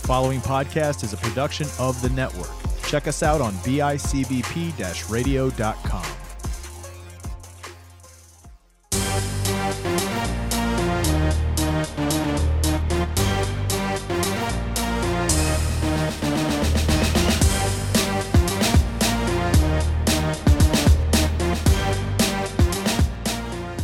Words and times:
The 0.00 0.06
following 0.06 0.40
podcast 0.40 1.04
is 1.04 1.12
a 1.12 1.16
production 1.16 1.68
of 1.78 2.00
the 2.02 2.08
network. 2.10 2.50
Check 2.84 3.06
us 3.06 3.22
out 3.22 3.40
on 3.40 3.52
bicbp 3.54 5.10
radio.com. 5.10 6.04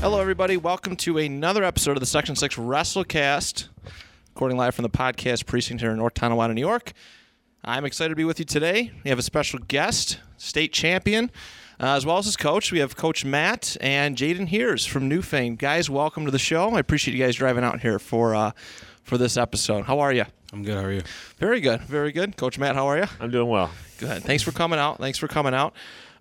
Hello, 0.00 0.20
everybody. 0.20 0.56
Welcome 0.56 0.94
to 0.98 1.18
another 1.18 1.64
episode 1.64 1.96
of 1.96 2.00
the 2.00 2.06
Section 2.06 2.36
6 2.36 2.54
WrestleCast, 2.56 3.68
recording 4.36 4.58
live 4.58 4.74
from 4.74 4.82
the 4.82 4.90
podcast 4.90 5.46
precinct 5.46 5.80
here 5.80 5.90
in 5.90 5.96
North 5.96 6.12
Tonawanda, 6.12 6.52
New 6.52 6.60
York. 6.60 6.92
I'm 7.64 7.86
excited 7.86 8.10
to 8.10 8.16
be 8.16 8.24
with 8.24 8.38
you 8.38 8.44
today. 8.44 8.90
We 9.02 9.08
have 9.08 9.18
a 9.18 9.22
special 9.22 9.58
guest, 9.60 10.20
state 10.36 10.74
champion, 10.74 11.30
uh, 11.80 11.96
as 11.96 12.04
well 12.04 12.18
as 12.18 12.27
his 12.27 12.36
coach. 12.36 12.70
We 12.70 12.80
have 12.80 12.96
Coach 12.96 13.24
Matt 13.24 13.78
and 13.80 14.14
Jaden 14.14 14.48
Heers 14.48 14.84
from 14.84 15.08
Newfane. 15.08 15.56
Guys, 15.56 15.88
welcome 15.88 16.27
to 16.27 16.30
the 16.30 16.38
show. 16.38 16.72
I 16.72 16.80
appreciate 16.80 17.16
you 17.16 17.24
guys 17.24 17.34
driving 17.36 17.64
out 17.64 17.80
here 17.80 17.98
for 17.98 18.34
uh, 18.34 18.50
for 19.04 19.16
this 19.16 19.38
episode. 19.38 19.86
How 19.86 20.00
are 20.00 20.12
you? 20.12 20.27
I'm 20.52 20.62
good. 20.62 20.77
How 20.77 20.84
are 20.84 20.92
you? 20.92 21.02
Very 21.38 21.62
good. 21.62 21.80
Very 21.80 22.12
good. 22.12 22.36
Coach 22.36 22.58
Matt, 22.58 22.74
how 22.74 22.88
are 22.88 22.98
you? 22.98 23.06
I'm 23.18 23.30
doing 23.30 23.48
well. 23.48 23.70
Good. 23.96 24.22
Thanks 24.22 24.42
for 24.42 24.52
coming 24.52 24.78
out. 24.78 24.98
Thanks 24.98 25.16
for 25.16 25.28
coming 25.28 25.55
out. 25.55 25.72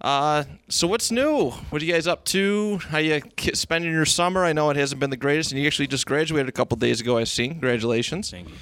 Uh, 0.06 0.44
so 0.70 0.86
what's 0.86 1.10
new? 1.10 1.50
What 1.50 1.82
are 1.82 1.86
you 1.86 1.92
guys 1.92 2.06
up 2.06 2.26
to? 2.26 2.78
How 2.90 3.00
you 3.00 3.22
spending 3.56 3.92
your 3.92 4.06
summer? 4.06 4.46
I 4.46 4.54
know 4.54 4.70
it 4.70 4.78
hasn't 4.78 5.00
been 5.00 5.10
the 5.10 5.18
greatest, 5.18 5.52
and 5.52 5.60
you 5.60 5.66
actually 5.66 5.88
just 5.88 6.06
graduated 6.06 6.48
a 6.48 6.52
couple 6.52 6.78
days 6.78 7.02
ago. 7.02 7.18
I've 7.18 7.28
seen. 7.28 7.54
Congratulations. 7.54 8.30
Thank 8.30 8.50
you. 8.50 8.56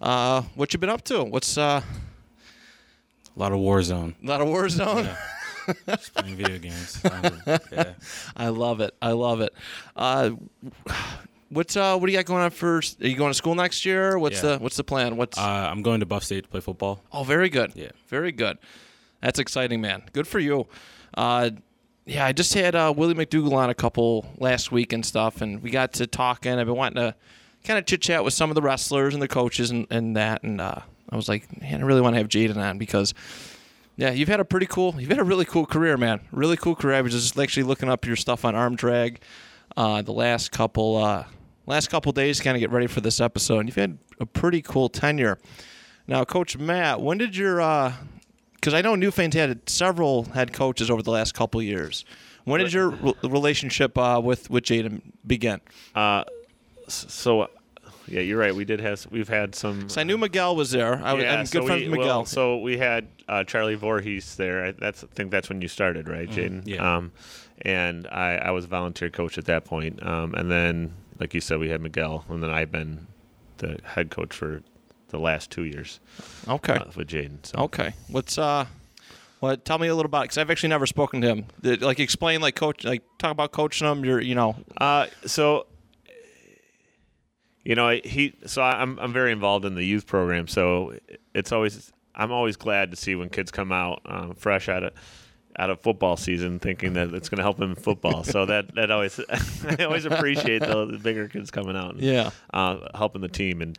Uh, 0.00 0.40
what 0.54 0.72
you 0.72 0.78
been 0.78 0.88
up 0.88 1.02
to? 1.04 1.22
What's 1.24 1.58
uh, 1.58 1.82
A 1.82 3.38
lot 3.38 3.52
of 3.52 3.58
Warzone. 3.58 4.14
a 4.22 4.26
lot 4.26 4.40
of 4.40 4.48
Warzone? 4.48 5.14
Just 5.86 6.14
playing 6.14 6.36
video 6.36 6.56
games. 6.58 6.98
Yeah. 7.04 7.92
I 8.36 8.48
love 8.48 8.80
it. 8.80 8.94
I 9.02 9.12
love 9.12 9.42
it. 9.42 9.52
Uh, 9.96 10.30
what's 11.50 11.76
uh, 11.76 11.98
what 11.98 12.06
do 12.06 12.12
you 12.12 12.16
got 12.18 12.24
going 12.24 12.42
on 12.42 12.50
for? 12.52 12.78
Are 12.78 13.06
you 13.06 13.16
going 13.16 13.30
to 13.30 13.34
school 13.34 13.54
next 13.54 13.84
year? 13.84 14.18
What's 14.18 14.42
Yeah. 14.42 14.56
the 14.56 14.58
What's 14.60 14.76
the 14.76 14.84
plan? 14.84 15.18
What's 15.18 15.36
Uh, 15.36 15.42
I'm 15.42 15.82
going 15.82 16.00
to 16.00 16.06
Buff 16.06 16.24
State 16.24 16.44
to 16.44 16.48
play 16.48 16.60
football. 16.60 17.02
Oh, 17.12 17.22
very 17.22 17.50
good. 17.50 17.72
Yeah. 17.74 17.90
Very 18.08 18.32
good. 18.32 18.56
That's 19.26 19.40
exciting, 19.40 19.80
man. 19.80 20.04
Good 20.12 20.28
for 20.28 20.38
you. 20.38 20.68
Uh, 21.12 21.50
yeah, 22.04 22.24
I 22.24 22.32
just 22.32 22.54
had 22.54 22.76
uh, 22.76 22.94
Willie 22.96 23.14
McDougal 23.14 23.54
on 23.54 23.70
a 23.70 23.74
couple 23.74 24.24
last 24.38 24.70
week 24.70 24.92
and 24.92 25.04
stuff, 25.04 25.40
and 25.40 25.60
we 25.60 25.70
got 25.70 25.94
to 25.94 26.06
talking. 26.06 26.52
I've 26.52 26.66
been 26.68 26.76
wanting 26.76 27.02
to 27.02 27.16
kind 27.64 27.76
of 27.76 27.86
chit 27.86 28.02
chat 28.02 28.22
with 28.22 28.34
some 28.34 28.52
of 28.52 28.54
the 28.54 28.62
wrestlers 28.62 29.14
and 29.14 29.20
the 29.20 29.26
coaches 29.26 29.72
and, 29.72 29.88
and 29.90 30.16
that, 30.16 30.44
and 30.44 30.60
uh, 30.60 30.78
I 31.10 31.16
was 31.16 31.28
like, 31.28 31.60
man, 31.60 31.82
I 31.82 31.84
really 31.84 32.02
want 32.02 32.14
to 32.14 32.18
have 32.18 32.28
Jaden 32.28 32.56
on 32.56 32.78
because, 32.78 33.14
yeah, 33.96 34.12
you've 34.12 34.28
had 34.28 34.38
a 34.38 34.44
pretty 34.44 34.66
cool, 34.66 34.94
you've 34.96 35.10
had 35.10 35.18
a 35.18 35.24
really 35.24 35.44
cool 35.44 35.66
career, 35.66 35.96
man. 35.96 36.20
Really 36.30 36.56
cool 36.56 36.76
career. 36.76 36.94
I 36.94 37.00
was 37.00 37.10
just 37.10 37.36
actually 37.36 37.64
looking 37.64 37.88
up 37.88 38.06
your 38.06 38.14
stuff 38.14 38.44
on 38.44 38.54
arm 38.54 38.76
drag 38.76 39.20
uh, 39.76 40.02
the 40.02 40.12
last 40.12 40.52
couple 40.52 40.98
uh, 40.98 41.24
last 41.66 41.90
couple 41.90 42.12
days, 42.12 42.40
kind 42.40 42.56
of 42.56 42.60
get 42.60 42.70
ready 42.70 42.86
for 42.86 43.00
this 43.00 43.20
episode. 43.20 43.58
And 43.58 43.68
you've 43.68 43.74
had 43.74 43.98
a 44.20 44.26
pretty 44.26 44.62
cool 44.62 44.88
tenure. 44.88 45.40
Now, 46.06 46.24
Coach 46.24 46.56
Matt, 46.56 47.00
when 47.00 47.18
did 47.18 47.36
your 47.36 47.60
because 48.66 48.76
I 48.76 48.82
know 48.82 48.96
Newfane's 48.96 49.36
had 49.36 49.68
several 49.68 50.24
head 50.24 50.52
coaches 50.52 50.90
over 50.90 51.00
the 51.00 51.12
last 51.12 51.34
couple 51.34 51.62
years. 51.62 52.04
When 52.42 52.60
did 52.60 52.72
your 52.72 52.90
re- 52.90 53.14
relationship 53.22 53.96
uh, 53.96 54.20
with 54.20 54.50
with 54.50 54.64
Jaden 54.64 55.02
begin? 55.24 55.60
Uh, 55.94 56.24
so, 56.88 57.42
uh, 57.42 57.46
yeah, 58.08 58.22
you're 58.22 58.40
right. 58.40 58.52
We 58.52 58.64
did 58.64 58.80
have 58.80 59.06
we've 59.08 59.28
had 59.28 59.54
some. 59.54 59.88
So 59.88 60.00
I 60.00 60.04
knew 60.04 60.18
Miguel 60.18 60.56
was 60.56 60.72
there. 60.72 60.96
I, 60.96 61.14
yeah, 61.14 61.34
am 61.34 61.44
good 61.44 61.48
so 61.48 61.66
friends 61.66 61.82
we, 61.82 61.90
with 61.90 61.98
Miguel. 62.00 62.18
Well, 62.18 62.26
so 62.26 62.58
we 62.58 62.76
had 62.76 63.06
uh, 63.28 63.44
Charlie 63.44 63.76
Voorhees 63.76 64.34
there. 64.34 64.64
I, 64.64 64.72
that's 64.72 65.04
I 65.04 65.06
think 65.14 65.30
that's 65.30 65.48
when 65.48 65.62
you 65.62 65.68
started, 65.68 66.08
right, 66.08 66.28
Jaden? 66.28 66.62
yeah. 66.64 66.96
Um, 66.96 67.12
and 67.62 68.08
I, 68.08 68.34
I 68.34 68.50
was 68.50 68.64
a 68.64 68.68
volunteer 68.68 69.10
coach 69.10 69.38
at 69.38 69.44
that 69.44 69.64
point. 69.64 70.04
Um, 70.04 70.34
and 70.34 70.50
then, 70.50 70.92
like 71.20 71.34
you 71.34 71.40
said, 71.40 71.60
we 71.60 71.68
had 71.68 71.80
Miguel, 71.80 72.24
and 72.28 72.42
then 72.42 72.50
I've 72.50 72.72
been 72.72 73.06
the 73.58 73.78
head 73.84 74.10
coach 74.10 74.34
for 74.34 74.64
the 75.08 75.18
last 75.18 75.50
two 75.50 75.64
years 75.64 76.00
okay, 76.48 76.74
uh, 76.74 76.84
with 76.96 77.08
Jaden. 77.08 77.44
So. 77.44 77.58
okay. 77.64 77.94
What's 78.08 78.38
uh, 78.38 78.66
what? 79.40 79.64
Tell 79.64 79.78
me 79.78 79.88
a 79.88 79.94
little 79.94 80.08
about 80.08 80.22
because 80.22 80.38
I've 80.38 80.50
actually 80.50 80.70
never 80.70 80.86
spoken 80.86 81.20
to 81.20 81.28
him. 81.28 81.46
Like 81.62 82.00
explain, 82.00 82.40
like 82.40 82.54
coach, 82.56 82.84
like 82.84 83.02
talk 83.18 83.30
about 83.32 83.52
coaching 83.52 83.86
him. 83.86 84.04
You're, 84.04 84.20
you 84.20 84.34
know, 84.34 84.56
Uh, 84.78 85.06
so 85.26 85.66
you 87.64 87.74
know 87.74 87.98
he 88.04 88.34
so 88.46 88.62
I'm 88.62 88.98
I'm 88.98 89.12
very 89.12 89.32
involved 89.32 89.64
in 89.64 89.74
the 89.74 89.84
youth 89.84 90.06
program. 90.06 90.48
So 90.48 90.94
it's 91.34 91.52
always 91.52 91.92
I'm 92.14 92.32
always 92.32 92.56
glad 92.56 92.90
to 92.92 92.96
see 92.96 93.14
when 93.14 93.28
kids 93.28 93.50
come 93.50 93.72
out 93.72 94.00
um, 94.06 94.34
fresh 94.34 94.68
out 94.68 94.82
of 94.84 94.92
out 95.58 95.70
of 95.70 95.80
football 95.80 96.16
season, 96.18 96.58
thinking 96.58 96.92
that 96.94 97.14
it's 97.14 97.30
going 97.30 97.38
to 97.38 97.42
help 97.42 97.56
them 97.56 97.70
in 97.70 97.76
football. 97.76 98.24
so 98.24 98.44
that 98.46 98.74
that 98.74 98.90
always 98.90 99.18
I 99.78 99.84
always 99.84 100.04
appreciate 100.04 100.60
the, 100.60 100.86
the 100.86 100.98
bigger 100.98 101.28
kids 101.28 101.50
coming 101.50 101.76
out. 101.76 101.92
And, 101.94 102.02
Yeah. 102.02 102.30
uh, 102.52 102.88
helping 102.94 103.22
the 103.22 103.28
team 103.28 103.62
and. 103.62 103.78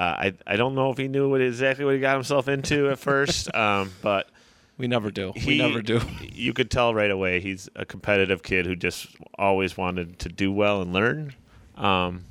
Uh, 0.00 0.14
I 0.18 0.34
I 0.46 0.56
don't 0.56 0.74
know 0.74 0.90
if 0.90 0.96
he 0.96 1.08
knew 1.08 1.28
what 1.28 1.42
exactly 1.42 1.84
what 1.84 1.92
he 1.94 2.00
got 2.00 2.14
himself 2.14 2.48
into 2.48 2.88
at 2.88 2.98
first, 2.98 3.54
um, 3.64 3.90
but 4.00 4.30
we 4.78 4.86
never 4.88 5.10
do. 5.10 5.32
we 5.46 5.58
never 5.58 5.82
do. 5.82 6.00
You 6.32 6.54
could 6.54 6.70
tell 6.70 6.94
right 6.94 7.10
away 7.10 7.40
he's 7.40 7.68
a 7.76 7.84
competitive 7.84 8.42
kid 8.42 8.64
who 8.64 8.74
just 8.76 9.08
always 9.38 9.76
wanted 9.76 10.18
to 10.20 10.30
do 10.30 10.50
well 10.50 10.80
and 10.80 10.92
learn. 10.94 11.34
Um, 11.76 12.24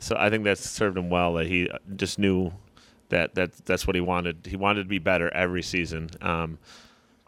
so 0.00 0.16
I 0.18 0.30
think 0.30 0.44
that's 0.44 0.62
served 0.68 0.96
him 0.96 1.10
well 1.10 1.34
that 1.34 1.46
he 1.46 1.68
just 1.94 2.18
knew 2.18 2.52
that 3.10 3.34
that 3.34 3.52
that's 3.66 3.86
what 3.86 3.96
he 3.96 4.00
wanted. 4.00 4.46
He 4.46 4.56
wanted 4.56 4.84
to 4.84 4.88
be 4.88 4.98
better 4.98 5.28
every 5.34 5.62
season. 5.62 6.08
Um, 6.22 6.58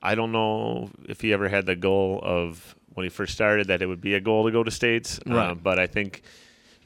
I 0.03 0.15
don't 0.15 0.33
know 0.33 0.89
if 1.07 1.21
he 1.21 1.35
ever 1.35 1.49
had 1.51 1.67
the 1.67 1.77
goal 1.77 2.21
of 2.23 2.75
when 2.95 3.05
he 3.05 3.11
first 3.11 3.35
started 3.35 3.67
that 3.69 3.83
it 3.83 3.87
would 3.87 4.01
be 4.01 4.15
a 4.15 4.21
goal 4.21 4.47
to 4.47 4.51
go 4.51 4.63
to 4.63 4.71
states, 4.71 5.21
Right. 5.27 5.51
um, 5.51 5.61
but 5.63 5.79
I 5.79 5.87
think 5.87 6.23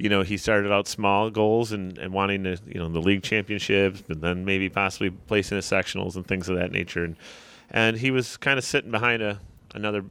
you 0.01 0.09
know 0.09 0.23
he 0.23 0.39
started 0.39 0.73
out 0.73 0.89
small 0.89 1.29
goals 1.29 1.73
and, 1.73 1.99
and 1.99 2.13
wanting 2.13 2.45
to 2.45 2.57
you 2.67 2.81
know 2.81 2.89
the 2.89 3.01
league 3.01 3.23
championships, 3.23 4.03
and 4.09 4.23
then 4.23 4.47
maybe 4.47 4.71
possibly 4.71 5.11
placing 5.11 5.59
the 5.59 5.63
sectionals 5.63 6.17
and 6.17 6.27
things 6.27 6.49
of 6.49 6.57
that 6.57 6.73
nature. 6.73 7.05
And 7.05 7.17
and 7.71 7.99
he 7.99 8.11
was 8.11 8.39
kind 8.39 8.59
of 8.59 8.65
sitting 8.65 8.91
behind 8.91 9.23
a 9.23 9.39
another 9.75 10.05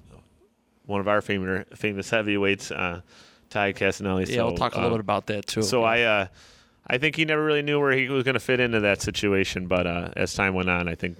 one 0.85 1.01
of 1.01 1.07
our 1.07 1.21
famous 1.21 1.65
famous 1.75 2.09
heavyweights, 2.11 2.69
uh, 2.69 3.01
Ty 3.49 3.73
Casanelli. 3.73 4.25
yeah, 4.29 4.35
so, 4.35 4.45
we'll 4.45 4.57
talk 4.57 4.75
a 4.75 4.77
little 4.77 4.91
uh, 4.91 4.97
bit 4.97 4.99
about 5.01 5.25
that 5.27 5.47
too. 5.47 5.63
So 5.63 5.83
I, 5.83 6.01
uh, 6.01 6.27
I 6.85 6.99
think 6.99 7.15
he 7.15 7.25
never 7.25 7.43
really 7.43 7.63
knew 7.63 7.79
where 7.79 7.91
he 7.91 8.09
was 8.09 8.23
going 8.23 8.35
to 8.35 8.39
fit 8.39 8.59
into 8.59 8.79
that 8.81 9.01
situation. 9.01 9.65
But 9.65 9.87
uh, 9.87 10.09
as 10.15 10.35
time 10.35 10.53
went 10.53 10.69
on, 10.69 10.87
I 10.87 10.93
think 10.93 11.17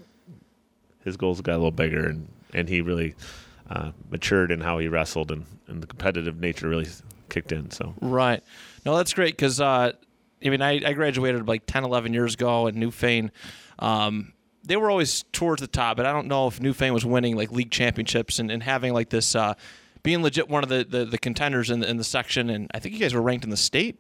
his 1.04 1.18
goals 1.18 1.42
got 1.42 1.54
a 1.54 1.58
little 1.58 1.72
bigger, 1.72 2.08
and 2.08 2.28
and 2.54 2.70
he 2.70 2.82
really 2.82 3.16
uh, 3.70 3.92
matured 4.12 4.52
in 4.52 4.62
how 4.62 4.78
he 4.78 4.88
wrestled, 4.88 5.32
and, 5.32 5.46
and 5.68 5.82
the 5.82 5.88
competitive 5.88 6.40
nature 6.40 6.70
really 6.70 6.88
kicked 7.30 7.52
in. 7.52 7.72
So 7.72 7.94
Right. 8.02 8.44
No, 8.86 8.98
that's 8.98 9.14
great 9.14 9.36
because 9.36 9.62
uh, 9.62 9.94
I 10.44 10.50
mean, 10.50 10.62
I, 10.62 10.82
I 10.86 10.94
graduated 10.94 11.48
like 11.48 11.66
10, 11.66 11.84
11 11.84 12.14
years 12.14 12.34
ago 12.34 12.68
at 12.68 12.76
Newfane. 12.76 13.32
Um, 13.78 14.34
they 14.64 14.78
were 14.78 14.90
always 14.90 15.24
towards 15.32 15.62
the 15.62 15.68
top, 15.68 15.98
but 15.98 16.06
I 16.06 16.14
don't 16.14 16.28
know 16.28 16.48
if 16.48 16.60
Newfane 16.60 16.94
was 16.94 17.06
winning 17.06 17.36
like 17.36 17.52
league 17.52 17.72
championships 17.72 18.40
and, 18.40 18.52
and 18.52 18.62
having 18.62 18.94
like 18.94 19.10
this, 19.10 19.36
uh, 19.36 19.56
being 20.04 20.22
legit 20.22 20.48
one 20.48 20.64
of 20.64 20.70
the, 20.70 20.86
the, 20.88 21.06
the 21.06 21.18
contenders 21.18 21.70
in 21.70 21.80
the, 21.80 21.90
in 21.90 21.98
the 21.98 22.04
section. 22.04 22.50
And 22.50 22.70
I 22.74 22.80
think 22.80 22.94
you 22.94 23.02
guys 23.02 23.14
were 23.14 23.22
ranked 23.22 23.44
in 23.44 23.50
the 23.50 23.58
state 23.58 24.00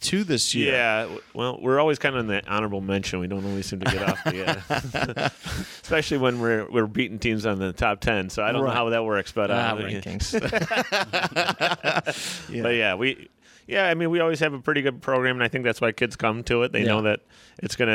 too 0.00 0.24
this 0.24 0.54
year. 0.54 0.72
yeah, 0.72 1.08
well, 1.34 1.58
we're 1.60 1.80
always 1.80 1.98
kind 1.98 2.14
of 2.14 2.20
in 2.20 2.26
the 2.26 2.42
honorable 2.48 2.80
mention. 2.80 3.20
We 3.20 3.26
don't 3.26 3.44
always 3.44 3.66
seem 3.66 3.80
to 3.80 3.90
get 3.90 4.02
off 4.08 4.24
the, 4.24 5.24
uh, 5.24 5.28
especially 5.82 6.18
when 6.18 6.40
we're 6.40 6.70
we're 6.70 6.86
beating 6.86 7.18
teams 7.18 7.46
on 7.46 7.58
the 7.58 7.72
top 7.72 8.00
ten. 8.00 8.30
So 8.30 8.42
I 8.42 8.52
don't 8.52 8.62
Right. 8.62 8.68
know 8.68 8.74
how 8.74 8.88
that 8.90 9.04
works, 9.04 9.32
but 9.32 9.50
Ah, 9.50 9.72
uh, 9.72 9.76
rankings. 9.76 10.32
But 12.62 12.74
yeah, 12.74 12.94
we 12.94 13.28
yeah, 13.66 13.86
I 13.88 13.94
mean 13.94 14.10
we 14.10 14.20
always 14.20 14.40
have 14.40 14.54
a 14.54 14.58
pretty 14.60 14.82
good 14.82 15.02
program 15.02 15.36
and 15.36 15.42
I 15.44 15.48
think 15.48 15.64
that's 15.64 15.80
why 15.80 15.92
kids 15.92 16.16
come 16.16 16.42
to 16.44 16.62
it. 16.62 16.72
They 16.72 16.84
know 16.84 17.02
that 17.02 17.20
it's 17.62 17.76
gonna 17.76 17.92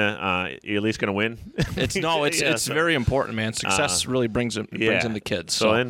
uh, 0.53 0.57
you're 0.63 0.77
at 0.77 0.83
least 0.83 0.99
gonna 0.99 1.13
win. 1.13 1.37
It's 1.75 1.95
no, 1.95 2.23
it's 2.25 2.41
Yeah, 2.41 2.51
it's 2.51 2.63
so- 2.63 2.73
very 2.73 2.95
important, 2.95 3.35
man. 3.35 3.53
Success 3.53 4.05
really 4.05 4.27
brings 4.27 4.57
in, 4.57 4.65
brings 4.65 5.05
in 5.05 5.13
the 5.13 5.19
kids. 5.19 5.53
So 5.53 5.65
So, 5.65 5.73
then 5.75 5.89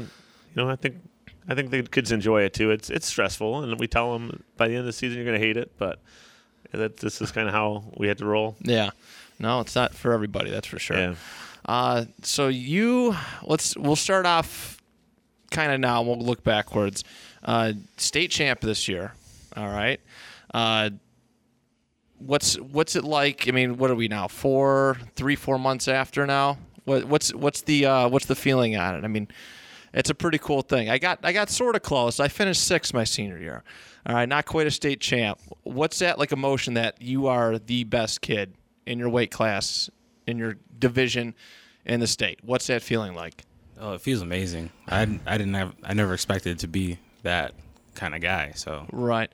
you 0.55 0.63
know, 0.63 0.69
I 0.69 0.75
think 0.75 0.95
I 1.47 1.55
think 1.55 1.71
the 1.71 1.83
kids 1.83 2.11
enjoy 2.11 2.43
it 2.43 2.53
too. 2.53 2.71
It's 2.71 2.89
it's 2.89 3.07
stressful 3.07 3.63
and 3.63 3.79
we 3.79 3.87
tell 3.87 4.13
them 4.13 4.43
by 4.57 4.67
the 4.67 4.73
end 4.73 4.81
of 4.81 4.85
the 4.85 4.93
season 4.93 5.17
you're 5.17 5.25
gonna 5.25 5.39
hate 5.39 5.57
it, 5.57 5.71
but 5.77 5.99
that 6.71 6.97
this 6.97 7.21
is 7.21 7.31
kind 7.31 7.47
of 7.47 7.53
how 7.53 7.83
we 7.97 8.07
had 8.07 8.17
to 8.19 8.25
roll. 8.25 8.55
yeah, 8.61 8.91
no, 9.39 9.59
it's 9.59 9.75
not 9.75 9.93
for 9.93 10.13
everybody. 10.13 10.49
That's 10.49 10.67
for 10.67 10.79
sure. 10.79 10.97
Yeah. 10.97 11.15
Uh, 11.65 12.05
so 12.21 12.47
you 12.47 13.15
let's 13.43 13.75
we'll 13.77 13.95
start 13.95 14.25
off 14.25 14.81
kind 15.51 15.71
of 15.71 15.79
now. 15.79 16.01
We'll 16.01 16.19
look 16.19 16.43
backwards. 16.43 17.03
Uh, 17.43 17.73
state 17.97 18.31
champ 18.31 18.61
this 18.61 18.87
year. 18.87 19.13
All 19.55 19.69
right. 19.69 19.99
Uh, 20.53 20.91
what's 22.17 22.55
what's 22.59 22.95
it 22.95 23.03
like? 23.03 23.47
I 23.47 23.51
mean, 23.51 23.77
what 23.77 23.91
are 23.91 23.95
we 23.95 24.07
now? 24.07 24.27
Four, 24.27 24.97
three, 25.15 25.35
four 25.35 25.59
months 25.59 25.87
after 25.87 26.25
now. 26.25 26.57
What 26.85 27.05
what's 27.05 27.33
what's 27.33 27.61
the 27.61 27.85
uh, 27.85 28.09
what's 28.09 28.25
the 28.25 28.35
feeling 28.35 28.75
on 28.75 28.95
it? 28.95 29.03
I 29.03 29.07
mean, 29.07 29.27
it's 29.93 30.09
a 30.09 30.15
pretty 30.15 30.37
cool 30.37 30.61
thing. 30.61 30.89
I 30.89 30.97
got 30.97 31.19
I 31.23 31.31
got 31.33 31.49
sort 31.49 31.75
of 31.75 31.81
close. 31.83 32.19
I 32.19 32.27
finished 32.27 32.65
sixth 32.65 32.93
my 32.93 33.03
senior 33.03 33.37
year. 33.37 33.63
All 34.05 34.15
right, 34.15 34.27
not 34.27 34.45
quite 34.45 34.67
a 34.67 34.71
state 34.71 34.99
champ. 34.99 35.39
What's 35.63 35.99
that 35.99 36.19
like 36.19 36.31
emotion 36.31 36.73
that 36.73 37.01
you 37.01 37.27
are 37.27 37.57
the 37.57 37.83
best 37.85 38.21
kid 38.21 38.55
in 38.85 38.99
your 38.99 39.09
weight 39.09 39.31
class, 39.31 39.89
in 40.27 40.37
your 40.37 40.57
division, 40.77 41.35
in 41.85 41.99
the 41.99 42.07
state. 42.07 42.39
What's 42.43 42.67
that 42.67 42.81
feeling 42.81 43.15
like? 43.15 43.45
Oh, 43.79 43.93
it 43.93 44.01
feels 44.01 44.21
amazing. 44.21 44.69
I 44.87 45.19
I 45.25 45.37
didn't 45.37 45.53
have 45.53 45.73
I 45.83 45.93
never 45.93 46.13
expected 46.13 46.59
to 46.59 46.67
be 46.67 46.99
that 47.23 47.53
kind 47.95 48.15
of 48.15 48.21
guy. 48.21 48.53
So 48.55 48.85
Right. 48.91 49.31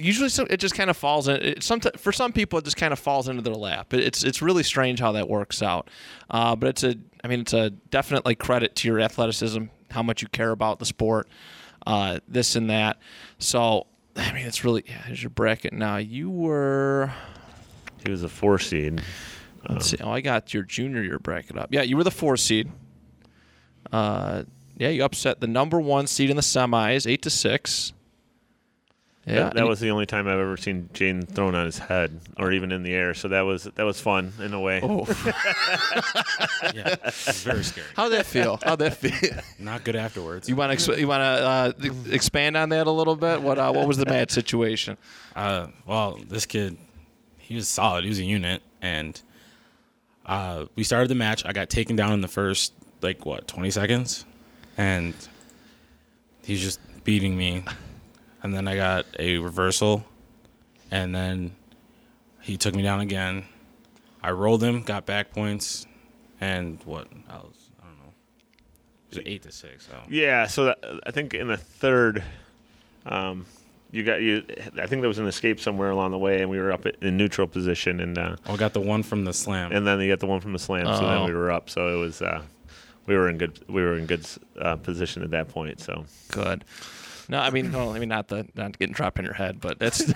Usually, 0.00 0.28
some, 0.28 0.46
it 0.48 0.58
just 0.58 0.76
kind 0.76 0.90
of 0.90 0.96
falls 0.96 1.26
in. 1.26 1.36
It, 1.38 1.62
some, 1.64 1.80
for 1.80 2.12
some 2.12 2.32
people, 2.32 2.56
it 2.60 2.64
just 2.64 2.76
kind 2.76 2.92
of 2.92 3.00
falls 3.00 3.28
into 3.28 3.42
their 3.42 3.54
lap. 3.54 3.92
It, 3.92 3.98
it's 3.98 4.22
it's 4.22 4.40
really 4.40 4.62
strange 4.62 5.00
how 5.00 5.10
that 5.12 5.28
works 5.28 5.60
out. 5.60 5.90
Uh, 6.30 6.54
but 6.54 6.68
it's 6.68 6.84
a, 6.84 6.94
I 7.22 7.28
mean, 7.28 7.40
it's 7.40 7.52
a 7.52 7.70
definitely 7.70 8.34
credit 8.34 8.76
to 8.76 8.88
your 8.88 9.00
athleticism, 9.00 9.64
how 9.90 10.02
much 10.02 10.22
you 10.22 10.28
care 10.28 10.50
about 10.50 10.78
the 10.78 10.86
sport, 10.86 11.28
uh, 11.86 12.20
this 12.28 12.56
and 12.56 12.70
that. 12.70 12.98
So, 13.38 13.86
I 14.16 14.32
mean, 14.32 14.46
it's 14.46 14.64
really. 14.64 14.84
Yeah, 14.86 15.02
here's 15.02 15.22
your 15.22 15.30
bracket 15.30 15.72
now. 15.72 15.96
You 15.96 16.30
were. 16.30 17.12
He 18.04 18.10
was 18.10 18.22
a 18.22 18.28
four 18.28 18.58
seed. 18.58 19.02
Let's 19.68 19.86
see. 19.86 19.96
Oh, 20.00 20.10
I 20.10 20.20
got 20.20 20.54
your 20.54 20.62
junior 20.62 21.02
year 21.02 21.18
bracket 21.18 21.58
up. 21.58 21.68
Yeah, 21.72 21.82
you 21.82 21.96
were 21.96 22.04
the 22.04 22.10
four 22.10 22.36
seed. 22.36 22.70
Uh, 23.92 24.44
yeah, 24.76 24.88
you 24.88 25.04
upset 25.04 25.40
the 25.40 25.46
number 25.46 25.80
one 25.80 26.06
seed 26.06 26.30
in 26.30 26.36
the 26.36 26.42
semis, 26.42 27.10
eight 27.10 27.22
to 27.22 27.30
six. 27.30 27.92
Yeah, 29.28 29.34
That, 29.44 29.54
that 29.54 29.66
was 29.68 29.78
the 29.80 29.90
only 29.90 30.06
time 30.06 30.26
I've 30.26 30.38
ever 30.38 30.56
seen 30.56 30.88
Jaden 30.94 31.28
thrown 31.28 31.54
on 31.54 31.66
his 31.66 31.78
head 31.78 32.18
or 32.38 32.50
even 32.52 32.72
in 32.72 32.82
the 32.82 32.94
air. 32.94 33.12
So 33.14 33.28
that 33.28 33.42
was 33.42 33.64
that 33.64 33.84
was 33.84 34.00
fun 34.00 34.32
in 34.42 34.54
a 34.54 34.60
way. 34.60 34.80
Oh, 34.82 35.04
yeah, 36.74 36.94
very 37.10 37.62
scary. 37.62 37.86
how'd 37.94 38.12
that 38.12 38.26
feel? 38.26 38.58
How'd 38.64 38.78
that 38.78 38.96
feel? 38.96 39.40
Not 39.58 39.84
good 39.84 39.96
afterwards. 39.96 40.48
You 40.48 40.56
want 40.56 40.78
to 40.78 40.98
you 41.00 41.06
want 41.08 41.20
to 41.20 41.24
uh, 41.24 41.72
expand 42.10 42.56
on 42.56 42.70
that 42.70 42.86
a 42.86 42.90
little 42.90 43.16
bit? 43.16 43.42
What 43.42 43.58
uh, 43.58 43.72
what 43.72 43.86
was 43.86 43.96
the 43.98 44.06
match 44.06 44.30
situation? 44.30 44.96
Uh, 45.36 45.68
well, 45.86 46.18
this 46.28 46.46
kid, 46.46 46.76
he 47.38 47.54
was 47.54 47.68
solid. 47.68 48.04
He 48.04 48.08
was 48.08 48.18
a 48.18 48.24
unit, 48.24 48.62
and 48.82 49.20
uh, 50.26 50.66
we 50.74 50.84
started 50.84 51.08
the 51.08 51.14
match. 51.14 51.44
I 51.44 51.52
got 51.52 51.68
taken 51.70 51.96
down 51.96 52.12
in 52.12 52.20
the 52.20 52.28
first 52.28 52.72
like 53.02 53.26
what 53.26 53.46
twenty 53.46 53.70
seconds, 53.70 54.24
and 54.76 55.14
he's 56.44 56.60
just 56.60 56.80
beating 57.04 57.36
me. 57.36 57.64
And 58.42 58.54
then 58.54 58.68
I 58.68 58.76
got 58.76 59.06
a 59.18 59.38
reversal, 59.38 60.04
and 60.90 61.14
then 61.14 61.52
he 62.40 62.56
took 62.56 62.74
me 62.74 62.82
down 62.82 63.00
again. 63.00 63.44
I 64.22 64.30
rolled 64.30 64.62
him, 64.62 64.82
got 64.82 65.06
back 65.06 65.32
points, 65.32 65.86
and 66.40 66.78
what? 66.84 67.08
I 67.28 67.36
was 67.36 67.70
I 67.82 67.86
don't 67.86 67.98
know. 67.98 68.12
It 69.10 69.16
was 69.18 69.26
eight 69.26 69.42
to 69.42 69.52
six. 69.52 69.86
So 69.86 69.94
Yeah, 70.08 70.46
so 70.46 70.66
that, 70.66 70.78
I 71.06 71.10
think 71.10 71.34
in 71.34 71.48
the 71.48 71.56
third, 71.56 72.22
um, 73.06 73.44
you 73.90 74.04
got 74.04 74.20
you. 74.22 74.44
I 74.80 74.86
think 74.86 75.02
there 75.02 75.08
was 75.08 75.18
an 75.18 75.26
escape 75.26 75.58
somewhere 75.60 75.90
along 75.90 76.12
the 76.12 76.18
way, 76.18 76.40
and 76.42 76.50
we 76.50 76.58
were 76.58 76.70
up 76.72 76.86
in 76.86 77.16
neutral 77.16 77.46
position, 77.48 78.00
and 78.00 78.18
uh, 78.18 78.36
I 78.46 78.56
got 78.56 78.72
the 78.72 78.80
one 78.80 79.02
from 79.02 79.24
the 79.24 79.32
slam. 79.32 79.72
and 79.72 79.84
then 79.86 80.00
you 80.00 80.08
got 80.12 80.20
the 80.20 80.26
one 80.26 80.40
from 80.40 80.52
the 80.52 80.58
slam. 80.58 80.84
So 80.86 81.04
Oh. 81.04 81.08
then 81.08 81.24
we 81.24 81.32
were 81.34 81.50
up. 81.50 81.70
So 81.70 81.88
it 81.92 81.96
was 82.00 82.22
uh, 82.22 82.42
we 83.06 83.16
were 83.16 83.28
in 83.28 83.38
good 83.38 83.58
we 83.68 83.82
were 83.82 83.96
in 83.98 84.06
good 84.06 84.26
uh, 84.60 84.76
position 84.76 85.22
at 85.24 85.30
that 85.30 85.48
point. 85.48 85.80
So 85.80 86.04
Good. 86.30 86.64
No, 87.30 87.38
I 87.40 87.50
mean, 87.50 87.70
well, 87.72 87.90
I 87.90 87.98
mean, 87.98 88.08
not 88.08 88.28
the 88.28 88.46
not 88.54 88.78
getting 88.78 88.94
dropped 88.94 89.18
in 89.18 89.24
your 89.26 89.34
head, 89.34 89.60
but 89.60 89.78
that's 89.78 90.00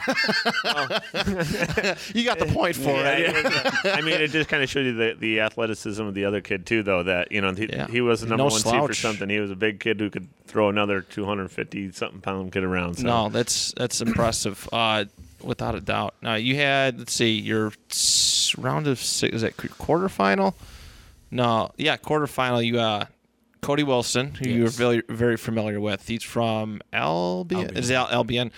you 2.14 2.24
got 2.24 2.38
the 2.38 2.50
point 2.52 2.76
for 2.76 2.90
Yeah, 2.90 3.10
it. 3.18 3.36
it 3.36 3.44
was, 3.44 3.54
uh, 3.54 3.90
I 3.96 4.00
mean, 4.00 4.20
it 4.20 4.30
just 4.30 4.48
kind 4.48 4.62
of 4.62 4.70
showed 4.70 4.86
you 4.86 4.94
the, 4.94 5.16
the 5.18 5.40
athleticism 5.40 6.02
of 6.02 6.14
the 6.14 6.24
other 6.24 6.40
kid 6.40 6.66
too, 6.66 6.82
though. 6.82 7.02
That 7.02 7.30
you 7.32 7.40
know 7.40 7.52
he, 7.52 7.66
Yeah. 7.70 7.86
he 7.88 8.00
was 8.00 8.20
the 8.22 8.26
number 8.28 8.38
No 8.38 8.44
one 8.46 8.60
seed 8.60 8.84
for 8.86 8.94
something. 8.94 9.28
He 9.28 9.40
was 9.40 9.50
a 9.50 9.56
big 9.56 9.80
kid 9.80 10.00
who 10.00 10.10
could 10.10 10.28
throw 10.46 10.68
another 10.68 11.02
250 11.02 11.92
something 11.92 12.20
pound 12.20 12.52
kid 12.52 12.64
around. 12.64 12.94
So. 12.98 13.06
No, 13.06 13.28
that's 13.28 13.72
that's 13.76 14.00
impressive, 14.00 14.68
uh, 14.72 15.04
without 15.42 15.74
a 15.74 15.80
doubt. 15.80 16.14
Now 16.22 16.34
you 16.36 16.56
had 16.56 16.98
let's 16.98 17.12
see, 17.12 17.32
your 17.38 17.72
round 18.58 18.86
of 18.86 18.98
six 18.98 19.34
is 19.34 19.42
that 19.42 19.56
qu- 19.56 19.68
quarterfinal? 19.68 20.54
No, 21.30 21.72
yeah, 21.76 21.96
quarterfinal. 21.96 22.64
You 22.64 22.78
uh, 22.80 23.04
Cody 23.62 23.84
Wilson, 23.84 24.34
who 24.34 24.48
you're 24.50 24.68
very 24.68 25.02
very 25.08 25.36
familiar 25.36 25.78
with. 25.80 26.08
He's 26.08 26.24
from 26.24 26.80
Albion. 26.92 27.60
Albion. 27.62 27.76
Is 27.78 27.92
Al- 27.92 28.08
Albion? 28.10 28.50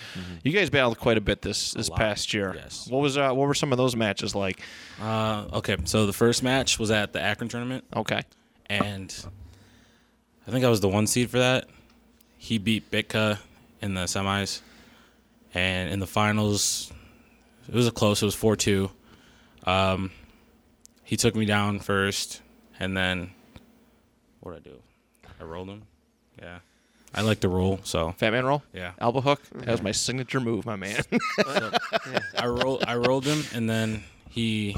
You 0.42 0.50
guys 0.50 0.70
battled 0.70 0.98
quite 0.98 1.18
a 1.18 1.20
bit 1.20 1.42
this 1.42 1.72
this 1.72 1.90
past 1.90 2.32
year. 2.32 2.52
yes. 2.56 2.88
What 2.88 3.02
was 3.02 3.18
uh, 3.18 3.30
what 3.32 3.46
were 3.46 3.52
some 3.54 3.70
of 3.70 3.76
those 3.76 3.94
matches 3.94 4.34
like? 4.34 4.60
Uh, 5.00 5.44
okay, 5.52 5.76
so 5.84 6.06
the 6.06 6.14
first 6.14 6.42
match 6.42 6.78
was 6.78 6.90
at 6.90 7.12
the 7.12 7.20
Akron 7.20 7.50
tournament, 7.50 7.84
Okay. 7.94 8.22
and 8.66 9.14
I 10.48 10.50
think 10.50 10.64
I 10.64 10.70
was 10.70 10.80
the 10.80 10.88
one 10.88 11.06
seed 11.06 11.28
for 11.28 11.38
that. 11.38 11.68
He 12.38 12.56
beat 12.56 12.90
Bitka 12.90 13.40
in 13.82 13.92
the 13.92 14.04
semis, 14.04 14.62
and 15.52 15.90
in 15.92 15.98
the 16.00 16.06
finals, 16.06 16.90
it 17.68 17.74
was 17.74 17.86
a 17.86 17.90
close. 17.92 18.22
It 18.22 18.24
was 18.24 18.34
four 18.34 18.56
two. 18.56 18.90
Um, 19.64 20.12
he 21.02 21.18
took 21.18 21.34
me 21.36 21.44
down 21.44 21.80
first, 21.80 22.40
and 22.80 22.96
then 22.96 23.32
what 24.40 24.52
did 24.64 24.66
I 24.66 24.74
do? 24.74 24.80
I 25.40 25.44
rolled 25.44 25.68
him. 25.68 25.82
Yeah, 26.40 26.58
I 27.14 27.22
like 27.22 27.40
to 27.40 27.48
roll, 27.48 27.80
so 27.84 28.12
Fat 28.18 28.30
man 28.32 28.44
roll. 28.44 28.62
yeah. 28.72 28.92
Elbow 28.98 29.20
hook. 29.20 29.40
That 29.54 29.68
was 29.70 29.82
my 29.82 29.92
signature 29.92 30.40
move, 30.40 30.66
my 30.66 30.76
man. 30.76 31.00
I 32.38 32.46
rolled 32.46 32.84
I 32.86 32.96
rolled 32.96 33.24
him 33.24 33.42
and 33.54 33.68
then 33.70 34.02
he 34.30 34.76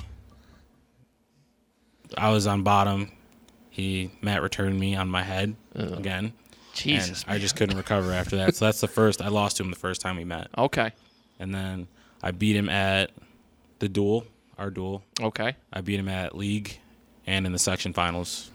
I 2.17 2.31
was 2.31 2.47
on 2.47 2.63
bottom. 2.63 3.11
He 3.71 4.11
mat 4.23 4.43
returned 4.43 4.79
me 4.79 4.95
on 4.97 5.09
my 5.09 5.23
head 5.23 5.55
again. 5.75 6.33
Jesus. 6.73 7.23
And 7.25 7.33
I 7.35 7.39
just 7.39 7.57
couldn't 7.57 7.77
recover 7.77 8.13
after 8.13 8.37
that. 8.37 8.55
So 8.55 8.67
that's 8.67 8.81
the 8.81 8.89
first 8.89 9.21
I 9.23 9.29
lost 9.29 9.57
to 9.59 9.63
him 9.65 9.71
the 9.71 9.77
first 9.77 10.01
time 10.01 10.17
we 10.17 10.25
met. 10.25 10.49
okay. 10.57 10.93
And 11.39 11.55
then 11.55 11.87
I 12.23 12.31
beat 12.31 12.57
him 12.57 12.69
at 12.71 13.11
the 13.79 13.89
duel, 13.89 14.25
our 14.59 14.71
duel. 14.71 15.03
Okay. 15.21 15.55
I 15.73 15.81
beat 15.83 15.99
him 16.01 16.09
at 16.09 16.35
league 16.37 16.79
and 17.27 17.45
in 17.47 17.53
the 17.53 17.59
section 17.59 17.93
finals. 17.93 18.51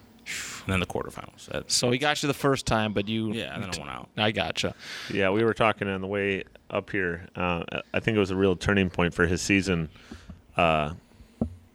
And 0.66 0.74
then 0.74 0.80
the 0.80 0.86
quarterfinals. 0.86 1.48
That's, 1.48 1.74
So 1.76 1.90
he 1.92 1.98
got 1.98 2.22
you 2.24 2.28
the 2.28 2.34
first 2.34 2.66
time, 2.66 2.94
but 2.94 3.08
you. 3.08 3.32
yeah, 3.34 3.54
and 3.54 3.64
then 3.64 3.72
I 3.74 3.78
went 3.80 3.90
out. 3.92 4.10
I 4.18 4.32
gotcha. 4.32 4.76
Yeah, 5.12 5.30
we 5.32 5.44
were 5.44 5.54
talking 5.54 5.88
on 5.88 6.02
the 6.02 6.08
way 6.08 6.44
up 6.70 6.90
here. 6.90 7.28
Uh, 7.36 7.64
I 7.94 8.00
think 8.00 8.16
it 8.16 8.20
was 8.20 8.32
a 8.32 8.36
real 8.36 8.56
turning 8.56 8.90
point 8.90 9.14
for 9.14 9.26
his 9.28 9.42
season, 9.42 9.90
uh, 10.58 10.94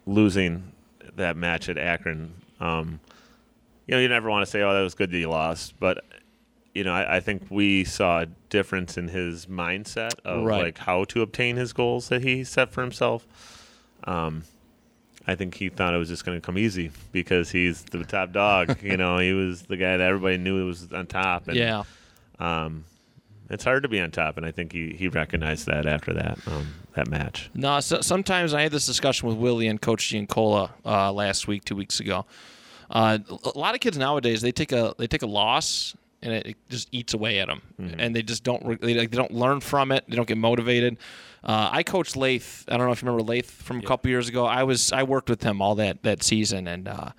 losing 0.07 0.73
that 1.17 1.37
match 1.37 1.69
at 1.69 1.79
Akron. 1.79 2.33
Um, 2.61 3.01
you 3.87 3.95
know, 3.95 4.01
you 4.01 4.09
never 4.09 4.29
want 4.31 4.45
to 4.45 4.51
say, 4.51 4.63
"Oh, 4.63 4.73
that 4.75 4.83
was 4.83 4.95
good 4.95 5.11
that 5.11 5.19
you 5.19 5.29
lost," 5.29 5.75
but 5.79 6.05
you 6.75 6.85
know, 6.85 6.93
I, 6.93 7.17
I 7.17 7.21
think 7.21 7.47
we 7.51 7.85
saw 7.85 8.21
a 8.23 8.27
difference 8.51 8.99
in 8.99 9.09
his 9.09 9.47
mindset 9.47 10.13
of 10.25 10.45
Right. 10.45 10.63
like 10.65 10.79
how 10.79 11.05
to 11.05 11.23
obtain 11.23 11.57
his 11.57 11.73
goals 11.73 12.09
that 12.11 12.23
he 12.23 12.45
set 12.45 12.71
for 12.71 12.83
himself. 12.83 13.27
Um, 14.05 14.43
I 15.27 15.35
think 15.35 15.55
he 15.55 15.69
thought 15.69 15.93
it 15.93 15.99
was 15.99 16.09
just 16.09 16.25
going 16.25 16.39
to 16.41 16.45
come 16.45 16.57
easy 16.57 16.93
because 17.13 17.51
he's 17.51 17.83
the 17.85 18.05
top 18.05 18.33
dog. 18.33 18.77
you 18.83 18.97
know, 18.97 19.19
he 19.19 19.33
was 19.33 19.63
the 19.63 19.77
guy 19.77 19.97
that 19.97 20.07
everybody 20.07 20.39
knew 20.39 20.67
was 20.67 20.93
on 20.93 21.07
top. 21.07 21.49
And, 21.49 21.57
Yeah. 21.57 21.83
um, 22.39 22.85
it's 23.49 23.63
hard 23.65 23.85
to 23.85 23.89
be 23.89 24.01
on 24.01 24.11
top, 24.11 24.37
and 24.37 24.45
I 24.45 24.51
think 24.51 24.73
he, 24.73 24.91
he 24.95 25.07
recognized 25.09 25.67
that 25.67 25.87
after 25.87 26.13
that 26.15 26.39
um, 26.49 26.67
that 26.95 27.09
match. 27.09 27.49
No, 27.55 27.79
so, 27.79 28.01
sometimes 28.01 28.53
I 28.53 28.63
had 28.63 28.73
this 28.73 28.87
discussion 28.87 29.29
with 29.29 29.37
Willie 29.39 29.69
and 29.69 29.81
Coach 29.81 30.09
Giancola 30.09 30.73
uh, 30.85 31.13
last 31.13 31.47
week, 31.47 31.65
two 31.65 31.77
weeks 31.77 32.01
ago. 32.01 32.27
Uh, 32.91 33.19
a 33.55 33.59
lot 33.59 33.75
of 33.75 33.81
kids 33.81 33.97
nowadays 33.99 34.43
they 34.43 34.51
take 34.53 34.73
a 34.73 34.95
they 34.99 35.07
take 35.07 35.23
a 35.23 35.27
loss 35.27 35.97
and 36.23 36.33
it, 36.33 36.47
it 36.47 36.57
just 36.69 36.89
eats 36.93 37.15
away 37.15 37.39
at 37.39 37.49
them, 37.49 37.63
and 37.99 38.15
they 38.15 38.23
just 38.23 38.43
don't 38.43 38.65
re- 38.65 38.79
they, 38.81 38.95
like, 38.95 39.11
they 39.11 39.17
don't 39.17 39.33
learn 39.33 39.61
from 39.61 39.93
it. 39.93 40.05
They 40.09 40.17
don't 40.17 40.29
get 40.29 40.39
motivated. 40.39 40.97
Uh, 41.45 41.69
I 41.71 41.83
coached 41.83 42.17
Lath. 42.17 42.65
I 42.69 42.77
don't 42.77 42.87
know 42.87 42.93
if 42.93 43.03
you 43.03 43.09
remember 43.09 43.31
Lath 43.33 43.51
from 43.51 43.79
a 43.79 43.83
couple 43.83 44.11
years 44.11 44.29
ago. 44.29 44.47
I 44.47 44.65
was 44.65 44.93
I 44.93 45.03
worked 45.03 45.31
with 45.31 45.43
him 45.43 45.63
all 45.63 45.75
that 45.77 46.03
that 46.03 46.23
season, 46.23 46.67
and 46.67 46.89
uh, 46.89 47.11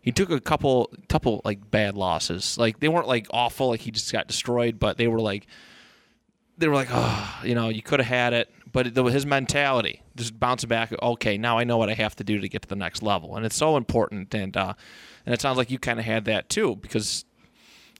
he 0.00 0.10
took 0.10 0.30
a 0.30 0.40
couple 0.40 0.90
couple 1.08 1.40
like 1.44 1.70
bad 1.70 1.96
losses. 1.96 2.58
Like 2.58 2.80
they 2.80 2.88
weren't 2.88 3.06
like 3.06 3.26
awful, 3.30 3.68
like 3.68 3.80
he 3.80 3.90
just 3.90 4.12
got 4.12 4.26
destroyed, 4.26 4.78
but 4.78 4.96
they 4.96 5.06
were 5.06 5.20
like 5.20 5.46
they 6.56 6.66
were 6.66 6.74
like, 6.74 6.88
oh, 6.90 7.40
you 7.44 7.54
know, 7.54 7.68
you 7.68 7.82
could 7.82 8.00
have 8.00 8.08
had 8.08 8.32
it. 8.32 8.50
But 8.70 8.96
his 8.96 9.24
mentality, 9.24 10.02
just 10.16 10.38
bouncing 10.38 10.68
back. 10.68 10.92
Okay, 11.00 11.38
now 11.38 11.56
I 11.58 11.64
know 11.64 11.78
what 11.78 11.88
I 11.88 11.94
have 11.94 12.14
to 12.16 12.24
do 12.24 12.38
to 12.40 12.48
get 12.48 12.62
to 12.62 12.68
the 12.68 12.76
next 12.76 13.02
level, 13.02 13.36
and 13.36 13.46
it's 13.46 13.56
so 13.56 13.76
important. 13.76 14.34
And 14.34 14.56
uh, 14.56 14.74
and 15.24 15.34
it 15.34 15.40
sounds 15.40 15.56
like 15.56 15.70
you 15.70 15.78
kind 15.78 15.98
of 15.98 16.04
had 16.04 16.24
that 16.26 16.48
too, 16.48 16.76
because 16.76 17.24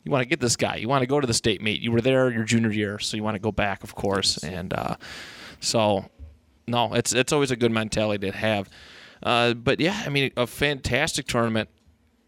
you 0.04 0.12
want 0.12 0.22
to 0.22 0.28
get 0.28 0.40
this 0.40 0.56
guy. 0.56 0.76
You 0.76 0.88
want 0.88 1.02
to 1.02 1.06
go 1.06 1.20
to 1.20 1.26
the 1.26 1.34
state 1.34 1.60
meet. 1.60 1.80
You 1.80 1.92
were 1.92 2.00
there 2.00 2.30
your 2.30 2.44
junior 2.44 2.70
year, 2.70 2.98
so 2.98 3.16
you 3.16 3.22
want 3.22 3.34
to 3.34 3.40
go 3.40 3.52
back, 3.52 3.84
of 3.84 3.94
course. 3.94 4.38
And 4.38 4.72
uh, 4.72 4.96
so, 5.60 6.06
no, 6.66 6.94
it's 6.94 7.12
it's 7.12 7.32
always 7.32 7.50
a 7.50 7.56
good 7.56 7.72
mentality 7.72 8.30
to 8.30 8.36
have. 8.36 8.68
Uh, 9.22 9.54
but 9.54 9.80
yeah, 9.80 10.02
I 10.06 10.08
mean, 10.08 10.30
a 10.36 10.46
fantastic 10.46 11.26
tournament. 11.26 11.68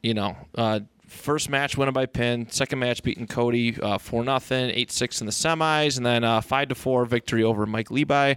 You 0.03 0.15
know, 0.15 0.37
uh, 0.55 0.81
first 1.07 1.51
match 1.51 1.77
winning 1.77 1.93
by 1.93 2.07
pin, 2.07 2.51
second 2.51 2.79
match 2.79 3.03
beating 3.03 3.27
Cody 3.27 3.81
uh, 3.81 3.99
four 3.99 4.25
nothing, 4.25 4.71
eight 4.71 4.91
six 4.91 5.21
in 5.21 5.27
the 5.27 5.33
semis, 5.33 5.97
and 5.97 6.07
then 6.07 6.25
uh, 6.25 6.41
five 6.41 6.69
to 6.69 6.75
four 6.75 7.05
victory 7.05 7.43
over 7.43 7.67
Mike 7.67 7.91
Levi 7.91 8.35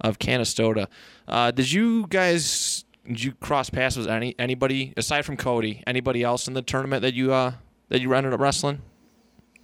of 0.00 0.18
Canastota. 0.18 0.86
Uh, 1.26 1.50
did 1.50 1.70
you 1.70 2.06
guys 2.08 2.84
did 3.06 3.22
you 3.22 3.32
cross 3.32 3.70
paths 3.70 3.96
with 3.96 4.06
any 4.06 4.34
anybody 4.38 4.92
aside 4.96 5.24
from 5.24 5.36
Cody? 5.36 5.82
Anybody 5.86 6.22
else 6.22 6.46
in 6.46 6.54
the 6.54 6.62
tournament 6.62 7.02
that 7.02 7.14
you 7.14 7.32
uh 7.32 7.52
that 7.88 8.00
you 8.00 8.12
ended 8.14 8.32
up 8.32 8.40
wrestling 8.40 8.80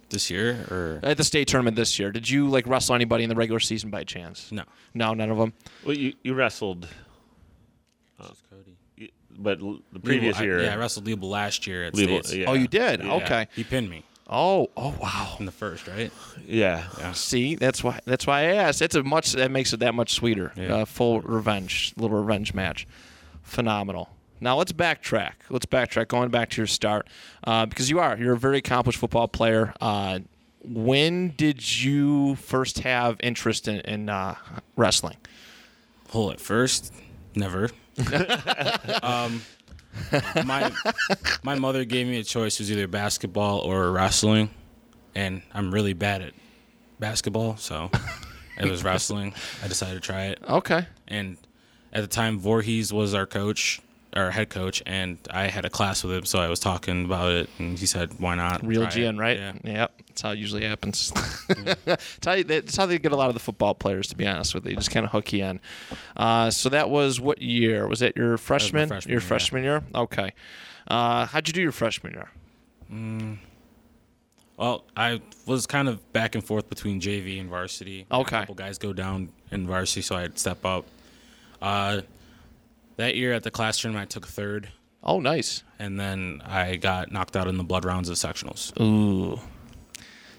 This 0.09 0.29
year 0.29 0.65
or 0.69 0.99
at 1.03 1.17
the 1.17 1.23
state 1.23 1.47
tournament 1.47 1.75
this 1.75 1.97
year? 1.99 2.11
Did 2.11 2.29
you 2.29 2.47
like 2.47 2.67
wrestle 2.67 2.95
anybody 2.95 3.23
in 3.23 3.29
the 3.29 3.35
regular 3.35 3.59
season 3.59 3.89
by 3.89 4.03
chance? 4.03 4.51
no. 4.51 4.63
No, 4.93 5.13
none 5.13 5.29
of 5.29 5.37
them. 5.37 5.53
Well, 5.85 5.95
you, 5.97 6.13
you 6.23 6.33
wrestled 6.33 6.87
Just 8.21 8.43
Cody. 8.49 9.11
but 9.37 9.59
l- 9.59 9.79
the 9.91 9.99
previous 9.99 10.37
Liebel- 10.37 10.41
I- 10.41 10.43
year, 10.43 10.63
yeah, 10.63 10.73
I 10.73 10.77
wrestled 10.77 11.05
Liebel 11.05 11.23
last 11.29 11.67
year 11.67 11.83
at 11.83 11.93
Liebel- 11.93 12.23
States. 12.23 12.33
yeah. 12.33 12.45
Oh, 12.47 12.53
you 12.53 12.67
did. 12.67 13.03
Yeah. 13.03 13.13
Okay. 13.15 13.47
He 13.55 13.63
pinned 13.63 13.89
me 13.89 14.03
Oh, 14.27 14.69
oh 14.77 14.95
wow. 15.01 15.35
in 15.39 15.45
the 15.45 15.51
first, 15.51 15.87
right? 15.87 16.11
yeah, 16.47 16.87
Yeah. 16.97 17.11
See, 17.11 17.55
that's 17.55 17.83
why 17.83 17.99
that's 18.05 18.25
why 18.25 18.39
I 18.41 18.53
asked. 18.55 18.81
It's 18.81 18.95
a 18.95 19.03
much 19.03 19.33
that 19.33 19.51
makes 19.51 19.71
it 19.73 19.81
that 19.81 19.93
much 19.93 20.13
sweeter. 20.13 20.51
Yeah. 20.55 20.75
Uh, 20.77 20.85
full 20.85 21.21
revenge, 21.21 21.93
little 21.97 22.17
revenge 22.17 22.53
match, 22.53 22.87
phenomenal. 23.43 24.09
Now 24.39 24.57
let's 24.57 24.73
backtrack. 24.73 25.33
Let's 25.49 25.65
backtrack. 25.65 26.07
Going 26.09 26.29
back 26.29 26.49
to 26.51 26.57
your 26.61 26.67
start, 26.67 27.07
uh, 27.45 27.65
because 27.65 27.89
you 27.89 27.99
are 27.99 28.17
you're 28.17 28.33
a 28.33 28.37
very 28.37 28.57
accomplished 28.57 28.99
football 28.99 29.27
player. 29.27 29.73
Uh, 29.79 30.19
when 30.63 31.29
did 31.37 31.83
you 31.83 32.35
first 32.35 32.79
have 32.79 33.17
interest 33.21 33.67
in, 33.67 33.79
in 33.81 34.09
uh, 34.09 34.35
wrestling? 34.75 35.17
Well, 36.13 36.31
at 36.31 36.39
first, 36.39 36.93
never. 37.35 37.69
um, 39.03 39.41
my 40.45 40.71
my 41.43 41.55
mother 41.55 41.85
gave 41.85 42.07
me 42.07 42.19
a 42.19 42.23
choice. 42.23 42.59
It 42.59 42.63
was 42.63 42.71
either 42.71 42.87
basketball 42.87 43.59
or 43.59 43.91
wrestling, 43.91 44.49
and 45.13 45.41
I'm 45.53 45.73
really 45.73 45.93
bad 45.93 46.21
at 46.21 46.33
basketball, 46.99 47.57
so 47.57 47.89
it 48.57 48.69
was 48.69 48.83
wrestling. 48.83 49.33
I 49.63 49.67
decided 49.67 49.93
to 49.95 49.99
try 50.01 50.25
it, 50.25 50.39
Okay. 50.47 50.87
and 51.07 51.37
at 51.93 52.01
the 52.01 52.07
time, 52.07 52.39
Voorhees 52.39 52.91
was 52.91 53.13
our 53.13 53.25
coach, 53.25 53.79
our 54.15 54.31
head 54.31 54.49
coach, 54.49 54.81
and 54.85 55.17
I 55.29 55.47
had 55.47 55.65
a 55.65 55.69
class 55.69 56.03
with 56.03 56.15
him, 56.15 56.25
so 56.25 56.39
I 56.39 56.47
was 56.47 56.59
talking 56.59 57.05
about 57.05 57.31
it, 57.31 57.49
and 57.59 57.77
he 57.77 57.85
said, 57.85 58.19
"Why 58.19 58.35
not?" 58.35 58.65
Real 58.65 58.81
try 58.87 59.01
it?" 59.01 59.13
GN, 59.13 59.19
right? 59.19 59.37
Yeah. 59.37 59.53
Yep. 59.63 60.01
That's 60.07 60.21
how 60.21 60.31
it 60.31 60.39
usually 60.39 60.63
happens. 60.63 61.11
that's, 61.85 62.25
how 62.25 62.33
you, 62.33 62.43
that's 62.45 62.77
how 62.77 62.85
they 62.85 62.97
get 62.97 63.11
a 63.11 63.15
lot 63.17 63.27
of 63.27 63.33
the 63.33 63.39
football 63.39 63.75
players, 63.75 64.07
to 64.07 64.15
be 64.15 64.25
honest 64.25 64.55
with 64.55 64.65
you. 64.65 64.71
They 64.71 64.75
just 64.75 64.91
kind 64.91 65.05
of 65.05 65.11
hook 65.11 65.33
you 65.33 65.43
in. 65.43 65.59
Uh, 66.15 66.49
so 66.49 66.69
that 66.69 66.89
was 66.89 67.19
what 67.19 67.41
year? 67.41 67.87
Was 67.87 67.99
that 67.99 68.15
your 68.15 68.37
freshman? 68.37 68.87
freshman 68.87 69.11
your 69.11 69.19
year, 69.19 69.23
yeah. 69.23 69.27
freshman 69.27 69.63
year? 69.63 69.83
Okay. 69.93 70.33
Uh, 70.87 71.25
how'd 71.25 71.47
you 71.47 71.53
do 71.53 71.61
your 71.61 71.71
freshman 71.71 72.13
year? 72.13 73.37
Well, 74.57 74.85
I 74.95 75.21
was 75.45 75.67
kind 75.67 75.89
of 75.89 76.13
back 76.13 76.35
and 76.35 76.43
forth 76.43 76.69
between 76.69 77.01
JV 77.01 77.41
and 77.41 77.49
varsity. 77.49 78.05
Okay. 78.09 78.37
A 78.37 78.39
couple 78.41 78.55
guys 78.55 78.77
go 78.77 78.93
down 78.93 79.29
in 79.51 79.67
varsity, 79.67 80.01
so 80.01 80.15
I'd 80.15 80.39
step 80.39 80.65
up. 80.65 80.85
Uh, 81.61 82.01
that 82.97 83.15
year 83.15 83.33
at 83.33 83.43
the 83.43 83.51
class 83.51 83.79
tournament, 83.79 84.03
I 84.03 84.07
took 84.13 84.27
third, 84.27 84.69
Oh, 85.03 85.19
nice. 85.19 85.63
and 85.79 85.99
then 85.99 86.41
I 86.45 86.75
got 86.77 87.11
knocked 87.11 87.35
out 87.35 87.47
in 87.47 87.57
the 87.57 87.63
blood 87.63 87.85
rounds 87.85 88.09
of 88.09 88.15
sectionals. 88.15 88.71
Ooh. 88.81 89.39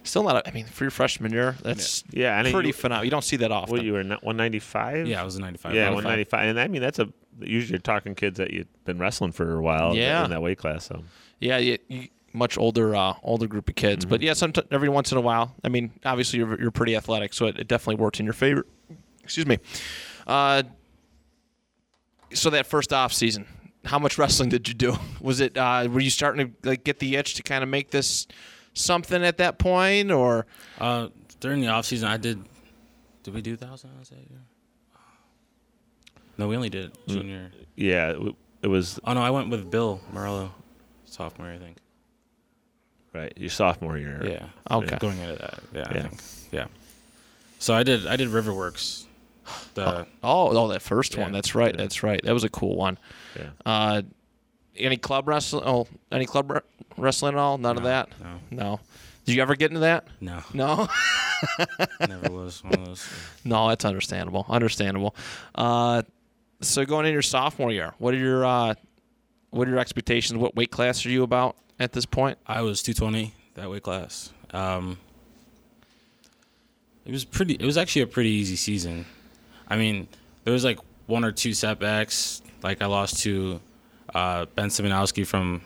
Still 0.02 0.22
not. 0.22 0.36
A, 0.36 0.48
I 0.48 0.52
mean, 0.52 0.66
for 0.66 0.84
your 0.84 0.90
freshman 0.92 1.32
year, 1.32 1.56
that's 1.62 2.04
yeah. 2.10 2.38
And 2.38 2.52
pretty 2.52 2.68
you, 2.68 2.72
phenomenal. 2.72 3.04
You 3.04 3.10
don't 3.10 3.24
see 3.24 3.36
that 3.38 3.50
often. 3.50 3.72
what 3.72 3.82
you 3.84 3.92
were 3.94 4.04
one 4.22 4.36
ninety 4.36 4.60
five? 4.60 5.06
Yeah, 5.08 5.20
I 5.20 5.24
was 5.24 5.34
a 5.34 5.40
95. 5.40 5.74
yeah, 5.74 5.82
round. 5.84 5.94
one 5.96 6.04
ninety 6.04 6.22
five, 6.24 6.48
and 6.48 6.60
I 6.60 6.68
mean 6.68 6.80
that's 6.80 7.00
a 7.00 7.08
usually 7.40 7.72
you're 7.72 7.80
talking 7.80 8.14
kids 8.14 8.38
that 8.38 8.52
you've 8.52 8.68
been 8.84 8.98
wrestling 8.98 9.32
for 9.32 9.56
a 9.56 9.60
while. 9.60 9.96
Yeah. 9.96 10.24
in 10.24 10.30
that 10.30 10.40
weight 10.42 10.58
class. 10.58 10.86
So 10.86 11.02
Yeah, 11.40 11.58
you, 11.58 11.78
you, 11.88 12.08
much 12.32 12.56
older, 12.56 12.94
uh, 12.94 13.14
older 13.24 13.48
group 13.48 13.68
of 13.68 13.74
kids. 13.74 14.04
But 14.04 14.22
yeah, 14.22 14.34
some 14.34 14.52
every 14.70 14.88
once 14.88 15.10
in 15.10 15.18
a 15.18 15.20
while. 15.20 15.54
I 15.64 15.68
mean, 15.70 15.90
obviously 16.04 16.38
you're 16.38 16.60
you're 16.60 16.70
pretty 16.70 16.94
athletic, 16.94 17.34
so 17.34 17.46
it, 17.46 17.58
it 17.58 17.66
definitely 17.66 18.00
worked 18.00 18.20
in 18.20 18.26
your 18.26 18.32
favor. 18.32 18.64
Excuse 19.24 19.46
me. 19.46 19.58
Uh, 20.24 20.62
so 22.32 22.50
that 22.50 22.66
first 22.66 22.92
off 22.92 23.12
season, 23.12 23.46
how 23.84 23.98
much 23.98 24.18
wrestling 24.18 24.48
did 24.48 24.68
you 24.68 24.74
do? 24.74 24.96
Was 25.20 25.40
it 25.40 25.56
uh, 25.56 25.88
were 25.90 26.00
you 26.00 26.10
starting 26.10 26.46
to 26.62 26.68
like 26.68 26.84
get 26.84 26.98
the 26.98 27.16
itch 27.16 27.34
to 27.34 27.42
kind 27.42 27.62
of 27.62 27.68
make 27.70 27.90
this 27.90 28.26
something 28.74 29.24
at 29.24 29.38
that 29.38 29.58
point, 29.58 30.10
or 30.10 30.46
Uh, 30.78 31.08
during 31.40 31.60
the 31.60 31.68
off 31.68 31.86
season, 31.86 32.08
I 32.08 32.16
did. 32.16 32.42
Did 33.22 33.34
we 33.34 33.42
do 33.42 33.56
thousand 33.56 33.90
hours 33.96 34.08
that 34.10 34.18
year? 34.18 34.40
No, 36.38 36.48
we 36.48 36.56
only 36.56 36.68
did 36.70 36.92
Mm. 37.06 37.08
junior. 37.08 37.50
yeah, 37.76 38.10
it, 38.10 38.34
it 38.62 38.66
was 38.68 39.00
Oh 39.04 39.14
no, 39.14 39.22
I 39.22 39.30
went 39.30 39.48
with 39.48 39.70
Bill 39.70 40.00
Morello, 40.12 40.52
sophomore, 41.04 41.48
I 41.50 41.56
think. 41.58 41.78
right 43.14 43.32
your 43.36 43.48
sophomore 43.50 43.96
year. 43.96 44.20
Yeah. 44.24 44.48
Okay. 44.70 44.98
Going 45.00 45.18
into 45.18 45.36
that. 45.36 45.60
Yeah, 45.72 45.80
Yeah. 45.80 45.88
I 45.88 46.08
think. 46.08 46.20
Yeah. 46.52 46.66
So 47.58 47.72
I 47.74 47.82
did. 47.84 48.06
I 48.06 48.16
did 48.16 48.28
Riverworks. 48.28 49.05
The 49.74 50.06
oh, 50.22 50.56
oh, 50.56 50.68
that 50.68 50.82
first 50.82 51.14
Yeah, 51.14 51.22
one. 51.22 51.32
That's 51.32 51.54
right. 51.54 51.74
yeah. 51.74 51.78
That's 51.82 52.02
right. 52.02 52.20
That 52.22 52.32
was 52.32 52.44
a 52.44 52.48
cool 52.48 52.76
one. 52.76 52.98
yeah. 53.36 53.50
Uh, 53.64 54.02
any 54.76 54.96
club 54.96 55.26
wrestling? 55.28 55.62
Oh, 55.66 55.86
any 56.12 56.26
club 56.26 56.50
re- 56.50 56.60
wrestling 56.98 57.34
at 57.34 57.38
all? 57.38 57.56
None 57.58 57.76
of 57.78 57.84
that. 57.84 58.08
no. 58.20 58.38
No. 58.50 58.80
Did 59.24 59.34
you 59.34 59.42
ever 59.42 59.56
get 59.56 59.70
into 59.70 59.80
that? 59.80 60.06
no, 60.20 60.40
No. 60.54 60.86
never 62.06 62.30
was 62.30 62.62
one 62.62 62.74
of 62.74 62.84
those. 62.86 63.08
No, 63.44 63.68
that's 63.68 63.84
understandable. 63.84 64.46
Understandable. 64.48 65.16
Uh, 65.54 66.02
so 66.60 66.84
going 66.84 67.06
into 67.06 67.12
your 67.14 67.22
sophomore 67.22 67.72
year, 67.72 67.92
what 67.98 68.14
are 68.14 68.18
your 68.18 68.44
uh, 68.44 68.74
what 69.50 69.66
are 69.66 69.70
your 69.72 69.80
expectations? 69.80 70.38
What 70.38 70.54
weight 70.54 70.70
class 70.70 71.04
are 71.04 71.10
you 71.10 71.22
about 71.24 71.56
at 71.80 71.92
this 71.92 72.06
point? 72.06 72.38
I 72.46 72.62
was 72.62 72.82
220 72.82 73.34
that 73.54 73.68
weight 73.70 73.82
class. 73.82 74.32
Um, 74.52 74.98
it 77.04 77.12
was 77.12 77.24
pretty. 77.24 77.54
It 77.54 77.64
was 77.64 77.76
actually 77.76 78.02
a 78.02 78.06
pretty 78.06 78.30
easy 78.30 78.56
season. 78.56 79.06
I 79.68 79.76
mean, 79.76 80.08
there 80.44 80.52
was 80.52 80.64
like 80.64 80.78
one 81.06 81.24
or 81.24 81.32
two 81.32 81.52
setbacks. 81.54 82.42
Like 82.62 82.82
I 82.82 82.86
lost 82.86 83.20
to 83.24 83.60
uh, 84.14 84.46
Ben 84.54 84.68
Simonowski 84.68 85.26
from 85.26 85.60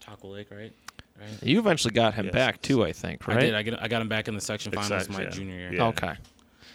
Taco 0.00 0.28
Lake, 0.28 0.50
right? 0.50 0.72
Right. 1.20 1.42
You 1.42 1.58
eventually 1.60 1.94
got 1.94 2.14
him 2.14 2.26
Yes. 2.26 2.34
back 2.34 2.62
too, 2.62 2.84
I 2.84 2.92
think, 2.92 3.26
right? 3.28 3.36
I 3.36 3.40
did. 3.40 3.54
I, 3.54 3.62
get, 3.62 3.82
I 3.82 3.88
got 3.88 4.02
him 4.02 4.08
back 4.08 4.26
in 4.28 4.34
the 4.34 4.40
section 4.40 4.72
finals 4.72 4.90
Exact- 5.06 5.10
my 5.10 5.22
yeah. 5.24 5.30
junior 5.30 5.54
year. 5.54 5.74
Yeah. 5.74 5.86
Okay. 5.88 6.14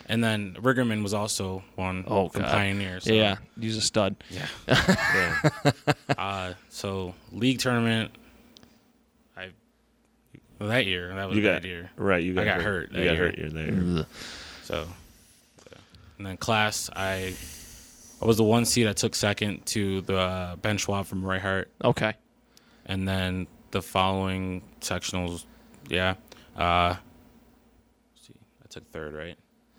And 0.10 0.24
then 0.24 0.56
Riggerman 0.62 1.04
was 1.04 1.13
also 1.13 1.63
one 1.75 2.06
Oh, 2.08 2.30
from 2.30 2.44
God. 2.44 2.51
Pioneer. 2.51 3.01
So, 3.01 3.12
Yeah, 3.12 3.38
he's 3.60 3.75
a 3.75 3.82
stud. 3.82 4.16
Yeah. 4.30 4.48
yeah. 4.68 5.50
Uh, 6.18 6.54
so 6.70 7.13
league 7.34 7.60
tournament, 7.60 8.10
I 9.36 9.50
well, 10.60 10.70
that 10.70 10.86
year 10.86 11.13
that 11.13 11.27
was 11.27 11.36
You 11.38 11.44
a 11.44 11.46
got 11.46 11.62
bad 11.62 11.66
year. 11.66 11.92
right. 11.98 12.24
You 12.24 12.34
got, 12.34 12.42
I 12.42 12.46
got 12.46 12.62
hurt 12.62 12.92
You 12.92 12.98
that 13.00 13.04
got 13.06 13.13
year. 13.16 13.25
hurt. 13.25 13.38
You're 13.38 13.50
there. 13.50 14.06
So, 14.63 14.88
and 16.18 16.26
then 16.26 16.38
class, 16.38 16.90
I 16.96 17.34
I 18.22 18.26
was 18.26 18.38
the 18.38 18.44
one 18.44 18.66
seed. 18.66 18.88
I 18.88 18.94
took 18.94 19.14
second 19.16 19.66
to 19.68 20.02
the 20.02 20.18
uh, 20.18 20.56
Ben 20.58 20.78
Schwab 20.78 21.06
from 21.06 21.24
Roy 21.24 21.40
Hart, 21.40 21.70
Okay. 21.84 22.14
and 22.86 23.08
then 23.08 23.48
the 23.72 23.82
following 23.82 24.64
sectionals, 24.82 25.46
yeah. 25.90 26.16
Uh, 26.56 26.96
see, 28.20 28.34
I 28.64 28.68
took 28.70 28.90
third, 28.92 29.14
right? 29.14 29.36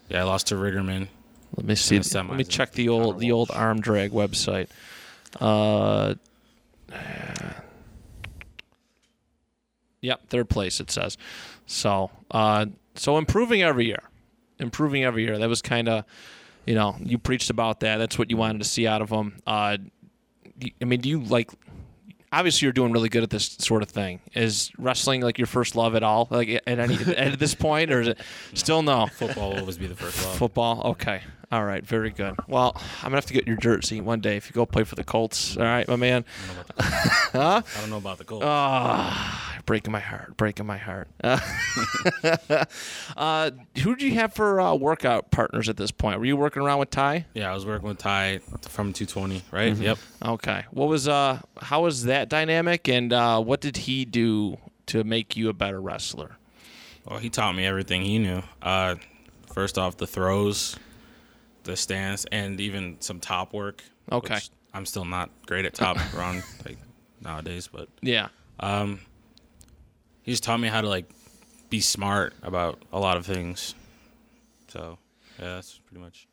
Yeah, 0.09 0.21
I 0.21 0.25
lost 0.25 0.47
to 0.49 0.54
Riggerman. 0.54 1.09
Let 1.57 1.66
me 1.66 1.75
see. 1.75 1.99
Let 1.99 2.30
me 2.30 2.45
check 2.45 2.73
the 2.73 2.88
old 2.90 3.18
the 3.18 3.33
old 3.33 3.50
arm 3.50 3.80
drag 3.80 4.12
website. 4.12 4.68
Uh, 5.40 6.14
yep, 10.00 10.28
third 10.28 10.49
place 10.49 10.80
it 10.80 10.90
says. 10.90 11.16
So, 11.66 12.11
uh, 12.30 12.66
so 12.95 13.18
improving 13.18 13.62
every 13.62 13.87
year, 13.87 14.02
improving 14.58 15.04
every 15.04 15.24
year. 15.24 15.38
That 15.38 15.48
was 15.48 15.62
kind 15.62 15.88
of, 15.88 16.04
you 16.66 16.74
know, 16.74 16.96
you 17.00 17.18
preached 17.18 17.50
about 17.50 17.80
that. 17.80 17.98
That's 17.98 18.18
what 18.18 18.30
you 18.30 18.36
wanted 18.36 18.58
to 18.58 18.64
see 18.64 18.86
out 18.86 19.02
of 19.02 19.10
them. 19.10 19.40
Uh, 19.46 19.78
I 20.80 20.84
mean, 20.84 21.00
do 21.00 21.08
you 21.08 21.20
like? 21.20 21.50
Obviously, 22.30 22.66
you're 22.66 22.74
doing 22.74 22.92
really 22.92 23.08
good 23.08 23.22
at 23.22 23.30
this 23.30 23.56
sort 23.58 23.82
of 23.82 23.88
thing. 23.88 24.20
Is 24.34 24.70
wrestling 24.76 25.22
like 25.22 25.38
your 25.38 25.46
first 25.46 25.76
love 25.76 25.94
at 25.94 26.02
all? 26.02 26.28
Like 26.30 26.48
at 26.66 26.78
any 26.78 26.96
at 27.16 27.38
this 27.38 27.54
point, 27.54 27.90
or 27.90 28.02
is 28.02 28.08
it 28.08 28.18
still 28.52 28.82
no? 28.82 29.06
Football 29.06 29.50
will 29.50 29.60
always 29.60 29.78
be 29.78 29.86
the 29.86 29.94
first 29.94 30.22
love. 30.24 30.36
Football. 30.36 30.82
Okay. 30.90 31.22
All 31.50 31.64
right. 31.64 31.84
Very 31.84 32.10
good. 32.10 32.34
Well, 32.46 32.72
I'm 32.98 33.04
gonna 33.04 33.16
have 33.16 33.26
to 33.26 33.32
get 33.32 33.46
your 33.46 33.56
jersey 33.56 34.00
one 34.02 34.20
day 34.20 34.36
if 34.36 34.48
you 34.50 34.52
go 34.52 34.66
play 34.66 34.84
for 34.84 34.96
the 34.96 35.04
Colts. 35.04 35.56
All 35.56 35.62
right, 35.62 35.88
my 35.88 35.96
man. 35.96 36.24
I 36.78 37.62
don't 37.80 37.88
know 37.90 37.96
about 37.96 38.18
the 38.18 38.24
Colts. 38.24 38.44
Ah, 38.70 39.58
breaking 39.64 39.92
my 39.92 40.00
heart. 40.00 40.36
Breaking 40.36 40.66
my 40.66 40.76
heart. 40.78 41.08
Uh, 43.16 43.50
who 43.82 43.96
did 43.96 44.02
you 44.04 44.14
have 44.14 44.32
for 44.32 44.60
uh, 44.60 44.74
workout 44.74 45.30
partners 45.30 45.68
at 45.68 45.76
this 45.76 45.90
point? 45.90 46.18
Were 46.20 46.24
you 46.26 46.36
working 46.36 46.62
around 46.62 46.78
with 46.78 46.90
Ty? 46.90 47.26
yeah, 47.34 47.50
I 47.50 47.54
was 47.54 47.66
working 47.66 47.88
with 47.88 47.98
Ty 47.98 48.38
from 48.60 48.92
220, 48.92 49.42
right? 49.50 49.74
Yep. 49.76 49.98
Okay. 50.24 50.64
What 50.70 50.88
was 50.88 51.08
uh? 51.08 51.40
How 51.60 51.82
was 51.82 52.04
that 52.04 52.28
dynamic? 52.28 52.88
And 52.88 53.12
uh, 53.12 53.40
what 53.42 53.60
did 53.60 53.76
he 53.78 54.04
do 54.04 54.58
to 54.86 55.02
make 55.04 55.36
you 55.36 55.48
a 55.48 55.52
better 55.52 55.80
wrestler? 55.80 56.36
Well, 57.04 57.18
he 57.18 57.28
taught 57.30 57.54
me 57.56 57.64
everything 57.66 58.02
he 58.02 58.18
knew. 58.18 58.42
Uh, 58.62 58.96
first 59.52 59.78
off, 59.78 59.96
the 59.96 60.06
throws, 60.06 60.76
the 61.68 61.76
stance, 61.76 62.25
and 62.32 62.60
even 62.60 62.96
some 63.00 63.20
top 63.20 63.52
work. 63.52 63.82
Okay. 64.10 64.38
I'm 64.75 64.84
still 64.87 65.04
not 65.04 65.30
great 65.46 65.64
at 65.64 65.75
top 65.75 65.96
around 66.14 66.42
like 66.66 66.78
nowadays, 67.20 67.68
but 67.72 67.88
Yeah. 68.02 68.28
um, 68.60 69.00
he 70.22 70.32
just 70.32 70.42
taught 70.42 70.58
me 70.60 70.68
how 70.68 70.80
to 70.80 70.88
like 70.88 71.08
be 71.70 71.80
smart 71.80 72.34
about 72.42 72.82
a 72.92 72.98
lot 72.98 73.16
of 73.16 73.25
things. 73.26 73.75
So 74.68 74.98
yeah, 75.38 75.54
that's 75.56 75.78
pretty 75.87 76.02
much. 76.02 76.26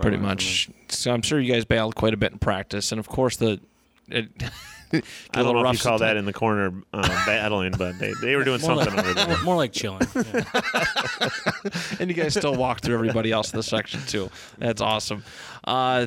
Pretty 0.00 0.16
much. 0.16 0.70
So 0.88 1.12
I'm 1.12 1.20
sure 1.22 1.38
you 1.38 1.52
guys 1.52 1.64
bailed 1.66 1.94
quite 1.94 2.14
a 2.14 2.16
bit 2.16 2.32
in 2.32 2.38
practice, 2.38 2.90
and 2.92 2.98
of 2.98 3.06
course 3.08 3.36
the. 3.36 3.60
It, 4.08 4.28
I 4.92 4.98
don't 5.32 5.46
little 5.46 5.54
know 5.54 5.62
rough 5.62 5.74
if 5.76 5.84
you 5.84 5.88
call 5.90 5.98
that 5.98 6.16
in 6.16 6.24
the 6.24 6.32
corner 6.32 6.66
um, 6.92 7.02
battling, 7.26 7.72
but 7.78 7.98
they, 7.98 8.12
they 8.20 8.34
were 8.36 8.44
doing 8.44 8.60
More 8.60 8.82
something 8.82 8.96
like, 8.96 9.04
over 9.06 9.14
there. 9.14 9.26
more, 9.28 9.38
more 9.44 9.56
like 9.56 9.72
chilling. 9.72 10.00
Yeah. 10.14 10.42
and 12.00 12.10
you 12.10 12.14
guys 12.14 12.34
still 12.34 12.54
walk 12.54 12.80
through 12.80 12.94
everybody 12.94 13.30
else 13.32 13.52
in 13.52 13.56
the 13.56 13.62
section 13.62 14.00
too. 14.06 14.30
That's 14.58 14.80
awesome. 14.80 15.24
Uh, 15.64 16.06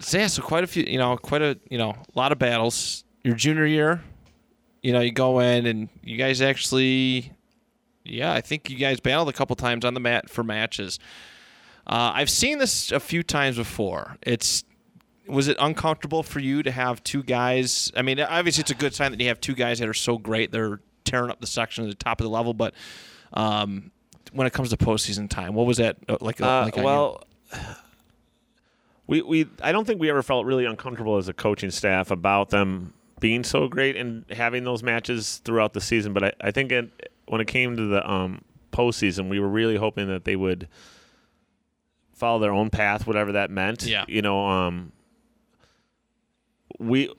So 0.00 0.18
yeah, 0.18 0.26
so 0.26 0.42
quite 0.42 0.64
a 0.64 0.66
few, 0.66 0.84
you 0.84 0.98
know, 0.98 1.16
quite 1.16 1.42
a 1.42 1.58
you 1.70 1.78
know, 1.78 1.90
a 1.90 2.18
lot 2.18 2.32
of 2.32 2.38
battles. 2.38 3.04
Your 3.24 3.34
junior 3.36 3.66
year, 3.66 4.02
you 4.82 4.92
know, 4.92 5.00
you 5.00 5.12
go 5.12 5.38
in 5.38 5.64
and 5.66 5.88
you 6.02 6.16
guys 6.16 6.40
actually, 6.42 7.32
yeah, 8.04 8.32
I 8.32 8.40
think 8.40 8.68
you 8.68 8.76
guys 8.76 8.98
battled 8.98 9.28
a 9.28 9.32
couple 9.32 9.54
times 9.54 9.84
on 9.84 9.94
the 9.94 10.00
mat 10.00 10.28
for 10.28 10.42
matches. 10.42 10.98
Uh, 11.86 12.10
I've 12.14 12.30
seen 12.30 12.58
this 12.58 12.90
a 12.90 12.98
few 13.00 13.22
times 13.22 13.56
before. 13.56 14.16
It's 14.22 14.64
was 15.26 15.48
it 15.48 15.56
uncomfortable 15.60 16.22
for 16.22 16.40
you 16.40 16.62
to 16.62 16.70
have 16.70 17.02
two 17.04 17.22
guys? 17.22 17.92
I 17.96 18.02
mean, 18.02 18.20
obviously 18.20 18.62
it's 18.62 18.70
a 18.70 18.74
good 18.74 18.94
sign 18.94 19.12
that 19.12 19.20
you 19.20 19.28
have 19.28 19.40
two 19.40 19.54
guys 19.54 19.78
that 19.78 19.88
are 19.88 19.94
so 19.94 20.18
great 20.18 20.52
they're 20.52 20.80
tearing 21.04 21.30
up 21.30 21.40
the 21.40 21.46
section 21.46 21.84
at 21.84 21.90
the 21.90 22.04
top 22.04 22.20
of 22.20 22.24
the 22.24 22.30
level. 22.30 22.54
But 22.54 22.74
um, 23.32 23.90
when 24.32 24.46
it 24.46 24.52
comes 24.52 24.70
to 24.70 24.76
postseason 24.76 25.28
time, 25.28 25.54
what 25.54 25.66
was 25.66 25.76
that 25.78 25.96
uh, 26.08 26.18
like? 26.20 26.40
Uh, 26.40 26.64
like 26.64 26.76
well, 26.76 27.24
we 29.06 29.22
we 29.22 29.48
I 29.62 29.72
don't 29.72 29.86
think 29.86 30.00
we 30.00 30.10
ever 30.10 30.22
felt 30.22 30.46
really 30.46 30.64
uncomfortable 30.64 31.16
as 31.16 31.28
a 31.28 31.32
coaching 31.32 31.70
staff 31.70 32.10
about 32.10 32.50
them 32.50 32.94
being 33.20 33.44
so 33.44 33.68
great 33.68 33.96
and 33.96 34.24
having 34.30 34.64
those 34.64 34.82
matches 34.82 35.40
throughout 35.44 35.72
the 35.72 35.80
season. 35.80 36.12
But 36.12 36.24
I, 36.24 36.32
I 36.40 36.50
think 36.50 36.72
it, 36.72 37.12
when 37.26 37.40
it 37.40 37.46
came 37.46 37.76
to 37.76 37.86
the 37.86 38.10
um, 38.10 38.42
postseason, 38.72 39.28
we 39.28 39.38
were 39.38 39.48
really 39.48 39.76
hoping 39.76 40.08
that 40.08 40.24
they 40.24 40.34
would 40.34 40.68
follow 42.12 42.40
their 42.40 42.52
own 42.52 42.70
path, 42.70 43.06
whatever 43.06 43.32
that 43.32 43.50
meant. 43.50 43.84
Yeah. 43.84 44.04
You 44.08 44.22
know, 44.22 44.46
um, 44.46 44.92
we 46.78 47.12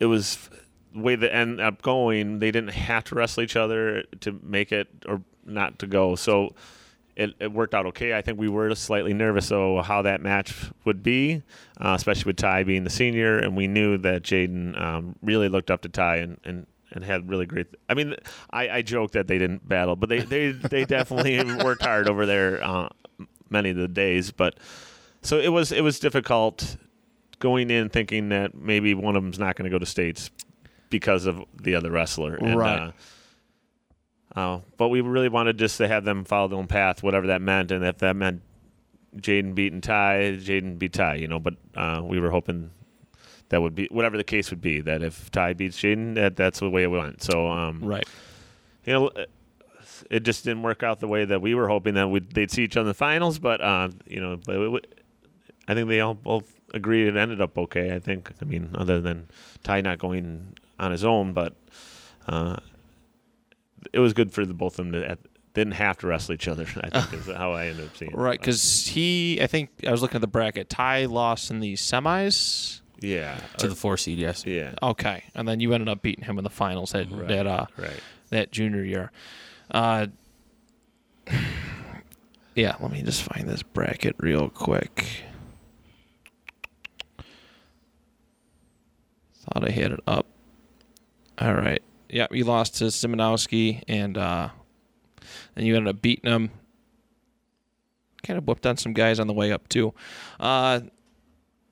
it 0.00 0.06
was 0.06 0.50
the 0.92 1.00
way 1.00 1.14
that 1.14 1.34
ended 1.34 1.60
up 1.60 1.82
going. 1.82 2.38
They 2.38 2.50
didn't 2.50 2.70
have 2.70 3.04
to 3.04 3.14
wrestle 3.14 3.42
each 3.42 3.56
other 3.56 4.02
to 4.20 4.38
make 4.42 4.72
it 4.72 4.88
or 5.06 5.22
not 5.44 5.78
to 5.80 5.86
go. 5.86 6.14
So 6.16 6.54
it, 7.16 7.30
it 7.38 7.52
worked 7.52 7.74
out 7.74 7.86
okay. 7.86 8.14
I 8.14 8.22
think 8.22 8.38
we 8.38 8.48
were 8.48 8.74
slightly 8.74 9.12
nervous 9.12 9.48
though 9.48 9.82
how 9.82 10.02
that 10.02 10.22
match 10.22 10.54
would 10.84 11.02
be, 11.02 11.42
uh, 11.80 11.94
especially 11.96 12.30
with 12.30 12.36
Ty 12.36 12.64
being 12.64 12.84
the 12.84 12.90
senior, 12.90 13.38
and 13.38 13.56
we 13.56 13.66
knew 13.66 13.98
that 13.98 14.22
Jaden 14.22 14.80
um, 14.80 15.16
really 15.22 15.48
looked 15.48 15.70
up 15.70 15.82
to 15.82 15.88
Ty 15.88 16.16
and, 16.16 16.40
and, 16.44 16.66
and 16.90 17.04
had 17.04 17.28
really 17.28 17.46
great. 17.46 17.66
I 17.88 17.94
mean, 17.94 18.14
I, 18.50 18.68
I 18.68 18.82
joke 18.82 19.12
that 19.12 19.28
they 19.28 19.38
didn't 19.38 19.68
battle, 19.68 19.96
but 19.96 20.08
they 20.08 20.20
they, 20.20 20.52
they 20.52 20.84
definitely 20.86 21.42
worked 21.62 21.82
hard 21.82 22.08
over 22.08 22.26
there 22.26 22.62
uh, 22.64 22.88
many 23.50 23.70
of 23.70 23.76
the 23.76 23.88
days. 23.88 24.32
But 24.32 24.58
so 25.20 25.38
it 25.38 25.48
was 25.48 25.70
it 25.70 25.82
was 25.82 25.98
difficult 25.98 26.76
going 27.42 27.70
in 27.70 27.88
thinking 27.88 28.28
that 28.28 28.54
maybe 28.54 28.94
one 28.94 29.16
of 29.16 29.22
them's 29.24 29.38
not 29.38 29.56
going 29.56 29.64
to 29.64 29.70
go 29.70 29.78
to 29.78 29.84
states 29.84 30.30
because 30.90 31.26
of 31.26 31.44
the 31.60 31.74
other 31.74 31.90
wrestler. 31.90 32.36
And, 32.36 32.56
Right. 32.56 32.80
Uh, 32.80 34.38
uh, 34.38 34.60
but 34.78 34.88
we 34.88 35.00
really 35.00 35.28
wanted 35.28 35.58
just 35.58 35.76
to 35.78 35.88
have 35.88 36.04
them 36.04 36.24
follow 36.24 36.48
their 36.48 36.58
own 36.58 36.68
path, 36.68 37.02
whatever 37.02 37.26
that 37.26 37.42
meant, 37.42 37.70
and 37.70 37.84
if 37.84 37.98
that 37.98 38.16
meant 38.16 38.40
Jaden 39.16 39.54
beating 39.54 39.82
Ty, 39.82 40.38
Jaden 40.40 40.78
beat 40.78 40.94
Ty, 40.94 41.16
you 41.16 41.28
know. 41.28 41.38
But 41.38 41.54
uh, 41.74 42.00
we 42.02 42.18
were 42.18 42.30
hoping 42.30 42.70
that 43.50 43.60
would 43.60 43.74
be 43.74 43.88
whatever 43.90 44.16
the 44.16 44.24
case 44.24 44.48
would 44.48 44.62
be. 44.62 44.80
That 44.80 45.02
if 45.02 45.30
Ty 45.32 45.52
beats 45.52 45.78
Jaden, 45.78 46.14
that 46.14 46.36
that's 46.36 46.60
the 46.60 46.70
way 46.70 46.84
it 46.84 46.90
went. 46.90 47.22
So, 47.22 47.48
um, 47.48 47.80
right. 47.84 48.08
you 48.86 48.94
know, 48.94 49.10
it 50.10 50.20
just 50.20 50.44
didn't 50.44 50.62
work 50.62 50.82
out 50.82 51.00
the 51.00 51.08
way 51.08 51.26
that 51.26 51.42
we 51.42 51.54
were 51.54 51.68
hoping 51.68 51.92
that 51.94 52.08
we'd, 52.08 52.32
they'd 52.32 52.50
see 52.50 52.64
each 52.64 52.78
other 52.78 52.84
in 52.84 52.88
the 52.88 52.94
finals. 52.94 53.38
But 53.38 53.60
uh, 53.60 53.90
you 54.06 54.20
know, 54.20 54.38
but 54.46 54.56
it, 54.56 55.02
I 55.68 55.74
think 55.74 55.88
they 55.88 56.00
all 56.00 56.14
both 56.14 56.58
agreed 56.72 57.06
it 57.08 57.16
ended 57.16 57.40
up 57.40 57.56
okay. 57.58 57.94
I 57.94 57.98
think. 57.98 58.32
I 58.40 58.44
mean, 58.44 58.70
other 58.74 59.00
than 59.00 59.28
Ty 59.62 59.80
not 59.82 59.98
going 59.98 60.54
on 60.78 60.90
his 60.92 61.04
own, 61.04 61.32
but 61.32 61.54
uh, 62.26 62.56
it 63.92 63.98
was 64.00 64.12
good 64.12 64.32
for 64.32 64.44
the 64.46 64.54
both 64.54 64.78
of 64.78 64.86
them 64.86 64.92
to. 64.92 65.18
Didn't 65.54 65.74
have 65.74 65.98
to 65.98 66.06
wrestle 66.06 66.32
each 66.34 66.48
other. 66.48 66.62
I 66.82 66.88
think 67.02 67.12
is 67.12 67.26
how 67.34 67.52
I 67.52 67.66
ended 67.66 67.84
up 67.84 67.94
seeing. 67.94 68.12
Right, 68.16 68.40
because 68.40 68.86
he, 68.86 69.38
I 69.42 69.46
think 69.46 69.68
I 69.86 69.90
was 69.90 70.00
looking 70.00 70.14
at 70.14 70.22
the 70.22 70.26
bracket. 70.26 70.70
Ty 70.70 71.04
lost 71.04 71.50
in 71.50 71.60
the 71.60 71.74
semis. 71.74 72.80
yeah, 73.00 73.38
to 73.58 73.66
or- 73.66 73.68
the 73.68 73.74
four 73.76 73.98
seed. 73.98 74.18
Yes. 74.18 74.46
yeah, 74.46 74.72
Okay, 74.82 75.24
and 75.34 75.46
then 75.46 75.60
you 75.60 75.74
ended 75.74 75.90
up 75.90 76.00
beating 76.00 76.24
him 76.24 76.38
in 76.38 76.44
the 76.44 76.48
finals 76.48 76.92
that 76.92 77.10
Right. 77.10 77.28
that 77.28 77.46
uh, 77.46 77.66
right. 77.76 78.00
that 78.30 78.50
junior 78.50 78.82
year. 78.82 79.12
Uh, 79.70 80.06
yeah, 82.54 82.76
let 82.80 82.90
me 82.90 83.02
just 83.02 83.22
find 83.22 83.46
this 83.46 83.62
bracket 83.62 84.16
real 84.18 84.48
quick. 84.48 85.04
Thought 89.42 89.68
I 89.68 89.70
had 89.70 89.92
it 89.92 90.00
up. 90.06 90.26
All 91.38 91.54
right. 91.54 91.82
Yeah, 92.08 92.26
you 92.30 92.44
lost 92.44 92.76
to 92.76 92.84
Simonowski, 92.84 93.82
and 93.88 94.16
uh, 94.18 94.50
and 95.56 95.66
you 95.66 95.76
ended 95.76 95.94
up 95.94 96.02
beating 96.02 96.30
him. 96.30 96.50
Kind 98.22 98.38
of 98.38 98.46
whooped 98.46 98.66
on 98.66 98.76
some 98.76 98.92
guys 98.92 99.18
on 99.18 99.26
the 99.26 99.32
way 99.32 99.50
up 99.50 99.68
too. 99.68 99.94
Uh, 100.38 100.80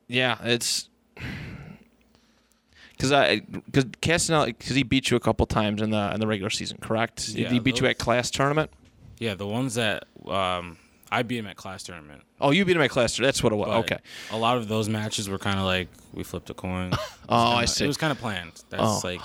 yeah, 0.09 0.39
it's 0.43 0.89
because 2.93 3.13
I 3.13 3.41
because 3.41 3.85
Castanelli 3.85 4.47
because 4.47 4.75
he 4.75 4.83
beat 4.83 5.11
you 5.11 5.17
a 5.17 5.21
couple 5.21 5.47
times 5.47 5.83
in 5.83 5.91
the 5.91 6.11
in 6.13 6.21
the 6.21 6.27
regular 6.27 6.51
season, 6.51 6.79
correct? 6.81 7.29
Yeah, 7.29 7.51
he 7.51 7.61
beat 7.61 7.81
you 7.81 7.87
at 7.87 7.99
class 7.99 8.31
tournament. 8.31 8.71
Yeah, 9.19 9.35
the 9.35 9.47
ones 9.47 9.75
that 9.75 10.05
um, 10.27 10.79
I 11.13 11.23
beat 11.23 11.39
him 11.39 11.47
at 11.47 11.57
class 11.57 11.83
tournament. 11.83 12.23
Oh, 12.41 12.51
you 12.53 12.65
beat 12.65 12.77
him 12.77 12.83
at 12.83 12.91
class. 12.91 13.17
tournament. 13.17 13.35
That's 13.35 13.43
what 13.43 13.53
it 13.53 13.57
was. 13.57 13.67
but 13.69 13.77
okay. 13.79 13.99
A 14.31 14.37
lot 14.39 14.57
of 14.59 14.69
those 14.69 14.89
matches 14.89 15.29
were 15.29 15.39
kind 15.39 15.59
of 15.59 15.65
like 15.65 15.89
we 16.13 16.23
flipped 16.23 16.51
a 16.51 16.55
coin. 16.55 16.93
Oh, 17.29 17.37
I 17.53 17.53
Kinda- 17.61 17.67
see. 17.69 17.85
It 17.85 17.89
was 17.89 17.97
kind 17.97 18.11
of 18.13 18.19
planned. 18.19 18.53
That's 18.71 18.83
Oh. 18.83 19.01
like, 19.05 19.21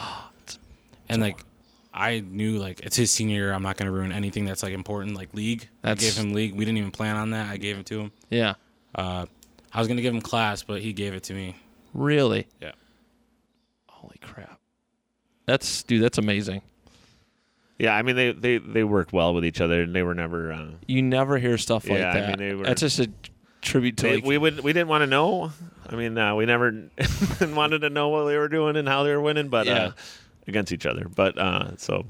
and 1.09 1.21
like, 1.21 1.39
I 1.93 2.19
knew 2.19 2.57
like 2.59 2.81
it's 2.81 2.95
his 2.95 3.09
senior 3.11 3.35
year. 3.35 3.51
I'm 3.53 3.63
not 3.63 3.77
gonna 3.77 3.91
ruin 3.91 4.11
anything 4.11 4.45
that's 4.45 4.61
like 4.63 4.73
important, 4.73 5.15
like 5.15 5.33
league. 5.33 5.67
That's- 5.81 6.03
I 6.03 6.07
gave 6.07 6.17
him 6.25 6.33
league. 6.33 6.53
We 6.53 6.65
didn't 6.65 6.77
even 6.77 6.91
plan 6.91 7.15
on 7.15 7.31
that. 7.31 7.49
I 7.49 7.57
gave 7.57 7.77
it 7.79 7.85
to 7.87 7.99
him. 8.01 8.11
Yeah. 8.29 8.53
Uh, 8.93 9.25
I 9.73 9.79
was 9.79 9.87
gonna 9.87 10.01
give 10.01 10.13
him 10.13 10.21
class, 10.21 10.61
but 10.63 10.81
he 10.81 10.93
gave 10.93 11.13
it 11.13 11.23
to 11.23 11.33
me. 11.33 11.55
Really? 11.93 12.47
Yeah. 12.61 12.71
Holy 13.87 14.17
crap. 14.21 14.59
That's 15.45 15.83
dude. 15.83 16.03
That's 16.03 16.17
amazing. 16.17 16.61
Yeah, 17.77 17.93
I 17.95 18.01
mean 18.03 18.15
they, 18.15 18.31
they, 18.31 18.57
they 18.57 18.83
worked 18.83 19.11
well 19.11 19.33
with 19.33 19.43
each 19.45 19.59
other, 19.59 19.81
and 19.81 19.93
they 19.93 20.01
were 20.03 20.13
never. 20.15 20.51
Uh, 20.51 20.67
You 20.87 21.01
never 21.01 21.37
hear 21.37 21.57
stuff 21.57 21.87
like 21.89 21.99
Yeah, 21.99 22.09
I 22.11 22.13
that. 22.21 22.39
mean, 22.39 22.49
they 22.49 22.55
were- 22.55 22.63
That's 22.65 22.81
just 22.81 22.99
a 22.99 23.09
tribute 23.61 23.97
to 23.97 24.03
they, 24.03 24.15
like, 24.15 24.25
we 24.25 24.37
would 24.37 24.61
we 24.61 24.71
didn't 24.73 24.87
want 24.87 25.01
to 25.01 25.07
know. 25.07 25.51
I 25.89 25.95
mean, 25.95 26.17
uh, 26.17 26.35
we 26.35 26.45
never 26.45 26.89
wanted 27.41 27.79
to 27.79 27.89
know 27.89 28.09
what 28.09 28.25
they 28.25 28.37
were 28.37 28.47
doing 28.47 28.75
and 28.77 28.87
how 28.87 29.03
they 29.03 29.11
were 29.11 29.21
winning, 29.21 29.49
but 29.49 29.65
Yeah. 29.65 29.73
uh, 29.87 29.91
against 30.47 30.71
each 30.71 30.85
other. 30.85 31.07
But 31.13 31.37
uh, 31.37 31.75
so 31.77 32.05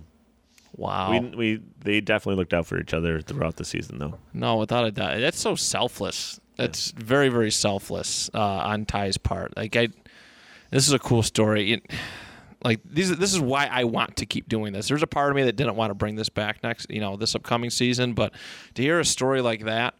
wow. 0.76 1.12
we 1.12 1.20
we 1.36 1.62
they 1.80 2.02
definitely 2.02 2.36
looked 2.40 2.54
out 2.54 2.68
for 2.68 2.80
each 2.80 2.94
other 2.94 3.22
throughout 3.22 3.56
the 3.56 3.66
season, 3.66 3.98
though. 4.00 4.20
No, 4.34 4.58
without 4.58 4.86
a 4.86 4.92
doubt. 4.92 5.20
That's 5.20 5.40
so 5.40 5.56
selfless. 5.56 6.40
That's 6.58 6.92
very, 6.92 7.30
very 7.30 7.52
selfless 7.52 8.30
uh, 8.34 8.40
on 8.40 8.86
Ty's 8.86 9.18
part. 9.18 9.56
Like 9.58 9.76
I, 9.76 9.88
this 10.72 10.88
is 10.88 10.94
a 10.94 11.00
cool 11.00 11.24
story. 11.24 11.74
It- 11.74 11.92
like 12.66 12.82
these, 12.84 13.16
this 13.16 13.32
is 13.34 13.40
why 13.40 13.68
I 13.72 13.86
want 13.86 14.18
to 14.18 14.26
keep 14.26 14.50
doing 14.50 14.74
this. 14.74 14.88
There's 14.90 15.04
a 15.04 15.08
part 15.08 15.30
of 15.30 15.36
me 15.38 15.44
that 15.44 15.56
didn't 15.56 15.76
want 15.76 15.92
to 15.92 15.96
bring 15.96 16.16
this 16.16 16.30
back 16.30 16.64
next, 16.64 16.90
you 16.90 17.00
know, 17.00 17.16
this 17.16 17.36
upcoming 17.36 17.70
season, 17.70 18.14
but 18.14 18.34
to 18.74 18.82
hear 18.82 19.00
a 19.00 19.06
story 19.06 19.42
like 19.42 19.64
that, 19.66 19.94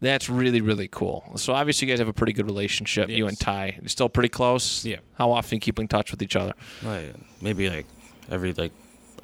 that's 0.00 0.28
really, 0.28 0.60
really 0.60 0.86
cool. 0.86 1.32
So 1.36 1.54
obviously, 1.54 1.88
you 1.88 1.92
guys 1.92 1.98
have 1.98 2.06
a 2.06 2.12
pretty 2.12 2.32
good 2.32 2.46
relationship, 2.46 3.08
you 3.08 3.26
and 3.26 3.36
Ty. 3.40 3.78
You're 3.80 3.88
still 3.88 4.08
pretty 4.08 4.28
close. 4.28 4.84
Yeah. 4.84 4.98
How 5.14 5.32
often 5.32 5.56
you 5.56 5.60
keep 5.60 5.80
in 5.80 5.88
touch 5.88 6.12
with 6.12 6.22
each 6.22 6.36
other? 6.36 6.52
Like 6.84 7.14
maybe 7.40 7.68
like 7.68 7.86
every 8.30 8.52
like 8.52 8.70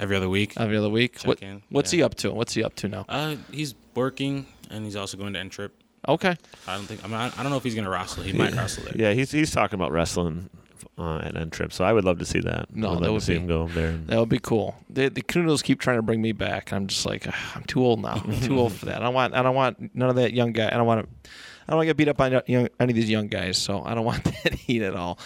every 0.01 0.17
other 0.17 0.27
week. 0.27 0.53
Every 0.57 0.75
other 0.75 0.89
week. 0.89 1.19
Check 1.19 1.27
What, 1.27 1.41
in, 1.41 1.61
what's 1.69 1.93
yeah. 1.93 1.97
he 1.97 2.03
up 2.03 2.15
to? 2.15 2.33
What's 2.33 2.55
he 2.55 2.63
up 2.63 2.75
to 2.75 2.89
now? 2.89 3.05
Uh, 3.07 3.35
he's 3.51 3.73
working 3.95 4.47
and 4.69 4.83
he's 4.83 4.97
also 4.97 5.15
going 5.15 5.31
to 5.33 5.39
N 5.39 5.49
trip. 5.49 5.73
Okay. 6.09 6.35
I 6.67 6.75
don't 6.75 6.85
think. 6.85 7.03
I 7.05 7.07
mean, 7.07 7.15
I 7.15 7.27
I 7.27 7.41
don't 7.41 7.51
know 7.51 7.57
if 7.57 7.63
he's 7.63 7.75
gonna 7.75 7.89
wrestle. 7.89 8.23
He 8.23 8.33
might 8.33 8.53
wrestle 8.53 8.83
there. 8.83 8.93
Yeah, 8.95 9.13
he's 9.13 9.31
he's 9.31 9.51
talking 9.51 9.79
about 9.79 9.91
wrestling 9.93 10.49
uh, 10.97 11.17
at 11.19 11.35
N 11.37 11.49
Trip, 11.49 11.71
so 11.73 11.83
I 11.85 11.93
would 11.93 12.03
love 12.03 12.19
to 12.19 12.25
see 12.25 12.39
that. 12.41 12.73
No, 12.75 12.89
I 12.89 12.93
would 12.95 13.03
that 13.03 13.11
would 13.13 13.21
see 13.23 13.33
be- 13.33 13.39
him 13.39 13.47
go 13.47 13.67
there. 13.67 13.89
and- 13.89 14.07
That 14.07 14.19
would 14.19 14.29
be 14.29 14.39
cool. 14.39 14.75
The 14.89 15.09
the 15.09 15.21
Canoodles 15.21 15.63
keep 15.63 15.79
trying 15.79 15.97
to 15.97 16.01
bring 16.01 16.21
me 16.21 16.31
back, 16.31 16.71
and 16.71 16.77
I'm 16.77 16.87
just 16.87 17.05
like, 17.05 17.27
I'm 17.55 17.63
too 17.63 17.83
old 17.83 18.01
now. 18.01 18.21
I'm 18.25 18.39
too 18.41 18.59
old 18.59 18.73
for 18.73 18.85
that. 18.87 19.01
I 19.01 19.05
don't 19.05 19.13
want. 19.13 19.33
I 19.33 19.41
don't 19.41 19.55
want 19.55 19.95
none 19.95 20.09
of 20.09 20.15
that 20.17 20.33
young 20.33 20.51
guy. 20.51 20.67
I 20.67 20.77
don't 20.77 20.85
want 20.87 21.01
to. 21.03 21.29
I 21.67 21.71
don't 21.71 21.77
want 21.77 21.85
to 21.85 21.89
get 21.89 21.97
beat 21.97 22.07
up 22.09 22.17
by 22.17 22.29
young, 22.47 22.67
any 22.79 22.91
of 22.91 22.95
these 22.95 23.09
young 23.09 23.27
guys. 23.27 23.57
So 23.57 23.83
I 23.83 23.95
don't 23.95 24.05
want 24.11 24.23
that 24.23 24.53
heat 24.53 24.81
at 24.83 24.95
all. 24.95 25.17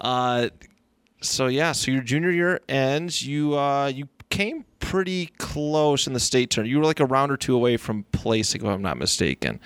Uh, 0.00 0.48
so 1.22 1.46
yeah. 1.46 1.72
So 1.72 1.90
your 1.90 2.02
junior 2.02 2.30
year 2.30 2.60
ends. 2.68 3.26
You 3.26 3.56
uh, 3.58 3.86
you 3.86 4.08
came 4.28 4.64
pretty 4.80 5.26
close 5.38 6.06
in 6.06 6.12
the 6.12 6.20
state 6.20 6.50
tournament. 6.50 6.70
You 6.72 6.78
were 6.78 6.84
like 6.84 7.00
a 7.00 7.06
round 7.06 7.32
or 7.32 7.36
two 7.36 7.54
away 7.56 7.76
from 7.76 8.04
placing, 8.12 8.60
if 8.62 8.66
I'm 8.66 8.82
not 8.82 8.98
mistaken. 8.98 9.58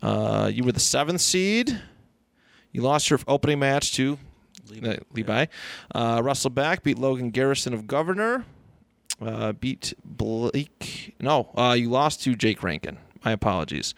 Uh, 0.00 0.50
you 0.52 0.64
were 0.64 0.72
the 0.72 0.80
seventh 0.80 1.20
seed. 1.20 1.80
You 2.72 2.80
lost 2.80 3.10
your 3.10 3.18
opening 3.28 3.58
match 3.58 3.92
to 3.96 4.18
uh, 4.80 4.96
Levi. 5.12 5.46
Uh, 5.94 6.20
Russell 6.24 6.50
Back 6.50 6.82
beat 6.82 6.98
Logan 6.98 7.30
Garrison 7.30 7.74
of 7.74 7.86
Gouverneur. 7.86 8.44
Uh, 9.20 9.52
beat 9.52 9.94
Blake. 10.04 11.14
No, 11.20 11.50
uh, 11.56 11.74
you 11.78 11.90
lost 11.90 12.22
to 12.24 12.34
Jake 12.34 12.62
Rankin. 12.62 12.98
My 13.24 13.32
apologies. 13.32 13.94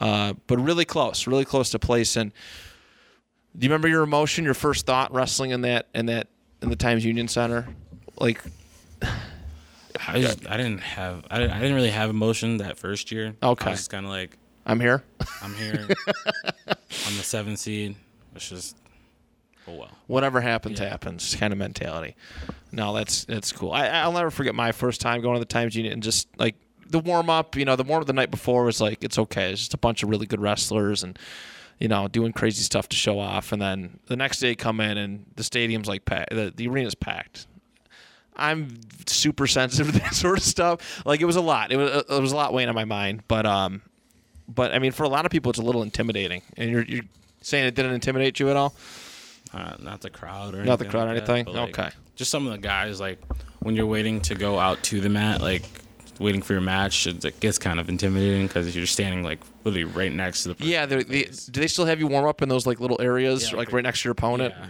Uh, 0.00 0.34
but 0.46 0.58
really 0.58 0.84
close, 0.84 1.26
really 1.26 1.44
close 1.44 1.70
to 1.70 1.78
placing. 1.78 2.32
Do 3.58 3.64
you 3.64 3.68
remember 3.68 3.88
your 3.88 4.02
emotion, 4.02 4.44
your 4.44 4.54
first 4.54 4.86
thought 4.86 5.12
wrestling 5.12 5.50
in 5.50 5.62
that 5.62 5.88
in 5.94 6.06
that 6.06 6.28
in 6.62 6.70
the 6.70 6.76
Times 6.76 7.04
Union 7.04 7.26
Center? 7.26 7.68
Like, 8.18 8.40
I 10.06 10.20
just 10.20 10.48
I 10.48 10.56
didn't 10.56 10.82
have 10.82 11.24
I 11.30 11.38
didn't, 11.40 11.52
I 11.52 11.58
didn't 11.58 11.74
really 11.74 11.90
have 11.90 12.10
emotion 12.10 12.58
that 12.58 12.78
first 12.78 13.10
year. 13.10 13.34
Okay. 13.42 13.66
I 13.66 13.70
was 13.70 13.80
just 13.80 13.90
kind 13.90 14.06
of 14.06 14.12
like 14.12 14.38
I'm 14.66 14.78
here. 14.78 15.02
I'm 15.42 15.54
here. 15.54 15.88
I'm 16.68 17.16
the 17.16 17.24
seventh 17.24 17.58
seed. 17.58 17.96
It's 18.36 18.48
just, 18.48 18.76
oh 19.70 19.78
well. 19.78 19.90
whatever 20.06 20.40
happens, 20.40 20.80
Yeah. 20.80 20.88
happens 20.88 21.34
kind 21.36 21.52
of 21.52 21.58
mentality. 21.58 22.16
No, 22.72 22.94
that's 22.94 23.24
that's 23.24 23.52
cool. 23.52 23.72
I, 23.72 23.86
I'll 23.88 24.12
never 24.12 24.30
forget 24.30 24.54
my 24.54 24.72
first 24.72 25.00
time 25.00 25.20
going 25.20 25.34
to 25.34 25.40
the 25.40 25.44
Times 25.44 25.74
Union 25.74 25.92
and 25.94 26.02
just 26.02 26.28
like 26.38 26.54
the 26.88 26.98
warm 27.00 27.28
up. 27.30 27.56
You 27.56 27.64
know, 27.64 27.76
the 27.76 27.84
warm 27.84 28.00
up 28.02 28.06
the 28.06 28.12
night 28.12 28.30
before 28.30 28.64
was 28.64 28.80
like 28.80 29.02
it's 29.04 29.18
okay. 29.18 29.50
It's 29.52 29.60
just 29.60 29.74
a 29.74 29.78
bunch 29.78 30.02
of 30.02 30.08
really 30.08 30.26
good 30.26 30.40
wrestlers 30.40 31.02
and 31.02 31.18
you 31.78 31.88
know 31.88 32.06
doing 32.08 32.32
crazy 32.32 32.62
stuff 32.62 32.88
to 32.90 32.96
show 32.96 33.18
off. 33.18 33.52
And 33.52 33.60
then 33.60 33.98
the 34.06 34.16
next 34.16 34.38
day 34.40 34.54
come 34.54 34.80
in 34.80 34.98
and 34.98 35.26
the 35.36 35.42
stadium's 35.44 35.88
like 35.88 36.04
packed. 36.04 36.30
The, 36.30 36.52
the 36.54 36.68
arena's 36.68 36.94
packed. 36.94 37.46
I'm 38.36 38.78
super 39.06 39.46
sensitive 39.46 39.92
to 39.92 39.98
that 40.00 40.14
sort 40.14 40.38
of 40.38 40.44
stuff. 40.44 41.02
Like 41.04 41.20
it 41.20 41.26
was 41.26 41.36
a 41.36 41.40
lot. 41.40 41.72
It 41.72 41.76
was 41.76 42.04
it 42.08 42.20
was 42.20 42.32
a 42.32 42.36
lot 42.36 42.52
weighing 42.52 42.68
on 42.68 42.74
my 42.74 42.84
mind. 42.84 43.24
But 43.28 43.46
um, 43.46 43.82
but 44.48 44.72
I 44.72 44.78
mean, 44.78 44.92
for 44.92 45.02
a 45.04 45.08
lot 45.08 45.24
of 45.26 45.32
people, 45.32 45.50
it's 45.50 45.58
a 45.58 45.62
little 45.62 45.82
intimidating. 45.82 46.42
And 46.56 46.70
you're 46.70 46.84
you're 46.84 47.04
saying 47.42 47.66
it 47.66 47.74
didn't 47.74 47.92
intimidate 47.92 48.38
you 48.38 48.48
at 48.50 48.56
all? 48.56 48.74
Uh, 49.52 49.74
not 49.80 50.00
the 50.00 50.10
crowd 50.10 50.54
or 50.54 50.64
Not 50.64 50.78
the 50.78 50.84
anything 50.84 50.90
crowd 50.90 51.08
or 51.08 51.14
like 51.14 51.26
that, 51.26 51.32
anything? 51.32 51.44
but, 51.52 51.54
like, 51.60 51.78
Okay. 51.78 51.90
Just 52.16 52.30
some 52.30 52.46
of 52.46 52.52
the 52.52 52.58
guys, 52.58 53.00
like 53.00 53.18
when 53.60 53.74
you're 53.74 53.86
waiting 53.86 54.20
to 54.22 54.34
go 54.34 54.58
out 54.58 54.82
to 54.84 55.00
the 55.00 55.08
mat, 55.08 55.40
like 55.40 55.64
waiting 56.18 56.42
for 56.42 56.52
your 56.52 56.60
match, 56.62 57.06
it 57.06 57.24
it 57.24 57.40
gets 57.40 57.58
kind 57.58 57.80
of 57.80 57.88
intimidating 57.88 58.46
because 58.46 58.76
you're 58.76 58.86
standing 58.86 59.22
like 59.24 59.40
literally 59.64 59.84
right 59.84 60.12
next 60.12 60.42
to 60.44 60.52
the. 60.54 60.64
Yeah, 60.66 60.84
they're, 60.86 61.02
they, 61.02 61.22
person's 61.24 61.38
face. 61.40 61.46
do 61.46 61.60
they 61.60 61.66
still 61.66 61.86
have 61.86 61.98
you 61.98 62.06
warm 62.06 62.26
up 62.28 62.42
in 62.42 62.48
those 62.48 62.66
like 62.66 62.78
little 62.78 63.00
areas, 63.00 63.42
Yeah, 63.50 63.56
like 63.56 63.68
like- 63.68 63.72
right 63.74 63.82
next 63.82 64.02
to 64.02 64.08
your 64.08 64.12
opponent? 64.12 64.54
Yeah. 64.56 64.66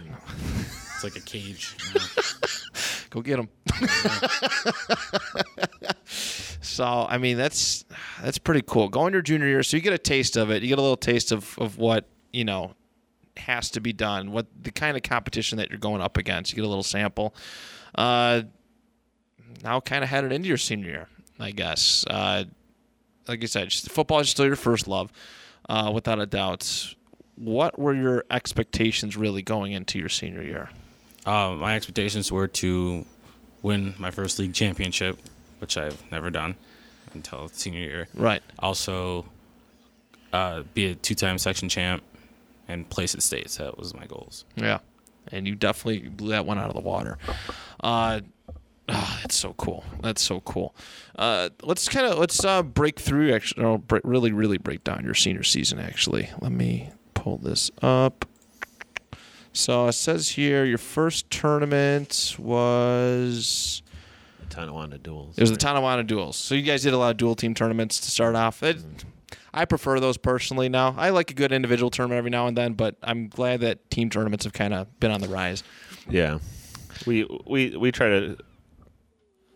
it's 0.95 1.03
like 1.03 1.15
a 1.17 1.19
cage. 1.19 1.75
you 1.93 1.99
know? 1.99 2.05
Go 3.09 3.21
get 3.21 3.35
them. 3.37 3.49
so 6.61 7.05
I 7.09 7.17
mean, 7.17 7.37
that's 7.37 7.83
that's 8.21 8.37
pretty 8.37 8.61
cool. 8.65 8.87
Going 8.89 9.13
your 9.13 9.21
junior 9.21 9.47
year, 9.47 9.63
so 9.63 9.77
you 9.77 9.83
get 9.83 9.93
a 9.93 9.97
taste 9.97 10.37
of 10.37 10.49
it. 10.51 10.61
You 10.61 10.69
get 10.69 10.79
a 10.79 10.81
little 10.81 10.97
taste 10.97 11.31
of 11.31 11.57
of 11.59 11.77
what 11.77 12.07
you 12.31 12.45
know 12.45 12.73
has 13.41 13.69
to 13.71 13.81
be 13.81 13.93
done, 13.93 14.31
what 14.31 14.47
the 14.61 14.71
kind 14.71 14.97
of 14.97 15.03
competition 15.03 15.57
that 15.57 15.69
you're 15.69 15.79
going 15.79 16.01
up 16.01 16.17
against. 16.17 16.51
You 16.51 16.55
get 16.57 16.65
a 16.65 16.67
little 16.67 16.83
sample. 16.83 17.35
Uh, 17.93 18.43
now, 19.63 19.79
kind 19.79 20.03
of 20.03 20.09
headed 20.09 20.31
into 20.31 20.47
your 20.47 20.57
senior 20.57 20.89
year, 20.89 21.07
I 21.39 21.51
guess. 21.51 22.05
Uh, 22.07 22.45
like 23.27 23.43
I 23.43 23.45
said, 23.45 23.69
just- 23.69 23.89
football 23.91 24.19
is 24.19 24.29
still 24.29 24.45
your 24.45 24.55
first 24.55 24.87
love, 24.87 25.11
uh, 25.69 25.91
without 25.93 26.19
a 26.19 26.25
doubt. 26.25 26.95
What 27.35 27.77
were 27.77 27.93
your 27.93 28.25
expectations 28.31 29.17
really 29.17 29.41
going 29.41 29.71
into 29.73 29.99
your 29.99 30.09
senior 30.09 30.41
year? 30.43 30.69
Uh, 31.25 31.55
my 31.59 31.75
expectations 31.75 32.31
were 32.31 32.47
to 32.47 33.05
win 33.61 33.93
my 33.97 34.09
first 34.11 34.39
league 34.39 34.53
championship, 34.53 35.19
which 35.59 35.77
I've 35.77 36.03
never 36.11 36.29
done 36.29 36.55
until 37.13 37.47
senior 37.49 37.79
year. 37.79 38.07
Right. 38.13 38.41
Also, 38.59 39.25
uh, 40.33 40.63
be 40.73 40.87
a 40.87 40.95
two-time 40.95 41.37
section 41.37 41.69
champ 41.69 42.03
and 42.71 42.89
place 42.89 43.13
at 43.13 43.21
states. 43.21 43.57
That 43.57 43.77
was 43.77 43.93
my 43.93 44.05
goals. 44.05 44.45
Yeah, 44.55 44.79
and 45.31 45.47
you 45.47 45.55
definitely 45.55 46.09
blew 46.09 46.29
that 46.29 46.45
one 46.45 46.57
out 46.57 46.69
of 46.69 46.75
the 46.75 46.81
water. 46.81 47.17
Uh, 47.81 48.21
ah, 48.89 49.19
that's 49.21 49.35
so 49.35 49.53
cool. 49.53 49.83
That's 50.01 50.21
so 50.21 50.39
cool. 50.41 50.75
Uh, 51.15 51.49
let's 51.63 51.87
kind 51.89 52.05
of 52.05 52.17
let's 52.17 52.43
uh, 52.43 52.63
break 52.63 52.99
through. 52.99 53.33
Actually, 53.33 53.63
no, 53.63 53.77
break, 53.77 54.03
really, 54.05 54.31
really 54.31 54.57
break 54.57 54.83
down 54.83 55.03
your 55.03 55.13
senior 55.13 55.43
season. 55.43 55.79
Actually, 55.79 56.29
let 56.39 56.51
me 56.51 56.89
pull 57.13 57.37
this 57.37 57.71
up. 57.81 58.25
So 59.53 59.87
it 59.87 59.93
says 59.93 60.29
here 60.29 60.63
your 60.63 60.77
first 60.77 61.29
tournament 61.29 62.37
was 62.39 63.83
the 64.39 64.45
Tonawanda 64.45 64.97
duels. 64.97 65.37
it 65.37 65.41
was 65.41 65.51
the 65.51 65.57
Tonawanda 65.57 66.03
duels. 66.03 66.37
So 66.37 66.55
you 66.55 66.61
guys 66.61 66.83
did 66.83 66.93
a 66.93 66.97
lot 66.97 67.11
of 67.11 67.17
dual 67.17 67.35
team 67.35 67.53
tournaments 67.53 67.99
to 67.99 68.09
start 68.09 68.35
off. 68.35 68.63
It, 68.63 68.77
I 69.53 69.65
prefer 69.65 69.99
those 69.99 70.17
personally 70.17 70.69
now. 70.69 70.95
I 70.97 71.09
like 71.09 71.31
a 71.31 71.33
good 71.33 71.51
individual 71.51 71.89
tournament 71.89 72.17
every 72.17 72.29
now 72.29 72.47
and 72.47 72.57
then, 72.57 72.73
but 72.73 72.95
I'm 73.03 73.27
glad 73.27 73.61
that 73.61 73.89
team 73.91 74.09
tournaments 74.09 74.45
have 74.45 74.53
kind 74.53 74.73
of 74.73 74.99
been 74.99 75.11
on 75.11 75.21
the 75.21 75.27
rise. 75.27 75.63
Yeah, 76.09 76.39
we 77.05 77.27
we 77.45 77.75
we 77.75 77.91
try 77.91 78.09
to 78.09 78.37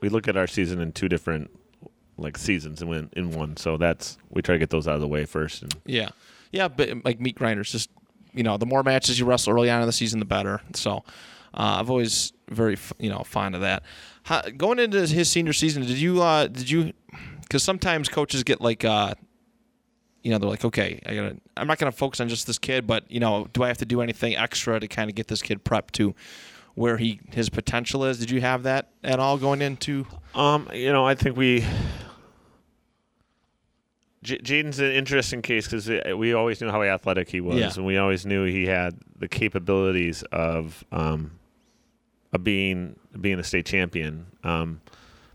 we 0.02 0.10
look 0.10 0.28
at 0.28 0.36
our 0.36 0.48
season 0.48 0.82
in 0.82 0.92
two 0.92 1.08
different 1.08 1.50
like 2.18 2.38
seasons 2.38 2.82
and 2.82 2.94
in, 2.94 3.10
in 3.14 3.32
one. 3.32 3.58
So 3.58 3.78
that's 3.78 4.18
we 4.30 4.42
try 4.42 4.56
to 4.56 4.60
get 4.60 4.70
those 4.70 4.88
out 4.88 4.96
of 4.96 5.02
the 5.02 5.08
way 5.08 5.26
first. 5.26 5.64
And 5.64 5.76
Yeah, 5.86 6.10
yeah, 6.52 6.68
but 6.68 6.90
like 7.06 7.20
meat 7.20 7.36
grinders, 7.36 7.72
just 7.72 7.90
you 8.34 8.44
know, 8.44 8.58
the 8.58 8.66
more 8.66 8.84
matches 8.84 9.18
you 9.18 9.26
wrestle 9.26 9.54
early 9.54 9.70
on 9.70 9.82
in 9.82 9.88
the 9.88 9.94
season, 9.94 10.20
the 10.20 10.26
better. 10.26 10.62
So 10.74 10.98
uh, 11.54 11.78
I've 11.80 11.90
always 11.90 12.34
very 12.50 12.78
you 13.00 13.10
know 13.10 13.20
fond 13.20 13.56
of 13.56 13.62
that. 13.62 13.84
How, 14.24 14.42
going 14.42 14.80
into 14.80 15.08
his 15.08 15.30
senior 15.30 15.54
season, 15.54 15.84
did 15.84 15.98
you 15.98 16.22
uh, 16.22 16.48
did 16.48 16.70
you? 16.70 16.92
Because 17.42 17.64
sometimes 17.64 18.10
coaches 18.10 18.44
get 18.44 18.60
like. 18.60 18.84
Uh, 18.84 19.16
you 20.26 20.32
know, 20.32 20.40
they're 20.40 20.50
like, 20.50 20.66
okay, 20.66 21.00
I 21.06 21.14
gotta, 21.14 21.38
I'm 21.56 21.68
not 21.68 21.78
going 21.78 21.92
to 21.92 21.96
focus 21.96 22.20
on 22.20 22.28
just 22.30 22.48
this 22.48 22.58
kid, 22.58 22.88
but 22.88 23.04
you 23.12 23.20
know, 23.20 23.48
do 23.54 23.62
I 23.62 23.68
have 23.68 23.78
to 23.78 23.86
do 23.86 24.02
anything 24.02 24.36
extra 24.36 24.80
to 24.80 24.88
kind 24.88 25.08
of 25.08 25.16
get 25.16 25.28
this 25.28 25.44
kid 25.44 25.64
prepped 25.64 25.92
to 25.94 26.16
where 26.74 26.98
he 26.98 27.20
his 27.32 27.50
potential 27.50 28.04
is? 28.04 28.18
Did 28.18 28.32
you 28.32 28.42
have 28.42 28.64
that 28.64 28.90
at 29.04 29.20
all 29.20 29.38
going 29.38 29.62
into? 29.62 30.08
um, 30.34 30.68
you 30.74 30.92
know, 30.92 31.06
I 31.06 31.14
think 31.14 31.38
we. 31.38 31.64
J- 34.24 34.40
Jaden's 34.40 34.80
an 34.80 34.92
interesting 34.92 35.42
case 35.44 35.68
because 35.68 35.88
we 36.18 36.34
always 36.34 36.60
knew 36.60 36.72
how 36.72 36.82
athletic 36.82 37.30
he 37.30 37.42
was, 37.42 37.58
Yeah. 37.60 37.72
and 37.76 37.86
we 37.86 37.98
always 37.98 38.26
knew 38.26 38.46
he 38.46 38.66
had 38.66 38.98
the 39.18 39.28
capabilities 39.28 40.24
of 40.32 40.84
um, 40.92 41.32
of 42.34 42.44
being 42.44 42.96
being 43.22 43.40
a 43.40 43.44
state 43.44 43.68
champion. 43.68 44.26
Um, 44.44 44.82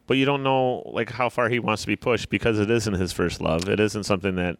but 0.09 0.16
you 0.16 0.24
don't 0.24 0.42
know 0.42 0.83
like 0.92 1.11
how 1.12 1.29
far 1.29 1.48
he 1.48 1.61
wants 1.61 1.83
to 1.83 1.87
be 1.87 1.94
pushed 1.94 2.31
because 2.31 2.59
it 2.59 2.68
isn't 2.68 2.94
his 2.94 3.12
first 3.12 3.40
love. 3.40 3.68
It 3.68 3.79
isn't 3.79 4.03
something 4.05 4.35
that 4.35 4.59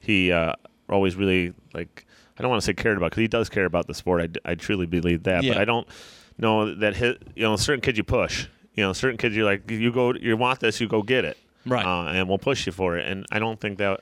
he 0.00 0.32
uh, 0.32 0.54
always 0.88 1.16
really 1.16 1.52
like. 1.74 2.06
I 2.38 2.42
don't 2.42 2.50
want 2.50 2.60
to 2.60 2.66
say 2.66 2.74
cared 2.74 2.98
about 2.98 3.12
because 3.12 3.22
he 3.22 3.28
does 3.28 3.48
care 3.48 3.64
about 3.64 3.86
the 3.86 3.94
sport. 3.94 4.20
I, 4.20 4.26
d- 4.26 4.40
I 4.44 4.54
truly 4.56 4.84
believe 4.84 5.22
that, 5.22 5.42
but 5.54 5.56
I 5.56 5.64
don't 5.64 5.88
know 6.36 6.74
that 6.74 6.94
his, 6.96 7.16
you 7.34 7.44
know 7.44 7.56
certain 7.56 7.80
kids 7.80 7.96
you 7.96 8.04
push. 8.04 8.46
You 8.74 8.82
know, 8.84 8.92
certain 8.92 9.16
kids 9.16 9.34
you're 9.34 9.46
like 9.46 9.70
you 9.70 9.90
go 9.90 10.12
you 10.12 10.36
want 10.36 10.60
this, 10.60 10.80
you 10.80 10.86
go 10.88 11.02
get 11.02 11.24
it, 11.24 11.38
Right. 11.64 11.84
Uh, 11.84 12.10
and 12.10 12.28
we'll 12.28 12.38
push 12.38 12.66
you 12.66 12.72
for 12.72 12.96
it. 12.98 13.06
And 13.06 13.24
I 13.32 13.38
don't 13.38 13.58
think 13.60 13.78
that 13.78 14.00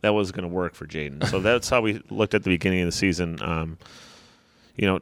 that 0.00 0.14
was 0.14 0.32
going 0.32 0.48
to 0.48 0.54
work 0.54 0.74
for 0.74 0.86
Jaden. 0.86 1.26
So 1.28 1.40
that's 1.40 1.68
how 1.68 1.80
we 1.82 2.02
looked 2.08 2.34
at 2.34 2.42
the 2.42 2.50
beginning 2.50 2.80
of 2.80 2.86
the 2.86 2.92
season. 2.92 3.38
Um, 3.42 3.78
you 4.76 4.86
know, 4.86 5.00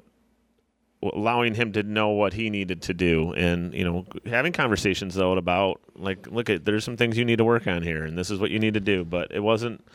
allowing 1.02 1.54
him 1.54 1.72
to 1.72 1.82
know 1.82 2.08
what 2.08 2.32
he 2.32 2.50
needed 2.50 2.82
to 2.82 2.94
do 2.94 3.32
and 3.34 3.72
you 3.74 3.84
know 3.84 4.04
having 4.24 4.52
conversations 4.52 5.14
though 5.14 5.32
about 5.36 5.80
like 5.94 6.26
look 6.28 6.48
at 6.50 6.64
there's 6.64 6.82
some 6.84 6.96
things 6.96 7.16
you 7.16 7.24
need 7.24 7.36
to 7.36 7.44
work 7.44 7.66
on 7.66 7.82
here 7.82 8.02
and 8.02 8.18
this 8.18 8.30
is 8.30 8.40
what 8.40 8.50
you 8.50 8.58
need 8.58 8.74
to 8.74 8.80
do 8.80 9.04
but 9.04 9.30
it 9.30 9.40
wasn't 9.40 9.86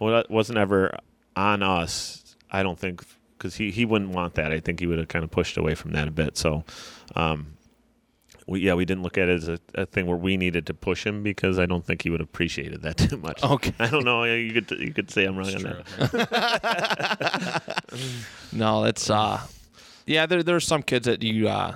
well, 0.00 0.18
it 0.18 0.30
wasn't 0.30 0.58
ever 0.58 0.96
on 1.34 1.62
us 1.62 2.36
i 2.50 2.62
don't 2.62 2.78
think 2.78 3.02
because 3.36 3.56
he, 3.56 3.70
he 3.70 3.84
wouldn't 3.84 4.10
want 4.10 4.34
that 4.34 4.52
i 4.52 4.60
think 4.60 4.80
he 4.80 4.86
would 4.86 4.98
have 4.98 5.08
kind 5.08 5.24
of 5.24 5.30
pushed 5.30 5.56
away 5.56 5.74
from 5.74 5.92
that 5.92 6.08
a 6.08 6.10
bit 6.10 6.36
so 6.36 6.64
um 7.14 7.56
we, 8.46 8.60
yeah, 8.60 8.74
we 8.74 8.84
didn't 8.84 9.02
look 9.02 9.18
at 9.18 9.28
it 9.28 9.36
as 9.42 9.48
a, 9.48 9.58
a 9.74 9.86
thing 9.86 10.06
where 10.06 10.16
we 10.16 10.36
needed 10.36 10.66
to 10.66 10.74
push 10.74 11.04
him 11.04 11.22
because 11.22 11.58
I 11.58 11.66
don't 11.66 11.84
think 11.84 12.02
he 12.02 12.10
would 12.10 12.20
have 12.20 12.28
appreciated 12.28 12.82
that 12.82 12.96
too 12.98 13.16
much. 13.16 13.42
Okay. 13.42 13.74
I 13.78 13.88
don't 13.88 14.04
know. 14.04 14.22
You 14.24 14.52
could 14.52 14.70
you 14.78 14.92
could 14.92 15.10
say 15.10 15.24
I'm 15.24 15.36
wrong 15.36 15.54
on 15.54 15.62
that. 15.62 15.82
No, 18.52 18.84
that's 18.84 19.10
uh, 19.10 19.40
yeah. 20.06 20.26
There 20.26 20.42
there's 20.42 20.66
some 20.66 20.82
kids 20.82 21.06
that 21.06 21.22
you 21.22 21.48
uh, 21.48 21.74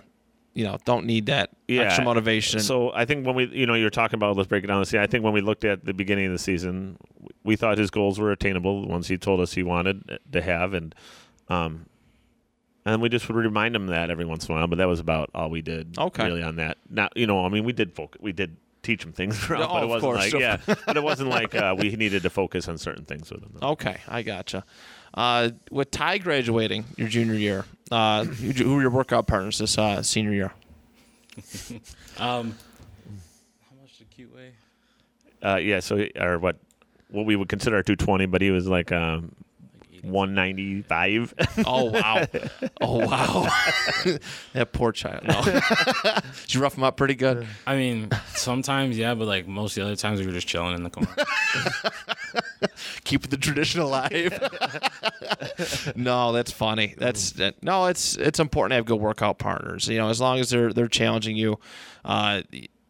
you 0.55 0.65
know, 0.65 0.79
don't 0.85 1.07
need 1.07 1.27
that 1.27 1.51
Yeah. 1.69 1.83
extra 1.83 2.05
motivation. 2.05 2.61
So 2.61 2.93
I 2.93 3.05
think 3.05 3.25
when 3.27 3.35
we, 3.37 3.47
you 3.47 3.67
know, 3.67 3.75
you're 3.75 3.91
talking 3.91 4.17
about 4.17 4.37
let's 4.37 4.49
break 4.49 4.65
it 4.65 4.67
down. 4.67 4.85
See, 4.85 4.99
I 4.99 5.07
think 5.07 5.23
when 5.25 5.33
we 5.33 5.41
looked 5.41 5.65
at 5.65 5.85
the 5.85 5.95
beginning 5.95 6.27
of 6.27 6.33
the 6.33 6.39
season, 6.39 6.97
we 7.45 7.57
thought 7.57 7.79
his 7.79 7.91
goals 7.91 8.19
were 8.19 8.33
attainable. 8.33 8.83
The 8.83 8.89
ones 8.89 9.07
he 9.09 9.17
told 9.17 9.41
us 9.41 9.53
he 9.53 9.63
wanted 9.63 10.19
to 10.33 10.43
have, 10.43 10.75
and 10.75 10.95
um, 11.49 11.87
and 12.85 13.01
we 13.03 13.09
just 13.09 13.29
would 13.29 13.37
remind 13.37 13.77
him 13.77 13.87
that 13.89 14.11
every 14.11 14.25
once 14.25 14.49
in 14.49 14.55
a 14.55 14.59
while. 14.59 14.67
But 14.67 14.79
that 14.79 14.89
was 14.89 15.01
about 15.01 15.31
all 15.35 15.51
we 15.51 15.63
did. 15.63 15.97
Okay. 15.99 16.25
Really 16.27 16.43
on 16.43 16.57
that. 16.57 16.79
Not, 16.89 17.17
you 17.17 17.27
know, 17.27 17.45
I 17.45 17.49
mean, 17.49 17.65
we 17.65 17.73
did 17.73 17.93
focus. 17.93 18.21
We 18.23 18.33
did 18.33 18.57
teach 18.83 19.05
him 19.05 19.13
things, 19.13 19.39
throughout, 19.45 19.71
Oh, 19.71 19.75
but 19.75 19.83
it 19.83 19.87
wasn't 19.87 20.03
course. 20.03 20.33
like 20.33 20.41
yeah, 20.41 20.57
but 20.87 20.97
it 20.97 21.03
wasn't 21.03 21.29
like 21.29 21.55
uh, 21.55 21.75
we 21.79 21.91
needed 21.97 22.23
to 22.23 22.31
focus 22.31 22.67
on 22.69 22.79
certain 22.79 23.05
things 23.05 23.31
with 23.31 23.43
him. 23.43 23.51
though. 23.61 23.69
okay, 23.71 23.99
I 24.09 24.23
gotcha. 24.23 24.65
Uh, 25.13 25.51
with 25.71 25.91
Ty 25.91 26.19
graduating 26.19 26.85
your 26.97 27.09
junior 27.09 27.35
year, 27.35 27.65
uh, 27.91 28.25
who 28.25 28.53
who 28.53 28.75
were 28.75 28.81
your 28.83 28.91
workout 28.91 29.27
partners 29.27 29.59
this 29.59 29.77
uh, 29.79 30.03
senior 30.03 30.33
year? 30.33 30.53
Um, 32.19 32.55
how 33.71 33.77
much 33.81 33.97
did 33.97 34.11
cute 34.11 34.31
weigh? 34.35 34.53
Uh, 35.43 35.57
yeah. 35.57 35.81
So 35.81 36.07
or 36.19 36.39
what? 36.39 36.59
What 37.09 37.25
we 37.25 37.35
would 37.35 37.49
consider 37.49 37.79
a 37.79 37.83
220, 37.83 38.27
but 38.27 38.43
he 38.43 38.51
was 38.51 38.69
like 38.69 38.93
um, 38.93 39.35
195. 40.03 41.35
Oh 41.67 41.85
wow, 41.85 42.27
oh 42.81 43.07
wow, 43.07 43.49
that 44.53 44.73
poor 44.73 44.93
child. 44.93 45.25
No, 45.25 45.43
did 45.43 46.55
you 46.55 46.61
rough 46.61 46.77
him 46.77 46.85
up 46.85 46.97
pretty 46.97 47.15
good? 47.15 47.47
I 47.67 47.77
mean, 47.77 48.11
sometimes 48.35 48.97
yeah, 48.99 49.15
but 49.15 49.27
like 49.27 49.47
most 49.47 49.77
of 49.77 49.83
the 49.83 49.87
other 49.87 49.97
times 49.97 50.21
we 50.21 50.27
were 50.27 50.33
just 50.33 50.47
chilling 50.47 50.75
in 50.75 50.83
the 50.83 50.91
corner. 50.91 51.15
keep 53.05 53.29
the 53.29 53.37
tradition 53.37 53.81
alive. 53.81 54.39
no, 55.97 56.33
that's 56.33 56.53
funny. 56.53 56.95
That's 56.97 57.33
that, 57.33 57.63
no, 57.63 57.87
it's 57.87 58.17
it's 58.17 58.39
important 58.39 58.73
to 58.73 58.77
have 58.77 58.87
good 58.87 59.01
workout 59.01 59.39
partners. 59.39 59.89
You 59.89 59.99
know, 59.99 60.09
as 60.09 60.21
long 60.21 60.39
as 60.39 60.51
they're 60.51 60.73
they're 60.73 60.89
challenging 60.89 61.37
you, 61.37 61.59
uh, 62.05 62.43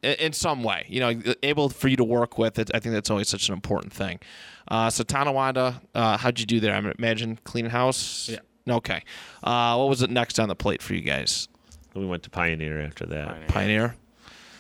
in, 0.03 0.15
in 0.15 0.33
some 0.33 0.63
way. 0.63 0.87
You 0.89 1.01
know, 1.01 1.23
able 1.43 1.69
for 1.69 1.89
you 1.89 1.97
to 1.97 2.05
work 2.05 2.39
with. 2.39 2.59
It, 2.59 2.71
I 2.75 2.81
think 2.81 2.95
that's 2.95 3.11
always 3.11 3.29
such 3.29 3.49
an 3.49 3.55
important 3.55 3.93
thing. 3.93 4.21
Uh, 4.69 4.91
so 4.91 5.05
Tonawanda, 5.05 5.81
uh, 5.95 6.17
how'd 6.17 6.39
you 6.39 6.47
do 6.47 6.61
there? 6.61 6.75
I 6.75 6.93
imagine 6.99 7.39
cleaning 7.45 7.71
house. 7.71 8.29
Yeah. 8.29 8.39
Okay. 8.77 9.03
Uh, 9.43 9.77
what 9.77 9.89
was 9.89 10.03
it 10.03 10.11
next 10.11 10.39
on 10.39 10.49
the 10.49 10.55
plate 10.55 10.83
for 10.83 10.95
you 10.95 11.03
guys? 11.03 11.49
We 11.95 12.07
went 12.07 12.23
to 12.25 12.31
Pioneer 12.31 12.81
after 12.81 13.05
that. 13.07 13.29
Pioneer. 13.29 13.49
Pioneer. 13.49 13.97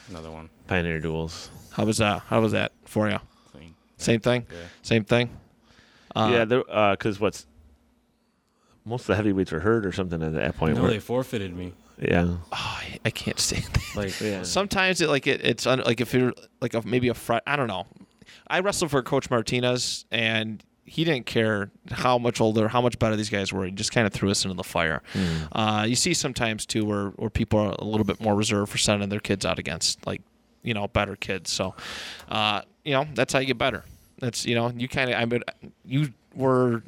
Another 0.09 0.31
one. 0.31 0.51
Pioneer 0.66 0.99
duels. 0.99 1.51
How 1.73 1.85
was 1.85 1.99
that? 1.99 2.23
How 2.23 2.40
was 2.40 2.53
that 2.53 2.73
for 2.85 3.09
you? 3.09 3.18
Clean. 4.00 4.14
Same 4.14 4.20
thing. 4.20 4.46
Yeah. 4.50 4.56
Same 4.82 5.04
thing. 5.04 5.30
Uh, 6.16 6.30
yeah, 6.32 6.44
there 6.44 6.62
because 6.92 7.20
what's 7.20 7.46
most 8.84 9.02
of 9.02 9.06
the 9.08 9.16
heavyweights 9.16 9.52
were 9.52 9.60
hurt 9.60 9.84
or 9.86 9.92
something 9.92 10.22
at 10.22 10.32
that 10.34 10.56
point. 10.56 10.74
No, 10.76 10.82
where- 10.82 10.90
they 10.90 10.98
forfeited 10.98 11.56
me. 11.56 11.72
yeah, 12.00 12.26
oh, 12.28 12.38
I, 12.52 12.98
I 13.04 13.10
can't 13.10 13.38
stand 13.38 13.64
that. 13.64 13.82
Like, 13.94 14.20
yeah. 14.20 14.42
Sometimes 14.42 15.00
it 15.00 15.08
like 15.08 15.26
it, 15.26 15.44
it's 15.44 15.66
un, 15.66 15.80
like 15.80 16.00
if 16.00 16.14
you're 16.14 16.32
like 16.60 16.74
a, 16.74 16.82
maybe 16.86 17.08
a 17.08 17.14
fr- 17.14 17.38
I 17.46 17.56
don't 17.56 17.68
know. 17.68 17.86
I 18.48 18.60
wrestled 18.60 18.90
for 18.90 19.02
Coach 19.02 19.30
Martinez 19.30 20.06
and 20.10 20.64
he 20.84 21.04
didn't 21.04 21.26
care 21.26 21.70
how 21.90 22.18
much 22.18 22.40
older, 22.40 22.66
how 22.68 22.80
much 22.80 22.98
better 22.98 23.14
these 23.14 23.30
guys 23.30 23.52
were. 23.52 23.64
He 23.66 23.70
just 23.70 23.92
kind 23.92 24.06
of 24.08 24.12
threw 24.12 24.30
us 24.30 24.44
into 24.44 24.56
the 24.56 24.64
fire. 24.64 25.02
Uh, 25.52 25.84
you 25.88 25.94
see 25.94 26.14
sometimes 26.14 26.66
too 26.66 26.84
where 26.84 27.08
where 27.10 27.30
people 27.30 27.60
are 27.60 27.76
a 27.78 27.84
little 27.84 28.04
bit 28.04 28.20
more 28.20 28.34
reserved 28.34 28.72
for 28.72 28.78
sending 28.78 29.08
their 29.08 29.20
kids 29.20 29.44
out 29.46 29.58
against 29.60 30.04
like 30.06 30.22
you 30.62 30.75
know 30.75 30.88
better 30.88 31.16
kids. 31.16 31.51
So 31.51 31.75
uh, 32.29 32.62
you 32.85 32.92
know 32.92 33.07
that's 33.14 33.33
how 33.33 33.38
you 33.38 33.46
get 33.46 33.59
better. 33.59 33.85
That's 34.18 34.44
you 34.46 34.55
know 34.55 34.70
you 34.77 34.88
kind 34.88 35.11
of 35.11 35.16
I 35.16 35.25
mean 35.25 35.42
you 35.85 36.12
were 36.35 36.83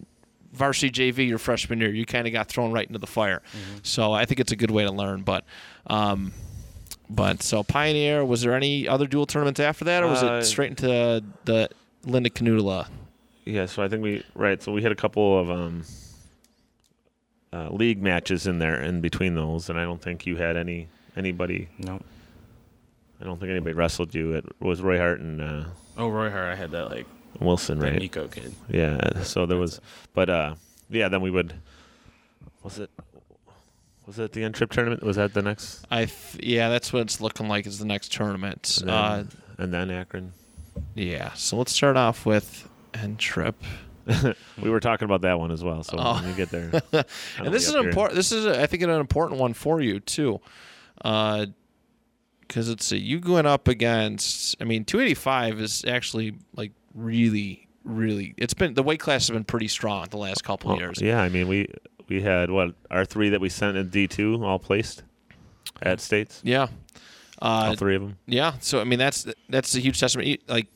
varsity 0.53 0.91
JV 1.13 1.27
your 1.29 1.39
freshman 1.39 1.81
year. 1.81 1.91
You 1.91 2.05
kind 2.05 2.27
of 2.27 2.33
got 2.33 2.49
thrown 2.49 2.73
right 2.73 2.87
into 2.87 2.99
the 2.99 3.07
fire. 3.07 3.43
So 3.83 4.13
I 4.13 4.25
think 4.27 4.39
it's 4.41 4.53
a 4.53 4.57
good 4.57 4.71
way 4.71 4.85
to 4.85 4.93
learn. 4.93 5.23
But 5.23 5.45
um, 5.87 6.33
but 7.09 7.43
so 7.43 7.63
Pioneer, 7.63 8.25
was 8.25 8.43
there 8.43 8.55
any 8.55 8.87
other 8.89 9.07
dual 9.07 9.27
tournaments 9.27 9.61
after 9.61 9.85
that, 9.87 10.03
or 10.03 10.09
was 10.09 10.23
Uh, 10.23 10.35
it 10.35 10.45
straight 10.45 10.71
into 10.71 11.23
the 11.45 11.69
Linda 12.05 12.31
Canutula? 12.31 12.89
yeah. 13.45 13.67
So 13.67 13.83
I 13.83 13.89
think 13.89 14.03
we 14.03 14.23
right. 14.35 14.63
So 14.63 14.73
we 14.73 14.83
had 14.83 14.93
a 14.93 14.97
couple 14.97 15.39
of 15.39 15.51
um, 15.51 15.85
uh, 17.53 17.69
league 17.71 18.03
matches 18.03 18.47
in 18.47 18.59
there 18.59 18.81
in 18.81 19.01
between 19.01 19.35
those, 19.35 19.69
and 19.69 19.79
I 19.79 19.85
don't 19.85 20.01
think 20.01 20.27
you 20.27 20.37
had 20.37 20.57
any 20.57 20.89
anybody. 21.17 21.69
no. 21.79 22.01
I 23.23 23.25
don't 23.25 23.39
think 23.39 23.51
anybody 23.51 23.73
wrestled 23.75 24.15
you. 24.15 24.33
It 24.33 24.45
was 24.61 24.83
Roy 24.83 24.99
Hart 24.99 25.21
and 25.21 25.41
uh, 25.41 25.65
Oh, 25.97 26.09
Roy 26.09 26.29
Hart. 26.29 26.49
I 26.49 26.57
had 26.57 26.73
that 26.73 26.91
like 26.91 27.07
Wilson, 27.41 27.79
that 27.79 27.93
right? 27.93 27.99
Nico 28.01 28.27
kid. 28.27 28.53
Yeah. 28.69 29.23
So 29.23 29.47
there 29.47 29.59
was, 29.59 29.81
but 30.13 30.29
uh, 30.29 30.55
yeah. 30.91 31.09
Then 31.09 31.21
we 31.21 31.31
would. 31.31 31.55
Was 32.65 32.79
it? 32.81 32.91
Was 34.07 34.19
it 34.19 34.33
the 34.33 34.43
end 34.43 34.57
trip 34.57 34.73
tournament? 34.73 35.03
Was 35.05 35.17
that 35.17 35.33
the 35.35 35.43
next? 35.43 35.87
I 35.91 36.07
th- 36.07 36.43
yeah, 36.43 36.69
that's 36.69 36.93
what 36.93 37.03
it's 37.03 37.21
looking 37.21 37.47
like 37.49 37.67
is 37.67 37.79
the 37.79 37.85
next 37.87 38.13
tournament. 38.13 38.79
And 38.81 38.89
then, 38.89 38.95
Uh, 38.97 39.25
and 39.59 39.73
then 39.73 39.91
Akron. 39.93 40.33
yeah, 40.97 41.33
so 41.35 41.57
let's 41.57 41.73
start 41.73 41.97
off 41.97 42.27
with 42.27 42.69
N 42.95 43.17
trip. 43.17 43.55
We 44.61 44.69
were 44.69 44.81
talking 44.81 45.05
about 45.07 45.21
that 45.21 45.39
one 45.39 45.53
as 45.53 45.63
well. 45.63 45.85
So 45.85 45.97
Oh. 45.97 46.15
when 46.15 46.29
you 46.29 46.35
get 46.35 46.51
there, 46.51 46.83
and 47.39 47.55
this 47.55 47.69
is 47.69 47.75
an 47.75 47.87
important. 47.87 48.17
This 48.17 48.33
is, 48.33 48.45
I 48.47 48.67
think, 48.67 48.83
an 48.83 48.91
important 48.91 49.39
one 49.39 49.55
for 49.55 49.81
you 49.81 50.01
too, 50.01 50.41
because 52.53 52.69
it's 52.69 52.93
a, 52.93 52.99
you 52.99 53.19
going 53.19 53.47
up 53.47 53.67
against. 53.67 54.61
I 54.61 54.65
mean, 54.65 54.85
285 54.85 55.59
is 55.59 55.85
actually 55.87 56.35
like 56.55 56.73
really, 56.95 57.67
really. 57.83 58.35
It's 58.37 58.53
been 58.53 58.75
the 58.75 58.83
weight 58.83 59.01
class 59.01 59.29
has 59.29 59.31
been 59.31 59.45
pretty 59.45 59.69
strong 59.69 60.07
the 60.11 60.19
last 60.19 60.45
couple 60.45 60.77
years. 60.77 61.01
Yeah, 61.01 61.23
I 61.23 61.31
mean 61.31 61.49
we 61.49 61.69
we 62.09 62.21
had 62.21 62.51
what 62.51 62.75
our 62.91 63.07
three 63.07 63.31
that 63.31 63.41
we 63.41 63.49
sent 63.49 63.79
in 63.79 63.89
D 63.89 64.07
two 64.07 64.45
all 64.45 64.59
placed 64.59 65.03
at 65.81 66.01
states. 66.01 66.43
Yeah. 66.45 66.65
Uh, 67.41 67.69
all 67.71 67.77
three 67.77 67.97
of 67.97 68.03
them. 68.03 68.19
Yeah, 68.27 68.55
so 68.61 68.81
I 68.81 68.85
mean 68.85 68.99
that's 68.99 69.27
that's 69.49 69.75
a 69.75 69.81
huge 69.81 69.99
testament. 69.99 70.43
Like, 70.47 70.67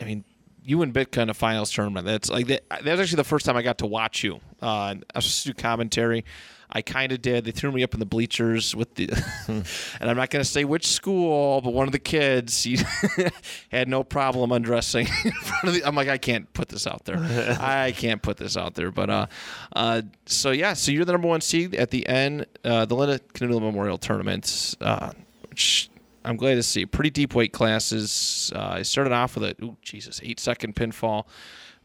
I 0.00 0.04
mean, 0.04 0.24
you 0.64 0.80
and 0.80 0.94
Bitka 0.94 1.18
in 1.18 1.28
a 1.28 1.34
finals 1.34 1.70
tournament. 1.70 2.06
That's 2.06 2.30
like 2.30 2.46
that, 2.46 2.64
that 2.70 2.84
was 2.84 3.00
actually 3.00 3.16
the 3.16 3.24
first 3.24 3.44
time 3.44 3.56
I 3.56 3.62
got 3.62 3.78
to 3.78 3.86
watch 3.86 4.24
you. 4.24 4.36
Uh, 4.62 4.66
I 4.66 4.94
was 5.14 5.26
supposed 5.26 5.42
to 5.42 5.48
do 5.50 5.54
commentary. 5.54 6.24
I 6.70 6.82
kind 6.82 7.12
of 7.12 7.22
did. 7.22 7.44
They 7.44 7.50
threw 7.50 7.72
me 7.72 7.82
up 7.82 7.94
in 7.94 8.00
the 8.00 8.06
bleachers 8.06 8.76
with 8.76 8.94
the, 8.94 9.08
and 9.48 10.10
I'm 10.10 10.16
not 10.16 10.30
going 10.30 10.42
to 10.42 10.48
say 10.48 10.64
which 10.64 10.86
school, 10.86 11.60
but 11.62 11.72
one 11.72 11.88
of 11.88 11.92
the 11.92 11.98
kids 11.98 12.62
he 12.62 12.78
had 13.70 13.88
no 13.88 14.04
problem 14.04 14.52
undressing 14.52 15.06
in 15.24 15.32
front 15.32 15.64
of 15.64 15.74
the. 15.74 15.84
I'm 15.84 15.94
like, 15.94 16.08
I 16.08 16.18
can't 16.18 16.52
put 16.52 16.68
this 16.68 16.86
out 16.86 17.04
there. 17.04 17.18
I 17.60 17.92
can't 17.92 18.20
put 18.20 18.36
this 18.36 18.56
out 18.56 18.74
there. 18.74 18.90
But 18.90 19.10
uh, 19.10 19.26
uh, 19.74 20.02
so 20.26 20.50
yeah, 20.50 20.74
so 20.74 20.92
you're 20.92 21.04
the 21.04 21.12
number 21.12 21.28
one 21.28 21.40
seed 21.40 21.74
at 21.74 21.90
the 21.90 22.06
end, 22.06 22.46
uh, 22.64 22.84
the 22.84 22.94
Linda 22.94 23.18
Canoodle 23.34 23.60
Memorial 23.60 23.98
Tournament, 23.98 24.74
uh, 24.80 25.12
which 25.48 25.90
I'm 26.24 26.36
glad 26.36 26.56
to 26.56 26.62
see. 26.62 26.84
Pretty 26.84 27.10
deep 27.10 27.34
weight 27.34 27.52
classes. 27.52 28.52
Uh, 28.54 28.74
I 28.74 28.82
started 28.82 29.12
off 29.12 29.36
with 29.36 29.44
a, 29.44 29.64
ooh, 29.64 29.76
Jesus, 29.80 30.20
eight 30.22 30.38
second 30.38 30.74
pinfall 30.74 31.24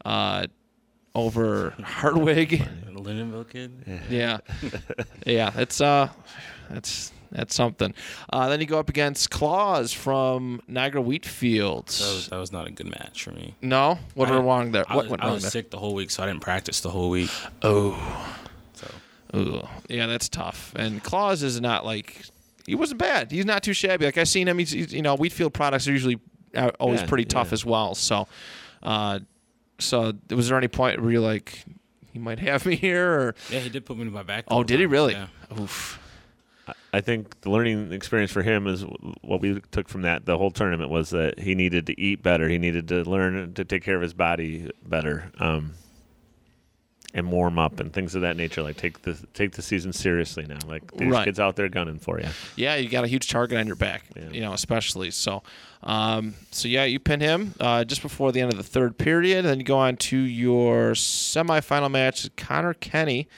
uh, 0.04 0.46
over 1.14 1.70
Hartwig. 1.82 2.50
The 2.92 3.00
Lindenville 3.00 3.48
kid. 3.48 3.72
Yeah, 4.10 4.38
yeah, 5.26 5.52
it's 5.56 5.80
uh, 5.80 6.08
that's 6.70 7.12
that's 7.30 7.54
something. 7.54 7.92
Uh, 8.32 8.48
then 8.48 8.60
you 8.60 8.66
go 8.66 8.78
up 8.78 8.88
against 8.88 9.30
Claus 9.30 9.92
from 9.92 10.60
Niagara 10.68 11.00
Wheatfield. 11.02 11.86
That 11.88 12.14
was, 12.14 12.28
that 12.28 12.36
was 12.38 12.52
not 12.52 12.66
a 12.68 12.70
good 12.70 12.86
match 12.88 13.22
for 13.24 13.32
me. 13.32 13.54
no, 13.60 13.98
what 14.14 14.28
I- 14.28 14.32
went 14.32 14.44
wrong 14.44 14.72
there? 14.72 14.84
I 14.88 14.96
What 14.96 15.04
was, 15.06 15.10
went 15.10 15.22
I 15.24 15.30
was 15.32 15.42
there? 15.42 15.50
sick 15.50 15.70
the 15.70 15.78
whole 15.78 15.94
week, 15.94 16.10
so 16.10 16.22
I 16.22 16.26
didn't 16.26 16.40
practice 16.42 16.80
the 16.80 16.90
whole 16.90 17.10
week. 17.10 17.30
Oh, 17.62 18.36
So 18.74 18.88
Ooh. 19.36 19.62
yeah, 19.88 20.06
that's 20.06 20.28
tough. 20.28 20.72
And 20.76 21.02
Claus 21.02 21.42
is 21.42 21.60
not 21.60 21.84
like 21.84 22.24
he 22.66 22.74
wasn't 22.74 22.98
bad. 23.00 23.30
He's 23.30 23.44
not 23.46 23.62
too 23.62 23.72
shabby. 23.74 24.04
Like 24.06 24.16
I've 24.18 24.28
seen 24.28 24.46
him. 24.48 24.58
He's, 24.58 24.70
he's 24.70 24.92
you 24.94 25.02
know 25.02 25.16
Wheatfield 25.16 25.52
products 25.52 25.86
are 25.88 25.92
usually 25.92 26.18
uh, 26.54 26.70
always 26.80 27.00
Yeah, 27.00 27.06
pretty 27.06 27.24
tough 27.24 27.48
yeah. 27.48 27.54
as 27.54 27.64
well. 27.64 27.94
So, 27.96 28.28
uh, 28.84 29.18
so 29.78 30.12
was 30.30 30.48
there 30.48 30.58
any 30.58 30.68
point 30.68 31.00
where 31.02 31.10
you're 31.10 31.20
like, 31.20 31.64
he 32.12 32.18
might 32.18 32.38
have 32.38 32.64
me 32.66 32.76
here? 32.76 33.10
Or 33.10 33.34
yeah, 33.50 33.60
he 33.60 33.68
did 33.68 33.84
put 33.84 33.98
me 33.98 34.04
to 34.04 34.10
my 34.10 34.22
back. 34.22 34.44
oh, 34.46 34.50
couple 34.50 34.64
did 34.64 34.80
he 34.80 34.86
really? 34.86 35.14
Yeah. 35.14 35.26
Oof. 35.58 36.00
I 36.92 37.00
think 37.00 37.40
the 37.42 37.50
learning 37.50 37.92
experience 37.92 38.30
for 38.30 38.42
him 38.42 38.66
is 38.66 38.84
what 39.20 39.40
we 39.40 39.60
took 39.72 39.88
from 39.88 40.02
that 40.02 40.24
the 40.24 40.38
whole 40.38 40.50
tournament 40.50 40.90
was 40.90 41.10
that 41.10 41.38
he 41.38 41.54
needed 41.54 41.86
to 41.86 42.00
eat 42.00 42.22
better. 42.22 42.48
He 42.48 42.56
needed 42.56 42.88
to 42.88 43.02
learn 43.02 43.52
to 43.54 43.64
take 43.64 43.82
care 43.82 43.96
of 43.96 44.02
his 44.02 44.14
body 44.14 44.70
better, 44.86 45.30
um, 45.38 45.74
and 47.16 47.30
warm 47.30 47.58
up 47.60 47.78
and 47.78 47.92
things 47.92 48.14
of 48.16 48.22
that 48.22 48.36
nature. 48.36 48.60
Like 48.62 48.76
take 48.76 49.02
the 49.02 49.14
take 49.34 49.52
the 49.52 49.62
season 49.62 49.92
seriously 49.92 50.44
now. 50.46 50.58
Like 50.66 50.90
these 50.96 51.08
Right. 51.10 51.24
kids 51.24 51.38
out 51.38 51.54
there 51.56 51.68
gunning 51.68 51.98
for 51.98 52.20
you. 52.20 52.28
Yeah, 52.56 52.74
you 52.74 52.88
got 52.88 53.04
a 53.04 53.06
huge 53.06 53.28
target 53.28 53.56
on 53.58 53.66
your 53.68 53.76
back, 53.76 54.02
Yeah. 54.16 54.30
you 54.30 54.40
know, 54.40 54.52
especially. 54.52 55.12
So, 55.12 55.42
um, 55.84 56.34
so 56.50 56.66
yeah, 56.66 56.84
you 56.84 56.98
pin 56.98 57.20
him 57.20 57.54
uh, 57.60 57.84
just 57.84 58.02
before 58.02 58.32
the 58.32 58.40
end 58.40 58.50
of 58.50 58.56
the 58.58 58.64
third 58.64 58.98
period. 58.98 59.44
Then 59.44 59.58
you 59.60 59.64
go 59.64 59.78
on 59.78 59.96
to 59.96 60.16
your 60.18 60.92
semifinal 60.92 61.90
match. 61.90 62.28
Connor 62.36 62.74
Kenny, 62.74 63.28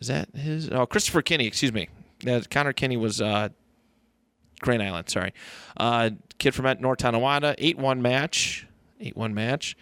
is 0.00 0.08
that 0.08 0.28
his? 0.36 0.70
Oh, 0.70 0.84
Christopher 0.84 1.22
Kinney, 1.22 1.46
excuse 1.46 1.72
me. 1.72 1.88
Yeah, 2.22 2.40
Connor 2.50 2.74
Kinney 2.74 2.98
was 2.98 3.20
uh, 3.22 3.48
Grand 4.60 4.82
Island. 4.82 5.08
Sorry, 5.08 5.32
uh, 5.78 6.10
kid 6.38 6.54
from 6.54 6.64
North 6.80 6.98
Tonawanda. 6.98 7.54
Eight 7.56 7.78
one 7.78 8.02
match. 8.02 8.66
Eight 9.00 9.16
one 9.16 9.32
match. 9.34 9.74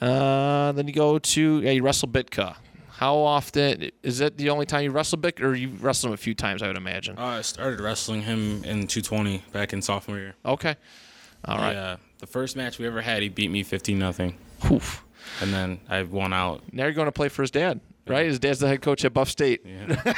Uh, 0.00 0.72
then 0.72 0.86
you 0.86 0.94
go 0.94 1.18
to 1.18 1.60
yeah, 1.60 1.70
you 1.72 1.82
wrestle 1.82 2.08
Bitka. 2.08 2.56
How 2.90 3.16
often 3.16 3.90
is 4.02 4.18
that 4.18 4.38
the 4.38 4.50
only 4.50 4.66
time 4.66 4.82
you 4.84 4.90
wrestle 4.90 5.18
Bitka, 5.18 5.42
or 5.42 5.54
you 5.54 5.68
wrestle 5.80 6.08
him 6.08 6.14
a 6.14 6.16
few 6.16 6.34
times? 6.34 6.62
I 6.62 6.66
would 6.66 6.76
imagine. 6.76 7.16
Uh, 7.18 7.24
I 7.24 7.40
started 7.42 7.80
wrestling 7.80 8.22
him 8.22 8.64
in 8.64 8.86
220 8.88 9.44
back 9.52 9.72
in 9.72 9.82
sophomore 9.82 10.18
year. 10.18 10.34
Okay. 10.44 10.74
All 11.44 11.58
right. 11.58 11.72
Yeah, 11.72 11.96
the 12.18 12.26
first 12.26 12.56
match 12.56 12.78
we 12.80 12.86
ever 12.86 13.00
had, 13.00 13.22
he 13.22 13.28
beat 13.28 13.50
me 13.52 13.62
15 13.62 13.96
nothing, 13.98 14.36
Oof. 14.70 15.04
and 15.40 15.52
then 15.54 15.78
I 15.88 16.02
won 16.02 16.32
out. 16.32 16.62
Now 16.72 16.84
you're 16.84 16.92
going 16.92 17.06
to 17.06 17.12
play 17.12 17.28
for 17.28 17.42
his 17.42 17.52
dad, 17.52 17.80
right? 18.08 18.26
His 18.26 18.40
dad's 18.40 18.58
the 18.58 18.66
head 18.66 18.82
coach 18.82 19.04
at 19.04 19.14
Buff 19.14 19.28
State. 19.28 19.62
Yeah. 19.64 20.14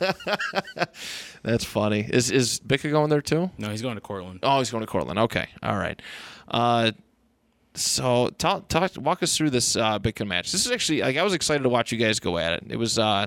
That's 1.42 1.64
funny. 1.64 2.08
Is 2.10 2.30
is 2.30 2.60
Bitka 2.60 2.90
going 2.90 3.10
there 3.10 3.20
too? 3.20 3.50
no, 3.58 3.68
he's 3.70 3.82
going 3.82 3.96
to 3.96 4.00
Cortland. 4.00 4.40
Oh, 4.42 4.58
he's 4.58 4.70
going 4.70 4.80
to 4.82 4.86
Cortland. 4.86 5.18
Okay. 5.18 5.48
All 5.62 5.76
right. 5.76 6.00
Uh, 6.48 6.92
so 7.74 8.30
talk, 8.38 8.68
talk, 8.68 8.92
walk 8.96 9.22
us 9.22 9.36
through 9.36 9.50
this 9.50 9.76
uh, 9.76 9.98
Bitka 9.98 10.26
match. 10.26 10.52
This 10.52 10.66
is 10.66 10.72
actually 10.72 11.00
like 11.02 11.16
I 11.16 11.22
was 11.22 11.34
excited 11.34 11.62
to 11.62 11.68
watch 11.68 11.92
you 11.92 11.98
guys 11.98 12.20
go 12.20 12.38
at 12.38 12.52
it. 12.52 12.64
It 12.68 12.76
was 12.76 12.98
uh, 12.98 13.26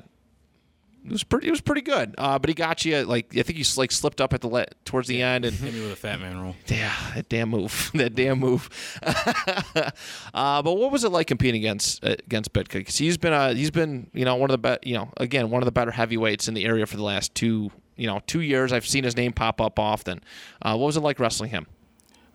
it 1.08 1.12
was 1.12 1.24
pretty. 1.24 1.48
It 1.48 1.52
was 1.52 1.62
pretty 1.62 1.82
good. 1.82 2.16
Uh, 2.18 2.38
but 2.38 2.50
he 2.50 2.54
got 2.54 2.84
you 2.84 3.04
like 3.04 3.36
I 3.38 3.44
think 3.44 3.58
you 3.58 3.66
like 3.78 3.92
slipped 3.94 4.20
up 4.20 4.34
at 4.34 4.42
the 4.42 4.50
le- 4.50 4.66
towards 4.84 5.08
the 5.08 5.22
end 5.22 5.46
and 5.46 5.56
Hit 5.56 5.74
me 5.74 5.82
with 5.82 5.94
a 5.94 5.96
fat 5.96 6.20
man 6.20 6.42
roll. 6.42 6.56
Yeah, 6.68 6.94
that 7.16 7.30
damn 7.30 7.50
move. 7.50 7.92
that 7.96 8.14
damn 8.14 8.40
move. 8.40 8.70
uh, 9.04 10.62
but 10.62 10.74
what 10.74 10.92
was 10.92 11.06
it 11.06 11.10
like 11.10 11.28
competing 11.28 11.62
against 11.62 12.04
uh, 12.04 12.16
against 12.26 12.52
Bitka? 12.52 12.74
Because 12.74 12.98
he's 12.98 13.18
been 13.18 13.32
uh, 13.32 13.54
he's 13.54 13.72
been 13.72 14.10
you 14.14 14.26
know 14.26 14.36
one 14.36 14.50
of 14.52 14.62
the 14.62 14.80
be- 14.80 14.90
you 14.90 14.96
know 14.96 15.10
again 15.18 15.50
one 15.50 15.62
of 15.62 15.66
the 15.66 15.72
better 15.72 15.92
heavyweights 15.92 16.50
in 16.50 16.54
the 16.54 16.66
area 16.66 16.86
for 16.86 16.98
the 16.98 17.04
last 17.04 17.34
two 17.34 17.72
you 17.96 18.08
know 18.08 18.22
two 18.28 18.42
years. 18.42 18.74
I've 18.74 18.88
seen 18.88 19.06
his 19.06 19.16
name 19.16 19.32
pop 19.32 19.62
up 19.62 19.80
often. 19.80 20.22
Uh, 20.62 20.76
what 20.76 20.88
was 20.88 20.98
it 20.98 21.02
like 21.02 21.20
wrestling 21.20 21.52
him? 21.52 21.68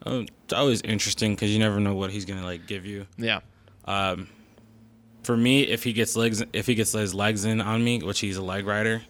Oh, 0.05 0.21
it's 0.45 0.53
always 0.53 0.81
interesting 0.83 1.35
because 1.35 1.51
you 1.53 1.59
never 1.59 1.79
know 1.81 1.95
what 1.95 2.11
he's 2.11 2.25
gonna 2.25 2.45
like 2.45 2.67
give 2.67 2.85
you. 2.87 3.07
Yeah. 3.17 3.41
Um, 3.85 4.29
for 5.23 5.37
me, 5.37 5.63
if 5.63 5.85
he 5.85 5.93
gets 5.93 6.17
legs, 6.17 6.43
if 6.53 6.67
he 6.67 6.75
gets 6.75 6.93
his 6.93 7.15
legs 7.15 7.45
in 7.45 7.61
on 7.61 7.83
me, 7.85 8.01
which 8.03 8.21
he's 8.21 8.37
a 8.37 8.43
leg 8.43 8.67
rider, 8.67 9.03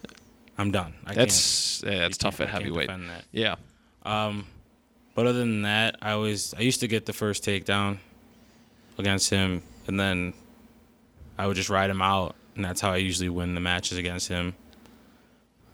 I'm 0.57 0.71
done. 0.71 0.93
I 1.05 1.13
That's 1.13 1.81
yeah, 1.83 1.89
can't, 1.89 2.01
that's 2.01 2.17
tough 2.17 2.41
at 2.41 2.49
heavyweight. 2.49 2.87
that. 2.87 3.25
Yeah. 3.31 3.55
Um, 4.03 4.45
but 5.15 5.25
other 5.27 5.39
than 5.39 5.63
that, 5.63 5.95
I 6.01 6.11
always 6.11 6.53
I 6.53 6.61
used 6.61 6.79
to 6.81 6.87
get 6.87 7.05
the 7.05 7.13
first 7.13 7.43
takedown 7.43 7.97
against 8.97 9.29
him, 9.29 9.61
and 9.87 9.99
then 9.99 10.33
I 11.37 11.47
would 11.47 11.55
just 11.55 11.69
ride 11.69 11.89
him 11.89 12.01
out, 12.01 12.35
and 12.55 12.63
that's 12.63 12.81
how 12.81 12.91
I 12.91 12.97
usually 12.97 13.29
win 13.29 13.55
the 13.55 13.61
matches 13.61 13.97
against 13.97 14.27
him. 14.27 14.53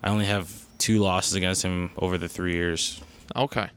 I 0.01 0.09
only 0.09 0.25
have 0.25 0.65
two 0.77 0.99
losses 0.99 1.33
against 1.33 1.61
him 1.63 1.91
over 1.97 2.17
the 2.17 2.29
three 2.29 2.53
years. 2.53 3.01
Okay. 3.35 3.69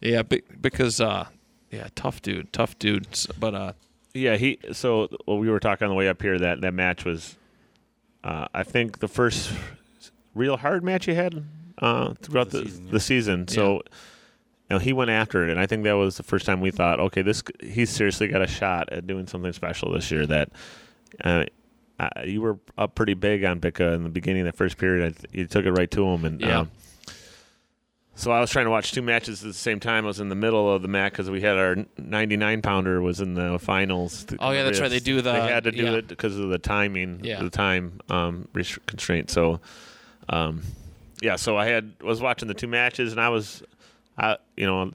Yeah, 0.00 0.22
because 0.22 1.00
uh, 1.00 1.26
yeah, 1.70 1.88
tough 1.94 2.22
dude, 2.22 2.52
tough 2.52 2.78
dude. 2.78 3.06
But 3.40 3.54
uh, 3.54 3.72
Yeah, 4.14 4.36
he. 4.36 4.58
So 4.72 5.08
well, 5.26 5.38
we 5.38 5.50
were 5.50 5.60
talking 5.60 5.84
on 5.86 5.90
the 5.90 5.96
way 5.96 6.08
up 6.08 6.20
here 6.22 6.38
that 6.38 6.60
that 6.60 6.74
match 6.74 7.04
was, 7.04 7.36
uh, 8.24 8.48
I 8.54 8.62
think, 8.62 8.98
the 8.98 9.08
first 9.08 9.52
real 10.34 10.56
hard 10.58 10.84
match 10.84 11.06
he 11.06 11.14
had 11.14 11.44
uh, 11.78 12.14
throughout 12.22 12.50
The 12.50 12.58
the 12.60 12.64
season, 12.68 12.84
yeah. 12.86 12.92
the 12.92 13.00
season. 13.00 13.48
So, 13.48 13.72
you 13.74 13.80
know, 14.70 14.78
he 14.78 14.92
went 14.92 15.10
after 15.10 15.44
it, 15.44 15.50
and 15.50 15.58
I 15.60 15.66
think 15.66 15.84
that 15.84 15.92
was 15.94 16.16
the 16.16 16.22
first 16.22 16.44
time 16.46 16.60
we 16.60 16.70
thought, 16.70 17.00
okay, 17.00 17.22
this 17.22 17.42
he's 17.62 17.90
seriously 17.90 18.28
got 18.28 18.42
a 18.42 18.46
shot 18.46 18.92
at 18.92 19.06
doing 19.06 19.26
something 19.26 19.52
special 19.52 19.92
this 19.92 20.10
year. 20.10 20.26
That. 20.26 20.50
Uh, 21.24 21.44
uh, 21.98 22.10
you 22.26 22.42
were 22.42 22.58
up 22.76 22.94
pretty 22.94 23.14
big 23.14 23.42
on 23.42 23.58
Bitka 23.58 23.94
in 23.94 24.02
the 24.02 24.10
beginning 24.10 24.42
of 24.46 24.52
the 24.52 24.56
first 24.58 24.76
period. 24.76 25.02
I 25.06 25.18
th- 25.18 25.32
you 25.32 25.46
took 25.46 25.64
it 25.64 25.72
right 25.72 25.90
to 25.92 26.06
him, 26.06 26.26
and 26.26 26.38
Yeah. 26.42 26.58
um, 26.58 26.70
so 28.16 28.32
I 28.32 28.40
was 28.40 28.50
trying 28.50 28.64
to 28.64 28.70
watch 28.70 28.90
two 28.92 29.02
matches 29.02 29.42
at 29.42 29.46
the 29.48 29.52
same 29.54 29.78
time. 29.78 30.04
I 30.04 30.08
was 30.08 30.18
in 30.20 30.28
the 30.28 30.34
middle 30.34 30.72
of 30.74 30.82
the 30.82 30.88
match 30.88 31.12
because 31.12 31.30
we 31.30 31.40
had 31.40 31.56
our 31.56 31.76
99 31.98 32.62
pounder 32.62 33.00
was 33.00 33.20
in 33.20 33.34
the 33.34 33.58
finals. 33.60 34.26
Oh, 34.40 34.50
yeah, 34.50 34.64
that's 34.64 34.80
right. 34.80 34.88
They 34.90 34.98
do 34.98 35.20
the- 35.20 35.32
They 35.32 35.40
had 35.52 35.64
to 35.64 35.70
do 35.70 35.84
yeah. 35.84 35.92
it 35.98 36.08
because 36.08 36.36
of 36.38 36.48
the 36.48 36.58
timing, 36.58 37.20
Yeah. 37.22 37.42
the 37.42 37.50
time 37.50 38.00
um, 38.08 38.48
constraint. 38.86 39.30
So, 39.30 39.60
um, 40.28 40.62
yeah. 41.20 41.36
So 41.36 41.56
I 41.56 41.66
had 41.66 41.92
was 42.02 42.20
watching 42.20 42.48
the 42.48 42.54
two 42.54 42.66
matches, 42.68 43.12
and 43.12 43.20
I 43.20 43.28
was, 43.28 43.62
I 44.18 44.38
you 44.56 44.66
know. 44.66 44.90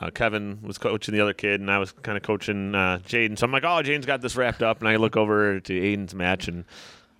Uh, 0.00 0.10
Kevin 0.10 0.60
was 0.62 0.78
coaching 0.78 1.12
the 1.12 1.20
other 1.20 1.32
kid, 1.32 1.60
and 1.60 1.68
I 1.68 1.78
was 1.80 1.90
kind 1.90 2.16
of 2.16 2.22
coaching 2.22 2.72
uh, 2.72 3.00
Jaden. 3.04 3.36
So 3.36 3.44
I'm 3.46 3.50
like, 3.50 3.64
"Oh, 3.64 3.82
Jaden's 3.82 4.06
got 4.06 4.20
this 4.20 4.36
wrapped 4.36 4.62
up," 4.62 4.78
and 4.78 4.86
I 4.88 4.94
look 4.94 5.16
over 5.16 5.58
to 5.58 5.72
Aiden's 5.72 6.14
match, 6.14 6.46
and 6.46 6.64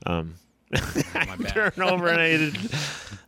um, 0.06 0.34
My 0.70 1.37
bad. 1.38 1.48
turn 1.48 1.72
and 1.76 2.09
I 2.20 2.28
did, 2.37 2.57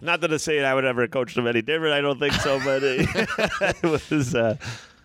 not 0.00 0.20
that 0.20 0.33
I 0.33 0.37
say 0.37 0.62
I 0.64 0.74
would 0.74 0.85
ever 0.85 1.09
coach 1.09 1.35
them 1.35 1.46
any 1.46 1.62
different. 1.62 1.94
I 1.94 2.00
don't 2.00 2.18
think 2.18 2.35
so, 2.35 2.61
but 2.62 2.83
it, 2.83 3.09
it 3.83 3.83
was. 3.83 4.35
Uh, 4.35 4.57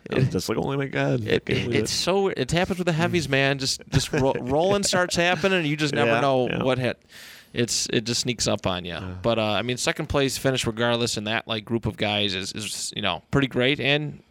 it 0.09 0.17
was 0.17 0.29
just 0.29 0.49
like, 0.49 0.57
oh 0.59 0.75
my 0.77 0.85
god, 0.85 1.21
it, 1.25 1.43
it's 1.47 1.91
so 1.91 2.27
it 2.27 2.51
happens 2.51 2.77
with 2.77 2.85
the 2.85 2.93
heavies, 2.93 3.27
man. 3.27 3.57
Just 3.57 3.81
just 3.89 4.11
ro- 4.13 4.33
rolling 4.39 4.83
starts 4.83 5.15
happening, 5.15 5.59
and 5.59 5.67
you 5.67 5.75
just 5.75 5.95
never 5.95 6.11
Yeah, 6.11 6.19
know 6.21 6.47
yeah. 6.47 6.63
what 6.63 6.77
hit. 6.77 7.01
It's 7.53 7.87
it 7.91 8.03
just 8.03 8.21
sneaks 8.21 8.47
up 8.47 8.67
on 8.67 8.83
you. 8.85 8.97
But 9.21 9.39
uh, 9.39 9.43
I 9.53 9.61
mean, 9.61 9.77
second 9.77 10.07
place 10.07 10.37
finish 10.37 10.67
regardless 10.67 11.15
and 11.17 11.25
that 11.27 11.47
like 11.47 11.63
group 11.65 11.85
of 11.85 11.95
guys 11.97 12.35
is, 12.35 12.51
is 12.51 12.93
you 12.95 13.01
know 13.01 13.23
pretty 13.31 13.47
great, 13.47 13.79
and 13.79 14.21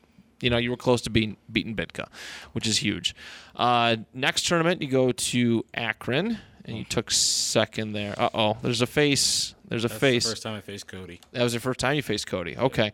you 0.40 0.50
know 0.50 0.58
you 0.58 0.70
were 0.70 0.76
close 0.76 1.00
to 1.02 1.10
being 1.10 1.38
beating 1.50 1.74
Bitka, 1.74 2.06
which 2.52 2.66
is 2.68 2.76
huge. 2.76 3.14
Uh, 3.56 3.96
next 4.12 4.46
tournament 4.46 4.80
you 4.82 4.88
go 4.88 5.10
to 5.10 5.64
Akron, 5.74 6.38
and 6.64 6.76
you 6.76 6.84
took 6.84 7.10
second 7.10 7.92
there. 7.92 8.14
Uh 8.18 8.30
oh, 8.34 8.56
there's 8.62 8.80
a 8.82 8.86
face. 8.86 9.54
There's 9.68 9.84
a 9.84 9.88
That's 9.88 10.00
face. 10.00 10.24
the 10.24 10.30
first 10.30 10.42
time 10.42 10.56
I 10.56 10.60
faced 10.60 10.86
Cody. 10.86 11.20
That 11.32 11.42
was 11.42 11.52
the 11.52 11.60
first 11.60 11.80
time 11.80 11.96
you 11.96 12.02
faced 12.02 12.26
Cody. 12.26 12.56
Okay. 12.56 12.92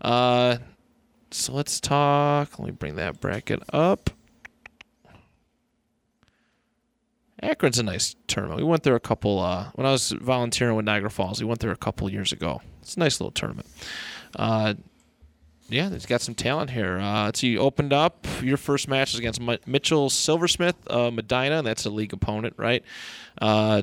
Uh, 0.00 0.58
so 1.30 1.52
let's 1.52 1.80
talk. 1.80 2.58
Let 2.58 2.66
me 2.66 2.72
bring 2.72 2.96
that 2.96 3.20
bracket 3.20 3.62
up. 3.72 4.10
Akron's 7.40 7.78
a 7.78 7.84
nice 7.84 8.16
tournament. 8.26 8.58
We 8.58 8.64
went 8.64 8.82
there 8.82 8.96
a 8.96 9.00
couple. 9.00 9.38
Uh, 9.38 9.70
when 9.74 9.86
I 9.86 9.92
was 9.92 10.10
volunteering 10.10 10.74
with 10.74 10.84
Niagara 10.86 11.10
Falls, 11.10 11.40
we 11.40 11.46
went 11.46 11.60
there 11.60 11.70
a 11.70 11.76
couple 11.76 12.10
years 12.10 12.32
ago. 12.32 12.60
It's 12.82 12.96
a 12.96 12.98
nice 12.98 13.20
little 13.20 13.30
tournament. 13.30 13.68
Uh, 14.34 14.74
yeah, 15.68 15.90
he's 15.90 16.06
got 16.06 16.20
some 16.20 16.34
talent 16.34 16.70
here. 16.70 16.98
Uh, 16.98 17.26
let's 17.26 17.40
see. 17.40 17.48
You 17.48 17.58
opened 17.58 17.92
up 17.92 18.26
your 18.42 18.56
first 18.56 18.88
match 18.88 19.12
is 19.12 19.18
against 19.18 19.40
Mi- 19.40 19.58
Mitchell 19.66 20.08
Silversmith, 20.08 20.76
uh, 20.88 21.10
Medina. 21.10 21.62
That's 21.62 21.84
a 21.84 21.90
league 21.90 22.12
opponent, 22.12 22.54
right? 22.56 22.82
Uh, 23.40 23.82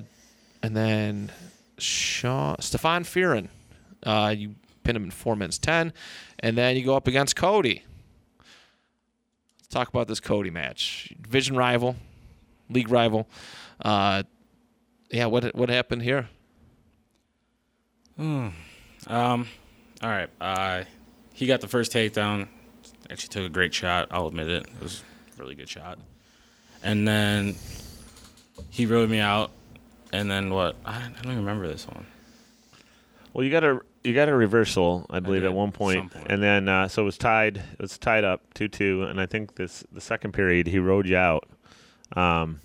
and 0.63 0.75
then 0.75 1.31
Shaw, 1.77 2.55
Stefan 2.59 3.03
Fearon. 3.03 3.49
Uh, 4.03 4.33
you 4.35 4.55
pin 4.83 4.95
him 4.95 5.03
in 5.05 5.11
four 5.11 5.35
minutes 5.35 5.57
ten, 5.59 5.93
and 6.39 6.57
then 6.57 6.75
you 6.75 6.83
go 6.83 6.95
up 6.95 7.07
against 7.07 7.35
Cody. 7.35 7.83
Let's 9.59 9.67
talk 9.67 9.87
about 9.89 10.07
this 10.07 10.19
Cody 10.19 10.49
match. 10.49 11.13
Division 11.21 11.55
rival, 11.55 11.95
league 12.69 12.89
rival. 12.89 13.27
Uh, 13.79 14.23
yeah, 15.11 15.27
what 15.27 15.53
what 15.55 15.69
happened 15.69 16.01
here? 16.01 16.29
Um, 19.07 19.47
all 20.01 20.09
right. 20.09 20.29
He 21.35 21.45
got 21.45 21.59
the 21.59 21.67
first 21.67 21.91
takedown. 21.91 22.47
Actually, 23.11 23.27
took 23.27 23.43
a 23.43 23.49
great 23.49 23.73
shot. 23.73 24.07
I'll 24.09 24.27
admit 24.27 24.47
it. 24.47 24.63
It 24.63 24.81
was 24.81 25.03
a 25.35 25.41
really 25.41 25.53
good 25.53 25.69
shot. 25.69 25.99
And 26.81 27.05
then 27.05 27.55
he 28.69 28.85
rode 28.85 29.09
me 29.09 29.19
out. 29.19 29.51
And 30.13 30.31
then 30.31 30.49
what? 30.49 30.77
I, 30.85 30.95
I 30.95 31.01
don't 31.21 31.25
even 31.25 31.39
remember 31.39 31.67
this 31.67 31.85
one. 31.87 32.05
Well, 33.33 33.43
you 33.43 33.51
got 33.51 33.65
a 33.65 33.81
you 34.05 34.13
got 34.13 34.29
a 34.29 34.35
reversal, 34.35 35.05
I 35.09 35.19
believe, 35.19 35.41
did, 35.41 35.47
at 35.47 35.53
one 35.53 35.73
point, 35.73 36.13
point. 36.13 36.27
and 36.29 36.41
then 36.41 36.69
uh, 36.69 36.87
so 36.87 37.01
it 37.01 37.05
was 37.05 37.17
tied. 37.17 37.57
It 37.57 37.81
was 37.81 37.97
tied 37.97 38.23
up 38.23 38.53
two 38.53 38.69
two, 38.69 39.03
and 39.03 39.19
I 39.19 39.25
think 39.25 39.55
this 39.55 39.83
the 39.91 39.99
second 39.99 40.31
period 40.31 40.67
he 40.67 40.79
rode 40.79 41.05
you 41.05 41.17
out. 41.17 41.49
Um, 42.15 42.61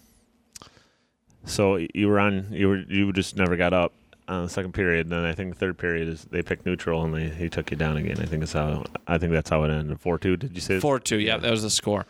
so 1.44 1.84
you 1.92 2.06
were 2.06 2.20
on 2.20 2.46
you 2.52 2.68
were 2.68 2.78
you 2.78 3.12
just 3.12 3.36
never 3.36 3.56
got 3.56 3.72
up 3.72 3.92
on 4.30 4.44
the 4.44 4.48
second 4.50 4.72
period. 4.72 5.06
And 5.06 5.12
then 5.12 5.24
I 5.24 5.34
think 5.34 5.52
the 5.54 5.58
third 5.58 5.76
period 5.78 6.08
is 6.08 6.24
they 6.24 6.42
picked 6.42 6.64
neutral 6.64 7.02
and 7.04 7.14
they 7.14 7.28
he 7.28 7.48
took 7.48 7.70
you 7.70 7.76
down 7.76 7.96
again. 7.96 8.18
I 8.20 8.24
think 8.26 8.40
that's 8.40 8.52
how 8.52 8.84
I 9.06 9.18
think 9.18 9.32
that's 9.32 9.50
how 9.50 9.64
it 9.64 9.70
ended. 9.70 10.00
Four 10.00 10.18
two. 10.18 10.36
Did 10.36 10.54
you 10.54 10.60
say 10.60 10.80
Four 10.80 10.98
two. 11.00 11.18
Yeah, 11.18 11.36
that 11.38 11.50
was 11.50 11.62
the 11.62 11.70
score. 11.70 12.06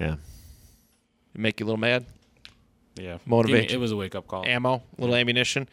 Yeah. 0.00 0.16
Make 1.34 1.60
you 1.60 1.66
a 1.66 1.68
little 1.68 1.78
mad. 1.80 2.06
Yeah. 2.94 3.18
Motivate 3.26 3.70
It 3.70 3.76
was 3.78 3.92
a 3.92 3.96
wake 3.96 4.14
up 4.14 4.26
call. 4.26 4.46
ammo, 4.46 4.82
little 4.96 5.14
ammunition. 5.14 5.68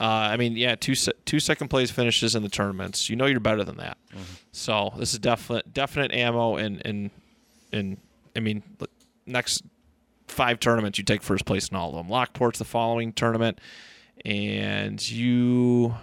Uh, 0.00 0.04
I 0.04 0.36
mean, 0.36 0.54
yeah, 0.56 0.74
two 0.76 0.94
se- 0.94 1.12
two 1.24 1.40
second 1.40 1.68
place 1.68 1.90
finishes 1.90 2.34
in 2.36 2.42
the 2.42 2.48
tournaments. 2.48 3.08
You 3.10 3.16
know 3.16 3.26
you're 3.26 3.40
better 3.40 3.64
than 3.64 3.78
that. 3.78 3.96
So 4.52 4.92
this 4.98 5.12
is 5.12 5.18
definite 5.18 5.72
definite 5.72 6.12
ammo 6.12 6.56
and 6.56 6.82
and 6.84 7.10
and 7.72 7.96
I 8.36 8.40
mean 8.40 8.62
next 9.26 9.62
five 10.28 10.60
tournaments 10.60 10.98
you 10.98 11.04
take 11.04 11.22
first 11.22 11.46
place 11.46 11.68
in 11.68 11.76
all 11.76 11.88
of 11.90 11.94
them. 11.96 12.08
Lockport's 12.08 12.58
the 12.58 12.64
following 12.64 13.12
tournament, 13.12 13.60
and 14.24 15.10
you 15.10 15.94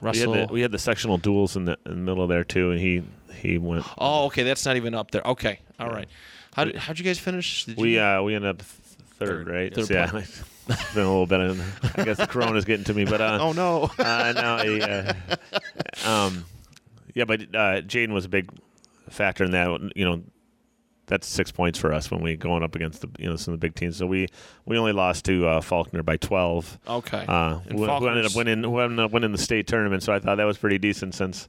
We 0.00 0.06
Russell. 0.06 0.32
had, 0.34 0.48
the, 0.48 0.52
we 0.52 0.60
had 0.62 0.72
the 0.72 0.78
sectional 0.78 1.18
duels 1.18 1.56
in 1.56 1.64
the, 1.66 1.78
in 1.86 1.92
the 1.92 1.96
middle 1.96 2.26
there 2.26 2.44
too, 2.44 2.70
and 2.70 2.80
he 2.80 3.02
he 3.34 3.58
went. 3.58 3.84
oh, 3.98 4.26
okay, 4.26 4.42
that's 4.42 4.64
not 4.66 4.76
even 4.76 4.94
up 4.94 5.10
there. 5.10 5.22
Okay, 5.24 5.60
all 5.78 5.88
right. 5.90 6.08
How 6.54 6.64
did 6.64 6.76
how'd 6.76 6.98
you 6.98 7.04
guys 7.04 7.18
finish? 7.18 7.64
Did 7.64 7.76
We 7.76 7.94
you, 7.94 8.00
uh 8.00 8.22
we 8.22 8.34
ended 8.34 8.50
up 8.50 8.62
third, 8.62 9.46
Third. 9.46 9.48
right? 9.48 9.74
Third 9.74 9.90
yeah, 9.90 10.10
it's 10.16 10.42
been 10.94 11.04
a 11.04 11.08
little 11.08 11.26
bit. 11.26 11.40
Of, 11.40 11.96
I 11.96 12.04
guess 12.04 12.16
the 12.16 12.26
corona's 12.26 12.64
getting 12.64 12.84
to 12.84 12.94
me, 12.94 13.04
but 13.04 13.20
uh, 13.20 13.38
oh 13.42 13.52
no. 13.52 13.90
uh, 13.98 14.32
no, 14.34 14.56
uh, 14.84 15.12
um, 16.04 16.44
yeah, 17.14 17.24
but 17.24 17.40
uh, 17.42 17.80
Jaden 17.82 18.12
was 18.12 18.24
a 18.24 18.28
big 18.28 18.50
factor 19.08 19.44
in 19.44 19.52
that. 19.52 19.92
You 19.96 20.04
know, 20.04 20.22
that's 21.10 21.26
six 21.26 21.50
points 21.50 21.78
for 21.78 21.92
us 21.92 22.10
when 22.10 22.22
we 22.22 22.36
going 22.36 22.62
up 22.62 22.74
against 22.76 23.02
the 23.02 23.08
you 23.18 23.28
know 23.28 23.36
some 23.36 23.52
of 23.52 23.60
the 23.60 23.66
big 23.66 23.74
teams. 23.74 23.96
So 23.96 24.06
we 24.06 24.28
we 24.64 24.78
only 24.78 24.92
lost 24.92 25.24
to 25.26 25.46
uh, 25.46 25.60
Falconer 25.60 26.02
by 26.02 26.16
twelve. 26.16 26.78
Okay. 26.88 27.24
Uh, 27.28 27.58
And 27.68 27.78
who, 27.78 27.84
who 27.84 28.08
ended 28.08 28.24
up 28.24 28.34
winning 28.34 28.62
who 28.62 28.78
ended 28.78 29.00
up 29.00 29.10
winning 29.10 29.32
the 29.32 29.38
state 29.38 29.66
tournament. 29.66 30.02
So 30.02 30.12
I 30.14 30.20
thought 30.20 30.36
that 30.36 30.44
was 30.44 30.56
pretty 30.56 30.78
decent 30.78 31.14
since. 31.14 31.46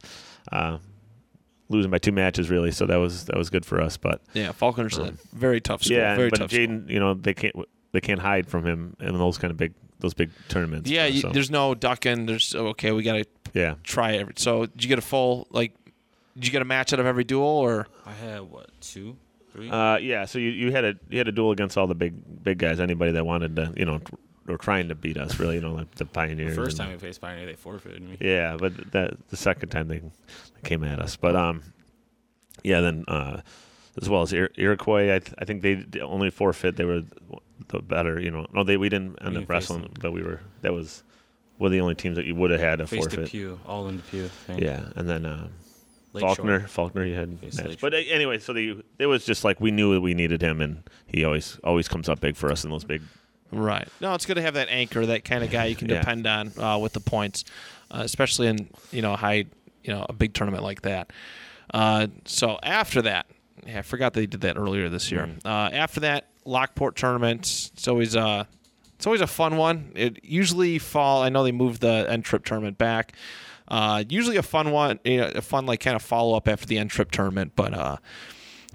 Uh, 0.52 0.80
Losing 1.69 1.89
by 1.89 2.00
two 2.00 2.12
matches, 2.12 2.50
really, 2.50 2.71
so 2.71 2.86
that 2.86 2.97
was 2.97 3.26
that 3.26 3.38
was 3.38 3.50
good 3.50 3.65
for 3.65 3.80
us. 3.80 3.95
But 3.95 4.19
yeah, 4.34 4.52
Falconer's 4.52 4.97
a 4.97 5.13
very 5.32 5.62
tough 5.62 5.84
school. 5.84 5.95
yeah, 5.95 6.17
very 6.17 6.30
but 6.30 6.39
tough. 6.39 6.52
Jaden, 6.52 6.89
you 6.89 7.00
know, 7.00 7.13
they 7.13 7.34
can't 7.34 7.56
they 7.93 8.02
can't 8.02 8.19
hide 8.19 8.45
from 8.47 8.65
him 8.65 8.97
in 9.00 9.17
those 9.17 9.38
kind 9.38 9.52
of 9.52 9.58
big 9.58 9.74
those 10.00 10.13
big 10.13 10.32
tournaments. 10.50 10.89
Yeah, 10.89 11.06
you, 11.06 11.21
so, 11.21 11.30
there's 11.30 11.50
no 11.50 11.74
ducking. 11.74 12.26
There's 12.26 12.54
okay. 12.54 12.91
We 12.91 13.04
gotta 13.04 13.26
yeah. 13.54 13.76
try 13.84 14.15
every. 14.17 14.34
So 14.36 14.65
did 14.65 14.84
you 14.84 14.89
get 14.89 15.00
a 15.00 15.02
full 15.02 15.47
like? 15.52 15.74
Did 16.36 16.45
you 16.47 16.52
get 16.52 16.62
a 16.62 16.65
match 16.65 16.91
out 16.91 17.00
of 17.00 17.06
every 17.06 17.24
duel 17.24 17.47
or? 17.47 17.88
I 18.06 18.12
had 18.12 18.41
what 18.41 18.69
two, 18.82 19.16
three? 19.16 19.18
Uh, 19.58 19.97
yeah, 20.02 20.26
so 20.26 20.39
you, 20.39 20.49
you 20.49 20.72
had 20.72 20.86
a 20.86 20.95
you 21.10 21.18
had 21.18 21.28
a 21.28 21.32
duel 21.32 21.52
against 21.52 21.78
all 21.78 21.88
the 21.88 21.95
big 21.95 22.43
big 22.43 22.58
guys. 22.58 22.80
Anybody 22.80 23.12
that 23.14 23.26
wanted 23.26 23.56
to, 23.58 23.74
you 23.76 23.86
know, 23.86 23.99
or 24.47 24.58
trying 24.58 24.88
to 24.89 24.95
beat 24.95 25.18
us, 25.18 25.39
really, 25.39 25.56
you 25.56 25.62
know, 25.62 25.74
like 25.74 25.93
the 25.95 26.06
pioneers. 26.06 26.56
the 26.56 26.64
first 26.64 26.78
time 26.78 26.91
we 26.91 26.97
faced 26.97 27.22
Pioneer, 27.22 27.45
they 27.45 27.54
forfeited 27.56 28.02
me. 28.02 28.18
Yeah, 28.20 28.58
but 28.58 28.91
that 28.91 29.14
the 29.30 29.38
second 29.38 29.70
time 29.70 29.88
they, 29.88 29.99
they 29.99 30.10
came 30.64 30.84
at 30.84 30.99
us. 30.99 31.16
But 31.16 31.36
um, 31.36 31.62
yeah, 32.64 32.82
then 32.82 33.06
uh, 33.08 33.41
as 34.02 34.10
well 34.10 34.22
as 34.24 34.34
Ir- 34.34 34.52
Iroquois, 34.58 35.16
I, 35.16 35.20
th- 35.20 35.34
I 35.38 35.45
think 35.45 35.62
they 35.62 35.76
d- 35.76 36.02
only 36.02 36.30
forfeit. 36.30 36.76
They 36.78 36.86
were 36.86 37.04
the 37.68 37.80
better, 37.82 38.20
you 38.20 38.32
know. 38.32 38.47
No, 38.54 38.64
they 38.64 38.78
we 38.78 38.89
didn't 38.89 39.18
end 39.22 39.36
We 39.36 39.43
up 39.43 39.49
wrestling, 39.49 39.82
them. 39.84 39.93
but 40.02 40.12
we 40.12 40.24
were 40.24 40.39
that 40.62 40.74
was 40.74 41.04
one 41.58 41.68
of 41.68 41.72
the 41.74 41.82
only 41.82 41.95
teams 41.95 42.16
that 42.16 42.26
you 42.26 42.34
would 42.36 42.52
have 42.52 42.60
had 42.60 42.82
a 42.82 42.88
forfeit. 42.88 43.26
Depew, 43.26 43.60
all 43.68 43.88
in 43.89 43.97
the 43.97 44.04
pew. 44.04 44.28
think. 44.47 44.62
Yeah, 44.62 44.89
and 44.95 45.08
then 45.10 45.26
uh, 45.26 45.47
Lakeshore. 46.14 46.36
Falconer, 46.36 46.59
Falconer, 46.68 47.05
you 47.05 47.16
had 47.16 47.41
match. 47.55 47.80
But 47.80 47.93
uh, 47.93 47.97
anyway, 47.97 48.39
so 48.39 48.53
the 48.53 48.84
it 48.99 49.05
was 49.05 49.26
just 49.26 49.43
like 49.43 49.62
we 49.62 49.72
knew 49.72 49.93
that 49.93 50.01
we 50.01 50.14
needed 50.14 50.41
him, 50.41 50.62
and 50.62 50.84
he 51.07 51.24
always 51.24 51.57
always 51.64 51.88
comes 51.88 52.09
up 52.09 52.20
big 52.20 52.36
for 52.36 52.51
us 52.51 52.64
in 52.64 52.70
those 52.70 52.84
big. 52.84 53.01
Right. 53.51 53.88
No, 53.99 54.14
it's 54.14 54.26
good 54.26 54.36
to 54.36 54.41
have 54.41 54.53
that 54.53 54.70
anchor, 54.70 55.05
that 55.05 55.26
kind 55.26 55.43
of 55.43 55.51
guy 55.51 55.66
you 55.66 55.76
can 55.76 55.89
Yeah. 55.89 55.99
depend 55.99 56.26
on 56.26 56.57
uh, 56.57 56.78
with 56.78 56.93
the 56.93 56.99
points, 57.01 57.43
uh, 57.91 58.01
especially 58.03 58.47
in 58.47 58.70
you 58.91 59.01
know 59.01 59.16
high, 59.16 59.45
you 59.84 59.93
know, 59.93 60.05
a 60.07 60.14
big 60.14 60.34
tournament 60.34 60.64
like 60.64 60.82
that. 60.84 61.12
Uh, 61.74 62.07
so 62.26 62.59
after 62.64 63.01
that, 63.03 63.26
yeah, 63.66 63.80
I 63.80 63.82
forgot 63.82 64.14
they 64.14 64.26
did 64.26 64.41
that 64.41 64.57
earlier 64.57 64.89
this 64.89 65.12
year. 65.12 65.28
Mm. 65.28 65.45
Uh, 65.45 65.70
after 65.74 65.99
that 66.01 66.28
Lockport 66.45 66.95
tournament, 66.95 67.70
it's 67.74 67.88
always 67.88 68.16
uh, 68.16 68.45
it's 68.95 69.05
always 69.07 69.22
a 69.22 69.28
fun 69.28 69.57
one. 69.57 69.91
It 69.95 70.24
usually 70.24 70.78
fall. 70.80 71.24
I 71.24 71.30
know 71.30 71.43
they 71.43 71.51
moved 71.51 71.82
the 71.82 72.05
end 72.09 72.24
trip 72.26 72.45
tournament 72.45 72.78
back. 72.78 73.14
Uh, 73.72 74.03
usually 74.09 74.36
a 74.36 74.43
fun 74.43 74.72
one, 74.72 74.99
you 75.05 75.17
know, 75.17 75.32
a 75.34 75.41
fun 75.41 75.65
like 75.65 75.80
kind 75.80 75.95
of 75.95 76.01
follow 76.01 76.36
up 76.36 76.49
after 76.49 76.65
the 76.65 76.78
end 76.78 76.89
trip 76.89 77.09
tournament. 77.09 77.53
But 77.55 77.74
uh, 77.74 77.97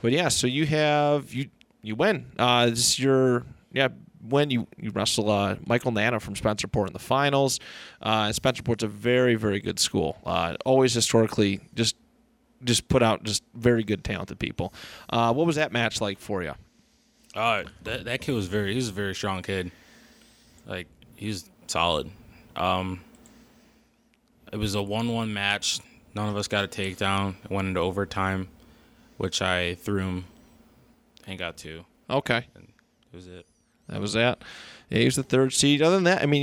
but 0.00 0.10
yeah, 0.10 0.28
so 0.28 0.46
you 0.46 0.64
have 0.64 1.34
you 1.34 1.50
you 1.82 1.94
win. 1.94 2.32
Uh, 2.38 2.70
this 2.70 2.78
is 2.78 2.98
your 2.98 3.44
yeah 3.72 3.88
when 4.26 4.50
you 4.50 4.66
you 4.78 4.90
wrestle 4.90 5.30
uh, 5.30 5.56
Michael 5.66 5.92
Nana 5.92 6.18
from 6.18 6.34
Spencerport 6.34 6.86
in 6.86 6.94
the 6.94 6.98
finals. 6.98 7.60
Uh, 8.00 8.28
Spencerport's 8.28 8.84
a 8.84 8.88
very 8.88 9.34
very 9.34 9.60
good 9.60 9.78
school. 9.78 10.16
Uh, 10.24 10.56
always 10.64 10.94
historically 10.94 11.60
just 11.74 11.94
just 12.64 12.88
put 12.88 13.02
out 13.02 13.22
just 13.22 13.42
very 13.54 13.84
good 13.84 14.02
talented 14.02 14.38
people. 14.38 14.72
Uh, 15.10 15.30
what 15.34 15.46
was 15.46 15.56
that 15.56 15.72
match 15.72 16.00
like 16.00 16.18
for 16.18 16.42
you? 16.42 16.54
Uh, 17.34 17.64
that 17.82 18.06
that 18.06 18.22
kid 18.22 18.32
was 18.32 18.46
very. 18.46 18.70
He 18.70 18.76
was 18.76 18.88
a 18.88 18.92
very 18.92 19.14
strong 19.14 19.42
kid. 19.42 19.70
Like 20.66 20.86
he's 21.16 21.50
solid. 21.66 22.10
Um, 22.56 23.00
it 24.56 24.58
was 24.58 24.74
a 24.74 24.82
one-one 24.82 25.34
match. 25.34 25.80
None 26.14 26.30
of 26.30 26.36
us 26.38 26.48
got 26.48 26.64
a 26.64 26.66
takedown. 26.66 27.34
It 27.44 27.50
went 27.50 27.68
into 27.68 27.80
overtime, 27.80 28.48
which 29.18 29.42
I 29.42 29.74
threw 29.74 29.98
him. 30.00 30.24
And 31.26 31.38
got 31.38 31.58
two. 31.58 31.84
Okay, 32.08 32.46
And 32.54 32.68
it 33.12 33.16
was 33.16 33.26
it. 33.26 33.44
that 33.88 34.00
was 34.00 34.14
that. 34.14 34.40
Yeah, 34.88 35.00
he 35.00 35.04
was 35.04 35.16
the 35.16 35.22
third 35.22 35.52
seed. 35.52 35.82
Other 35.82 35.96
than 35.96 36.04
that, 36.04 36.22
I 36.22 36.26
mean, 36.26 36.42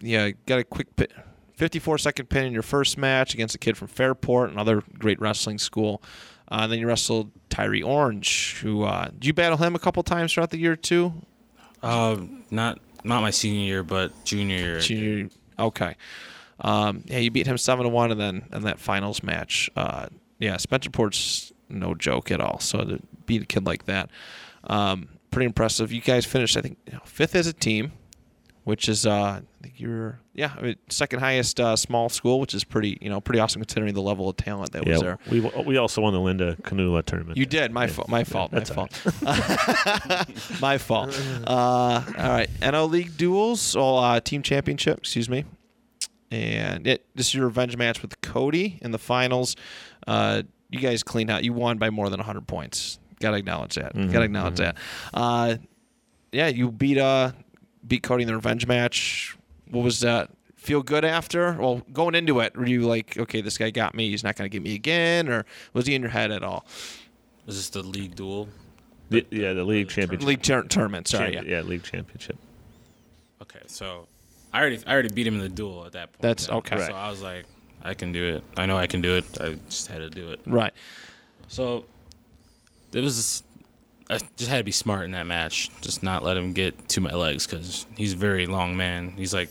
he, 0.00 0.10
yeah, 0.10 0.30
got 0.46 0.58
a 0.58 0.64
quick 0.64 0.96
pin, 0.96 1.06
54 1.54 1.98
second 1.98 2.28
pin 2.28 2.46
in 2.46 2.52
your 2.52 2.62
first 2.62 2.98
match 2.98 3.34
against 3.34 3.54
a 3.54 3.58
kid 3.58 3.76
from 3.76 3.86
Fairport, 3.86 4.50
another 4.50 4.82
great 4.98 5.20
wrestling 5.20 5.58
school. 5.58 6.02
Uh, 6.48 6.66
then 6.66 6.80
you 6.80 6.88
wrestled 6.88 7.30
Tyree 7.50 7.82
Orange, 7.82 8.58
who 8.62 8.82
uh, 8.82 9.10
did 9.10 9.26
you 9.26 9.32
battle 9.32 9.58
him 9.58 9.76
a 9.76 9.78
couple 9.78 10.02
times 10.02 10.32
throughout 10.32 10.50
the 10.50 10.58
year 10.58 10.74
too? 10.74 11.12
Uh, 11.84 12.16
not 12.50 12.80
not 13.04 13.20
my 13.20 13.30
senior 13.30 13.60
year, 13.64 13.82
but 13.84 14.12
junior 14.24 14.56
year. 14.56 14.80
Junior, 14.80 15.28
okay. 15.56 15.94
Um, 16.60 17.02
yeah, 17.06 17.18
you 17.18 17.30
beat 17.30 17.46
him 17.46 17.58
seven 17.58 17.84
to 17.84 17.88
one, 17.90 18.10
and 18.10 18.20
then 18.20 18.46
in 18.52 18.62
that 18.62 18.78
finals 18.78 19.22
match, 19.22 19.70
uh, 19.76 20.06
yeah, 20.38 20.56
Spencerport's 20.56 21.52
no 21.68 21.94
joke 21.94 22.30
at 22.30 22.40
all. 22.40 22.58
So 22.60 22.84
to 22.84 23.00
beat 23.26 23.42
a 23.42 23.46
kid 23.46 23.66
like 23.66 23.86
that, 23.86 24.10
um, 24.64 25.08
pretty 25.30 25.46
impressive. 25.46 25.92
You 25.92 26.00
guys 26.00 26.24
finished, 26.24 26.56
I 26.56 26.60
think, 26.60 26.78
you 26.86 26.92
know, 26.92 27.00
fifth 27.04 27.34
as 27.34 27.46
a 27.46 27.52
team, 27.52 27.92
which 28.64 28.88
is, 28.88 29.04
uh, 29.04 29.40
I 29.40 29.42
think 29.62 29.78
you're, 29.78 30.20
yeah, 30.32 30.52
I 30.56 30.62
mean, 30.62 30.76
second 30.88 31.20
highest 31.20 31.60
uh, 31.60 31.76
small 31.76 32.08
school, 32.08 32.40
which 32.40 32.54
is 32.54 32.64
pretty, 32.64 32.98
you 33.00 33.10
know, 33.10 33.20
pretty 33.20 33.40
awesome 33.40 33.60
considering 33.60 33.94
the 33.94 34.02
level 34.02 34.28
of 34.28 34.36
talent 34.36 34.72
that 34.72 34.86
was 34.86 35.00
there. 35.00 35.18
we 35.30 35.40
we 35.40 35.76
also 35.76 36.00
won 36.00 36.12
the 36.12 36.20
Linda 36.20 36.56
Canula 36.62 37.04
tournament. 37.04 37.36
You 37.36 37.46
did. 37.46 37.72
My 37.72 37.86
fault. 37.86 38.08
My 38.08 38.24
fault. 38.24 38.52
My 38.52 38.58
that's 38.58 38.70
all 38.70 38.88
fault. 38.88 40.60
my 40.60 40.78
fault. 40.78 41.20
Uh, 41.46 42.02
all 42.18 42.28
right. 42.30 42.48
NO 42.62 42.86
League 42.86 43.16
duels. 43.16 43.76
Or 43.76 44.02
uh, 44.02 44.20
team 44.20 44.42
championship. 44.42 44.98
Excuse 44.98 45.28
me. 45.28 45.44
And 46.30 46.86
it. 46.86 47.04
This 47.14 47.28
is 47.28 47.34
your 47.34 47.44
revenge 47.46 47.76
match 47.76 48.02
with 48.02 48.20
Cody 48.20 48.78
in 48.82 48.90
the 48.90 48.98
finals. 48.98 49.54
Uh, 50.06 50.42
you 50.70 50.80
guys 50.80 51.02
cleaned 51.02 51.30
out. 51.30 51.44
You 51.44 51.52
won 51.52 51.78
by 51.78 51.90
more 51.90 52.10
than 52.10 52.18
100 52.18 52.46
points. 52.46 52.98
Got 53.20 53.30
to 53.32 53.36
acknowledge 53.36 53.76
that. 53.76 53.94
Got 53.94 54.12
to 54.12 54.22
acknowledge 54.22 54.56
that. 54.56 54.76
Uh, 55.12 55.56
yeah, 56.32 56.48
you 56.48 56.70
beat 56.72 56.98
uh 56.98 57.30
beat 57.86 58.02
Cody 58.02 58.22
in 58.22 58.26
the 58.26 58.34
revenge 58.34 58.66
match. 58.66 59.36
What 59.70 59.84
was 59.84 60.00
that? 60.00 60.30
Feel 60.56 60.82
good 60.82 61.04
after? 61.04 61.52
Well, 61.52 61.82
going 61.92 62.14
into 62.14 62.40
it, 62.40 62.56
were 62.56 62.66
you 62.66 62.82
like, 62.82 63.16
okay, 63.18 63.40
this 63.40 63.56
guy 63.58 63.70
got 63.70 63.94
me. 63.94 64.08
He's 64.10 64.24
not 64.24 64.34
going 64.34 64.50
to 64.50 64.52
get 64.52 64.62
me 64.62 64.74
again, 64.74 65.28
or 65.28 65.44
was 65.74 65.86
he 65.86 65.94
in 65.94 66.00
your 66.02 66.10
head 66.10 66.30
at 66.32 66.42
all? 66.42 66.64
Was 67.46 67.56
this 67.56 67.68
the 67.68 67.82
league 67.82 68.14
duel? 68.16 68.48
The- 69.10 69.26
yeah, 69.30 69.52
the 69.52 69.62
league 69.64 69.90
championship. 69.90 70.26
League 70.26 70.42
tur- 70.42 70.62
tournament. 70.64 71.06
Sorry, 71.06 71.32
Champ- 71.34 71.46
yeah. 71.46 71.56
yeah, 71.56 71.62
league 71.62 71.82
championship. 71.84 72.38
Okay, 73.42 73.60
so 73.66 74.06
I 74.54 74.60
already 74.60 74.78
I 74.86 74.92
already 74.92 75.08
beat 75.08 75.26
him 75.26 75.34
in 75.34 75.40
the 75.40 75.48
duel 75.48 75.84
at 75.84 75.92
that 75.92 76.12
point. 76.12 76.22
That's- 76.22 76.46
then. 76.46 76.56
okay. 76.58 76.76
So 76.76 76.82
Right. 76.82 76.94
I 76.94 77.10
was 77.10 77.20
like, 77.20 77.44
I 77.82 77.92
can 77.94 78.12
do 78.12 78.36
it. 78.36 78.44
I 78.56 78.66
know 78.66 78.78
I 78.78 78.86
can 78.86 79.02
do 79.02 79.16
it. 79.16 79.24
I 79.40 79.56
just 79.68 79.88
had 79.88 79.98
to 79.98 80.08
do 80.08 80.30
it. 80.30 80.40
Right. 80.46 80.72
So 81.48 81.84
it 82.92 83.00
was. 83.02 83.42
I 84.08 84.18
just 84.36 84.48
had 84.50 84.58
to 84.58 84.64
be 84.64 84.70
smart 84.70 85.06
in 85.06 85.10
that 85.12 85.26
match. 85.26 85.70
Just 85.80 86.02
not 86.02 86.22
let 86.22 86.36
him 86.36 86.52
get 86.52 86.88
to 86.90 87.00
my 87.00 87.12
legs 87.12 87.46
because 87.46 87.86
he's 87.96 88.12
a 88.12 88.16
very 88.16 88.46
long 88.46 88.76
man. 88.76 89.12
He's 89.16 89.34
like, 89.34 89.48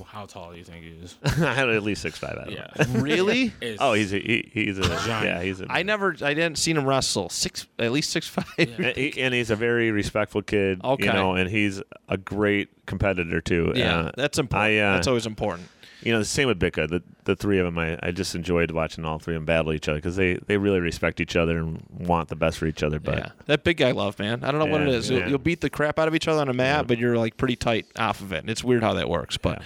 well, 0.00 0.08
how 0.10 0.26
tall 0.26 0.50
do 0.52 0.58
you 0.58 0.64
think 0.64 0.84
he 0.84 0.90
is? 0.90 1.16
I 1.24 1.54
had 1.54 1.68
at 1.68 1.82
least 1.82 2.02
six 2.02 2.18
five 2.18 2.36
out 2.38 2.48
of 2.48 2.52
Yeah. 2.52 2.84
him. 2.84 3.02
Really? 3.02 3.52
Oh, 3.78 3.92
he's 3.92 4.12
a 4.12 4.18
he, 4.18 4.50
he's 4.52 4.78
a 4.78 4.82
Giant. 4.82 5.24
yeah 5.26 5.42
he's 5.42 5.60
a 5.60 5.66
I 5.70 5.82
never, 5.82 6.16
I 6.22 6.34
didn't 6.34 6.56
seen 6.58 6.76
him 6.76 6.86
wrestle 6.86 7.28
six, 7.28 7.66
at 7.78 7.92
least 7.92 8.10
six 8.10 8.26
five. 8.28 8.44
Yeah. 8.58 8.64
and, 8.78 8.96
he- 8.96 9.20
and 9.20 9.32
he's 9.34 9.50
a 9.50 9.56
very 9.56 9.90
respectful 9.90 10.42
kid. 10.42 10.80
Okay. 10.82 11.04
you 11.06 11.12
know, 11.12 11.34
and 11.34 11.48
he's 11.50 11.80
a 12.08 12.16
great 12.16 12.68
competitor 12.86 13.40
too. 13.40 13.72
Yeah, 13.76 13.98
Uh, 13.98 14.10
that's 14.16 14.38
important. 14.38 14.72
I, 14.72 14.78
uh, 14.78 14.94
that's 14.94 15.06
always 15.06 15.26
important. 15.26 15.68
You 16.02 16.12
know, 16.12 16.18
the 16.18 16.24
same 16.24 16.48
with 16.48 16.58
Bitka. 16.58 16.88
The 16.88 17.02
the 17.24 17.36
three 17.36 17.58
of 17.58 17.66
them, 17.66 17.78
I, 17.78 17.98
I 18.02 18.10
just 18.10 18.34
enjoyed 18.34 18.70
watching 18.70 19.04
all 19.04 19.18
three 19.18 19.34
of 19.34 19.40
them 19.40 19.44
battle 19.46 19.72
each 19.72 19.86
other 19.88 19.98
because 19.98 20.16
they, 20.16 20.34
they 20.46 20.56
really 20.56 20.80
respect 20.80 21.20
each 21.20 21.36
other 21.36 21.58
and 21.58 21.84
want 21.90 22.28
the 22.28 22.36
best 22.36 22.56
for 22.58 22.66
each 22.66 22.82
other. 22.82 22.98
But 22.98 23.18
yeah, 23.18 23.28
that 23.46 23.64
big 23.64 23.76
guy 23.76 23.90
love, 23.90 24.18
man. 24.18 24.42
I 24.42 24.50
don't 24.50 24.60
know 24.60 24.66
what 24.72 24.80
it 24.80 24.88
is. 24.88 25.10
Yeah. 25.10 25.18
You'll, 25.18 25.28
you'll 25.30 25.38
beat 25.38 25.60
the 25.60 25.68
crap 25.70 25.98
out 25.98 26.08
of 26.08 26.14
each 26.14 26.26
other 26.26 26.40
on 26.40 26.48
a 26.48 26.54
mat, 26.54 26.78
Yeah. 26.78 26.82
but 26.84 26.98
you're 26.98 27.18
like 27.18 27.36
pretty 27.36 27.56
tight 27.56 27.86
off 27.98 28.20
of 28.22 28.32
it. 28.32 28.38
And 28.38 28.48
It's 28.50 28.64
weird 28.64 28.82
how 28.82 28.94
that 28.94 29.08
works, 29.10 29.36
but 29.36 29.62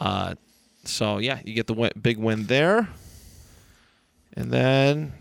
uh, 0.00 0.34
so 0.84 1.18
yeah, 1.18 1.38
you 1.44 1.54
get 1.54 1.66
the 1.68 1.74
win, 1.74 1.92
big 2.00 2.18
win 2.18 2.46
there, 2.46 2.88
and 4.34 4.50
then 4.50 5.12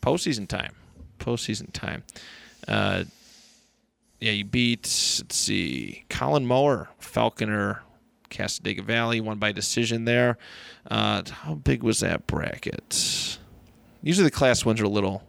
postseason 0.00 0.46
time. 0.48 0.74
Postseason 1.18 1.72
time. 1.72 2.04
Uh, 2.68 3.04
yeah, 4.20 4.32
you 4.32 4.44
beat. 4.44 4.82
Let's 4.84 5.36
see, 5.36 6.04
Colin 6.08 6.46
Mower, 6.46 6.88
Falconer, 6.98 7.82
Cassadaga 8.30 8.82
Valley, 8.82 9.20
won 9.20 9.38
by 9.38 9.52
decision 9.52 10.04
there. 10.04 10.38
Uh, 10.90 11.22
how 11.30 11.54
big 11.54 11.82
was 11.82 12.00
that 12.00 12.26
bracket? 12.26 13.38
Usually 14.02 14.24
the 14.24 14.30
class 14.30 14.64
ones 14.64 14.80
are 14.80 14.84
a 14.84 14.88
little. 14.88 15.22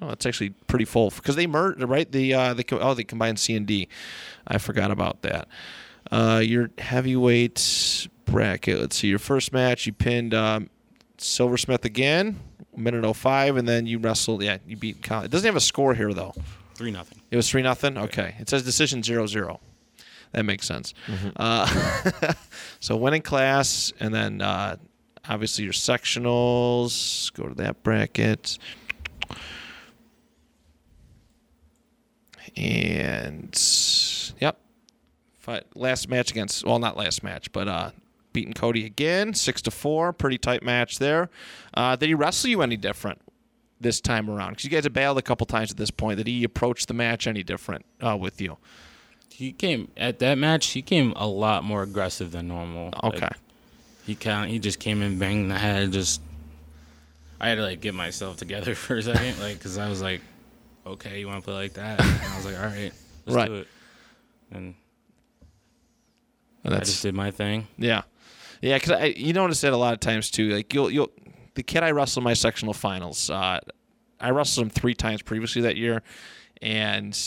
Oh, 0.00 0.10
it's 0.10 0.26
actually 0.26 0.50
pretty 0.50 0.84
full 0.84 1.10
because 1.10 1.36
they 1.36 1.46
merged, 1.46 1.82
right? 1.82 2.10
The 2.10 2.34
uh, 2.34 2.54
they 2.54 2.64
oh 2.72 2.94
they 2.94 3.04
combined 3.04 3.38
C 3.38 3.56
and 3.56 3.66
D. 3.66 3.88
I 4.46 4.58
forgot 4.58 4.90
about 4.90 5.22
that. 5.22 5.48
Uh, 6.10 6.42
your 6.44 6.70
heavyweight 6.78 8.08
bracket. 8.26 8.78
Let's 8.78 8.96
see. 8.96 9.08
Your 9.08 9.18
first 9.18 9.52
match, 9.52 9.86
you 9.86 9.92
pinned 9.92 10.34
um, 10.34 10.68
Silversmith 11.18 11.84
again, 11.84 12.38
minute 12.76 13.16
05, 13.16 13.56
and 13.56 13.66
then 13.66 13.86
you 13.86 13.98
wrestled. 13.98 14.42
Yeah, 14.42 14.58
you 14.66 14.76
beat. 14.76 15.02
Colin. 15.02 15.24
It 15.24 15.30
doesn't 15.30 15.46
have 15.46 15.56
a 15.56 15.60
score 15.60 15.94
here 15.94 16.12
though. 16.12 16.34
Three 16.74 16.90
nothing. 16.90 17.22
It 17.30 17.36
was 17.36 17.48
three 17.48 17.62
nothing. 17.62 17.96
Okay, 17.96 18.34
it 18.38 18.50
says 18.50 18.62
decision 18.62 19.02
zero 19.02 19.26
zero. 19.26 19.60
That 20.36 20.44
makes 20.44 20.66
sense. 20.66 20.92
Uh, 21.34 21.66
so 22.80 22.94
winning 22.94 23.22
class, 23.22 23.90
and 23.98 24.12
then 24.12 24.42
uh, 24.42 24.76
obviously 25.26 25.64
your 25.64 25.72
sectionals. 25.72 27.32
Go 27.32 27.48
to 27.48 27.54
that 27.54 27.82
bracket, 27.82 28.58
and 32.54 33.58
yep, 34.38 34.58
fight, 35.38 35.64
last 35.74 36.10
match 36.10 36.30
against. 36.30 36.66
Well, 36.66 36.78
not 36.78 36.98
last 36.98 37.22
match, 37.22 37.50
but 37.50 37.66
uh, 37.66 37.90
beating 38.34 38.52
Cody 38.52 38.84
again, 38.84 39.32
six 39.32 39.62
to 39.62 39.70
four. 39.70 40.12
Pretty 40.12 40.36
tight 40.36 40.62
match 40.62 40.98
there. 40.98 41.30
Uh, 41.72 41.96
did 41.96 42.10
he 42.10 42.14
wrestle 42.14 42.50
you 42.50 42.60
any 42.60 42.76
different? 42.76 43.22
This 43.80 44.00
time 44.02 44.30
around, 44.30 44.50
because 44.50 44.64
you 44.64 44.70
guys 44.70 44.84
have 44.84 44.94
battled 44.94 45.18
a 45.18 45.22
couple 45.22 45.46
times 45.46 45.70
at 45.70 45.76
this 45.78 45.90
point. 45.90 46.16
Did 46.18 46.26
he 46.26 46.44
approach 46.44 46.86
the 46.86 46.94
match 46.94 47.26
any 47.26 47.42
different 47.42 47.84
uh, 48.02 48.16
with 48.18 48.40
you? 48.40 48.56
He 49.30 49.52
came 49.52 49.88
at 49.96 50.18
that 50.20 50.38
match. 50.38 50.68
He 50.68 50.80
came 50.82 51.12
a 51.16 51.26
lot 51.26 51.62
more 51.64 51.82
aggressive 51.82 52.32
than 52.32 52.48
normal. 52.48 52.90
Okay. 53.04 53.20
Like, 53.20 53.32
he 54.04 54.14
kind 54.14 54.50
he 54.50 54.58
just 54.58 54.78
came 54.78 55.02
in 55.02 55.18
banging 55.18 55.48
the 55.48 55.58
head. 55.58 55.92
Just 55.92 56.20
I 57.40 57.48
had 57.50 57.56
to 57.56 57.62
like 57.62 57.80
get 57.80 57.94
myself 57.94 58.36
together 58.36 58.74
for 58.76 58.96
a 58.96 59.02
second, 59.02 59.38
like 59.40 59.58
because 59.58 59.76
I 59.78 59.88
was 59.88 60.00
like, 60.00 60.20
okay, 60.86 61.20
you 61.20 61.26
want 61.26 61.42
to 61.42 61.44
play 61.44 61.54
like 61.54 61.72
that? 61.74 62.00
And 62.00 62.32
I 62.32 62.36
was 62.36 62.46
like, 62.46 62.56
all 62.56 62.64
right, 62.66 62.92
let's 63.26 63.36
Right. 63.36 63.48
do 63.48 63.54
it. 63.56 63.68
And 64.52 64.74
And 66.64 66.74
I 66.74 66.78
just 66.80 67.02
did 67.02 67.14
my 67.14 67.30
thing. 67.30 67.66
yeah, 67.78 68.02
yeah. 68.62 68.76
Because 68.76 68.92
I 68.92 69.04
you 69.06 69.32
notice 69.32 69.60
that 69.62 69.72
a 69.72 69.76
lot 69.76 69.92
of 69.92 70.00
times 70.00 70.30
too. 70.30 70.50
Like 70.50 70.72
you'll 70.72 70.90
you'll 70.90 71.10
the 71.54 71.62
kid 71.62 71.82
I 71.82 71.90
wrestled 71.90 72.24
my 72.24 72.34
sectional 72.34 72.74
finals. 72.74 73.28
Uh, 73.28 73.60
I 74.20 74.30
wrestled 74.30 74.66
him 74.66 74.70
three 74.70 74.94
times 74.94 75.20
previously 75.22 75.62
that 75.62 75.76
year, 75.76 76.02
and 76.62 77.18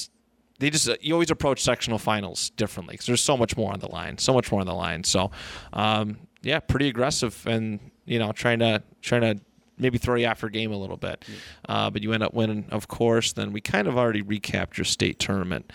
they 0.60 0.70
just 0.70 0.90
you 1.02 1.14
always 1.14 1.32
approach 1.32 1.62
sectional 1.62 1.98
finals 1.98 2.50
differently 2.52 2.94
because 2.94 3.06
there's 3.08 3.22
so 3.22 3.36
much 3.38 3.58
more 3.58 3.72
on 3.74 3.80
the 3.80 3.90
line, 3.90 4.18
so 4.18 4.34
much 4.34 4.52
more 4.52 4.62
on 4.62 4.68
the 4.68 4.74
line. 4.76 5.04
So, 5.04 5.32
um, 5.74 6.18
yeah, 6.42 6.60
pretty 6.60 6.88
aggressive 6.90 7.46
and 7.48 7.80
you 8.06 8.20
know 8.20 8.32
trying 8.32 8.60
to 8.60 8.84
trying 9.02 9.22
to 9.22 9.40
maybe 9.78 9.98
throw 9.98 10.16
you 10.16 10.28
off 10.28 10.42
your 10.42 10.50
game 10.52 10.72
a 10.74 10.78
little 10.78 10.98
bit. 10.98 11.24
Uh, 11.68 11.90
but 11.90 12.04
you 12.04 12.12
end 12.14 12.22
up 12.24 12.34
winning, 12.34 12.66
of 12.72 12.88
course. 12.88 13.32
Then 13.34 13.54
we 13.54 13.62
kind 13.62 13.88
of 13.88 13.98
already 13.98 14.22
recapped 14.22 14.78
your 14.78 14.86
state 14.86 15.18
tournament, 15.20 15.72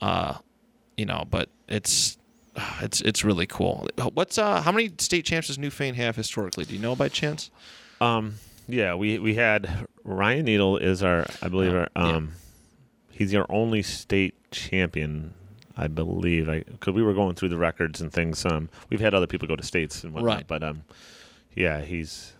uh, 0.00 0.38
you 0.96 1.04
know. 1.06 1.24
But 1.30 1.48
it's 1.68 2.16
it's 2.80 3.00
it's 3.02 3.24
really 3.24 3.46
cool. 3.46 3.88
What's 4.14 4.38
uh 4.38 4.62
how 4.62 4.72
many 4.72 4.92
state 4.98 5.24
champs 5.24 5.48
does 5.48 5.58
Newfane 5.58 5.94
have 5.94 6.16
historically? 6.16 6.64
Do 6.64 6.74
you 6.74 6.80
know 6.80 6.96
by 6.96 7.08
chance? 7.08 7.50
Um, 8.00 8.34
yeah, 8.68 8.94
we 8.94 9.18
we 9.18 9.34
had 9.34 9.86
Ryan 10.04 10.44
Needle 10.46 10.76
is 10.78 11.02
our, 11.02 11.26
I 11.42 11.48
believe, 11.48 11.72
Oh, 11.74 11.86
our, 11.96 12.08
yeah. 12.08 12.20
He's 13.22 13.34
our 13.34 13.46
only 13.48 13.82
state 13.82 14.34
champion 14.50 15.34
I 15.76 15.86
believe. 15.86 16.48
I 16.48 16.60
because 16.60 16.94
we 16.94 17.02
were 17.02 17.14
going 17.14 17.34
through 17.34 17.48
the 17.48 17.56
records 17.56 18.00
and 18.00 18.12
things. 18.12 18.44
Um, 18.44 18.68
we've 18.90 19.00
had 19.00 19.14
other 19.14 19.26
people 19.26 19.48
go 19.48 19.56
to 19.56 19.62
states 19.62 20.04
and 20.04 20.12
whatnot, 20.12 20.34
Right. 20.36 20.46
but 20.46 20.62
um, 20.62 20.82
yeah, 21.54 21.80
he's 21.80 22.34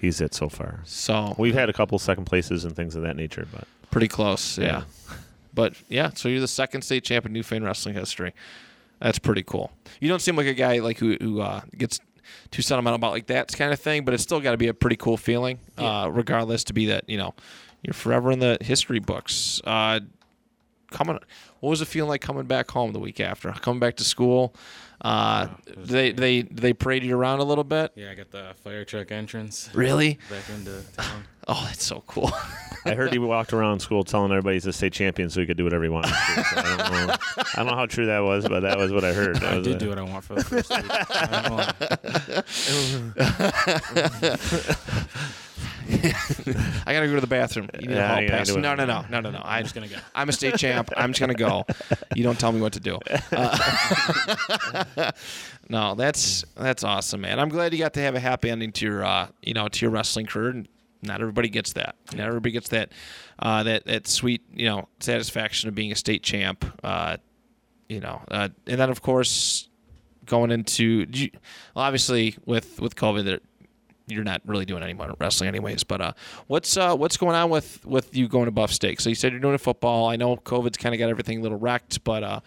he's 0.00 0.20
it 0.20 0.34
so 0.34 0.48
far. 0.48 0.80
So 0.84 1.34
We've 1.38 1.54
had 1.54 1.68
a 1.68 1.72
couple 1.72 1.98
second 1.98 2.26
places 2.26 2.64
and 2.64 2.76
things 2.76 2.94
of 2.94 3.02
that 3.02 3.16
nature, 3.16 3.46
but 3.52 3.66
pretty 3.90 4.08
close. 4.08 4.58
Yeah. 4.58 4.66
Yeah. 4.66 4.82
But 5.54 5.72
yeah, 5.88 6.10
so 6.14 6.28
you're 6.28 6.40
the 6.42 6.46
second 6.48 6.82
state 6.82 7.02
champ 7.02 7.24
in 7.24 7.32
Newfane 7.32 7.64
wrestling 7.64 7.94
history. 7.94 8.34
That's 9.00 9.18
pretty 9.18 9.42
cool. 9.42 9.72
You 10.00 10.08
don't 10.10 10.20
seem 10.20 10.36
like 10.36 10.46
a 10.46 10.52
guy 10.52 10.80
like 10.80 10.98
who 10.98 11.16
who 11.18 11.40
uh, 11.40 11.62
gets 11.78 11.98
too 12.50 12.60
sentimental 12.60 12.96
about 12.96 13.12
like 13.12 13.28
that 13.28 13.50
kind 13.56 13.72
of 13.72 13.80
thing, 13.80 14.04
but 14.04 14.12
it's 14.12 14.22
still 14.22 14.38
got 14.40 14.50
to 14.50 14.58
be 14.58 14.68
a 14.68 14.74
pretty 14.74 14.96
cool 14.96 15.16
feeling, 15.16 15.58
uh, 15.78 16.10
regardless 16.12 16.62
to 16.64 16.74
be 16.74 16.84
that 16.86 17.08
you 17.08 17.16
know 17.16 17.34
you're 17.82 17.94
forever 17.94 18.30
in 18.30 18.38
the 18.38 18.58
history 18.60 18.98
books. 18.98 19.62
Uh, 19.64 20.00
coming, 20.90 21.18
what 21.60 21.70
was 21.70 21.80
it 21.80 21.86
feeling 21.86 22.08
like 22.08 22.20
coming 22.20 22.46
back 22.46 22.70
home 22.70 22.92
the 22.92 22.98
week 23.00 23.20
after 23.20 23.50
coming 23.52 23.80
back 23.80 23.96
to 23.96 24.04
school? 24.04 24.54
Uh, 25.02 25.48
it 25.66 25.86
they 25.86 26.10
they 26.12 26.42
they 26.42 26.72
paraded 26.72 27.06
you 27.08 27.16
around 27.18 27.40
a 27.40 27.44
little 27.44 27.64
bit. 27.64 27.92
Yeah, 27.96 28.10
I 28.10 28.14
got 28.14 28.30
the 28.30 28.54
fire 28.64 28.82
truck 28.84 29.12
entrance 29.12 29.68
Really? 29.74 30.18
back 30.30 30.48
into 30.54 30.82
town. 30.96 31.24
Oh, 31.48 31.62
that's 31.68 31.84
so 31.84 32.02
cool. 32.08 32.32
I 32.86 32.94
heard 32.94 33.12
he 33.12 33.18
walked 33.20 33.52
around 33.52 33.78
school 33.78 34.02
telling 34.02 34.32
everybody 34.32 34.56
he's 34.56 34.66
a 34.66 34.72
state 34.72 34.92
champion 34.92 35.30
so 35.30 35.38
he 35.38 35.46
could 35.46 35.56
do 35.56 35.62
whatever 35.62 35.84
he 35.84 35.88
wanted. 35.90 36.08
To. 36.08 36.14
So 36.14 36.56
I 36.56 36.62
don't 36.76 37.06
know. 37.06 37.14
I 37.36 37.44
don't 37.58 37.66
know 37.66 37.76
how 37.76 37.86
true 37.86 38.06
that 38.06 38.18
was, 38.18 38.48
but 38.48 38.60
that 38.64 38.76
was 38.76 38.90
what 38.92 39.04
I 39.04 39.12
heard. 39.12 39.36
That 39.36 39.52
I 39.52 39.60
did 39.60 39.76
a- 39.76 39.78
do 39.78 39.88
what 39.90 39.96
I 39.98 40.02
want 40.02 40.24
for 40.24 40.34
the 40.34 40.42
first 40.42 40.70
week. 40.70 40.90
I 45.88 46.12
don't 46.44 46.46
know. 46.46 46.62
I 46.86 46.92
gotta 46.92 47.06
go 47.06 47.14
to 47.14 47.20
the 47.20 47.26
bathroom. 47.26 47.68
You 47.80 47.88
need 47.88 47.96
a 47.96 48.06
hall 48.08 48.16
pass. 48.28 48.48
No, 48.54 48.74
no, 48.74 48.84
no, 48.84 49.04
no, 49.10 49.20
no, 49.20 49.30
no. 49.30 49.40
I'm 49.44 49.62
just 49.64 49.74
gonna 49.74 49.88
go. 49.88 49.96
I'm 50.14 50.28
a 50.28 50.32
state 50.32 50.56
champ. 50.56 50.90
I'm 50.96 51.12
just 51.12 51.20
gonna 51.20 51.34
go. 51.34 51.64
You 52.14 52.22
don't 52.24 52.38
tell 52.38 52.52
me 52.52 52.60
what 52.60 52.72
to 52.74 52.80
do. 52.80 52.98
Uh, 53.32 55.12
no, 55.68 55.94
that's 55.94 56.44
that's 56.56 56.84
awesome, 56.84 57.20
man. 57.20 57.38
I'm 57.38 57.48
glad 57.48 57.72
you 57.72 57.78
got 57.78 57.94
to 57.94 58.00
have 58.00 58.14
a 58.14 58.20
happy 58.20 58.50
ending 58.50 58.72
to 58.72 58.84
your 58.86 59.04
uh, 59.04 59.28
you 59.42 59.54
know 59.54 59.68
to 59.68 59.84
your 59.84 59.90
wrestling 59.90 60.26
career. 60.26 60.64
Not 61.02 61.20
everybody 61.20 61.48
gets 61.48 61.74
that. 61.74 61.96
Not 62.14 62.26
everybody 62.26 62.52
gets 62.52 62.68
that 62.70 62.92
uh, 63.38 63.62
that 63.64 63.86
that 63.86 64.06
sweet 64.08 64.42
you 64.52 64.66
know 64.66 64.88
satisfaction 65.00 65.68
of 65.68 65.74
being 65.74 65.92
a 65.92 65.96
state 65.96 66.22
champ. 66.22 66.64
Uh, 66.82 67.16
you 67.88 68.00
know, 68.00 68.20
uh, 68.30 68.48
and 68.66 68.80
then 68.80 68.90
of 68.90 69.02
course 69.02 69.68
going 70.24 70.50
into 70.50 71.06
you- 71.12 71.30
well, 71.74 71.84
obviously 71.84 72.36
with 72.44 72.80
with 72.80 72.96
COVID 72.96 73.24
that 73.26 73.42
you're 74.06 74.24
not 74.24 74.40
really 74.46 74.64
doing 74.64 74.82
any 74.82 74.92
more 74.94 75.14
wrestling 75.18 75.48
anyways. 75.48 75.84
But 75.84 76.00
uh, 76.00 76.12
what's 76.46 76.76
uh, 76.76 76.96
what's 76.96 77.16
going 77.16 77.34
on 77.36 77.50
with 77.50 77.84
with 77.84 78.16
you 78.16 78.28
going 78.28 78.44
to 78.46 78.50
Buff 78.52 78.72
State? 78.72 79.00
So 79.00 79.08
you 79.08 79.14
said 79.14 79.32
you're 79.32 79.40
doing 79.40 79.54
a 79.54 79.58
football. 79.58 80.08
I 80.08 80.16
know 80.16 80.36
COVID's 80.36 80.76
kind 80.78 80.94
of 80.94 80.98
got 80.98 81.08
everything 81.08 81.38
a 81.38 81.42
little 81.42 81.58
wrecked, 81.58 82.04
but 82.04 82.22
uh, 82.22 82.40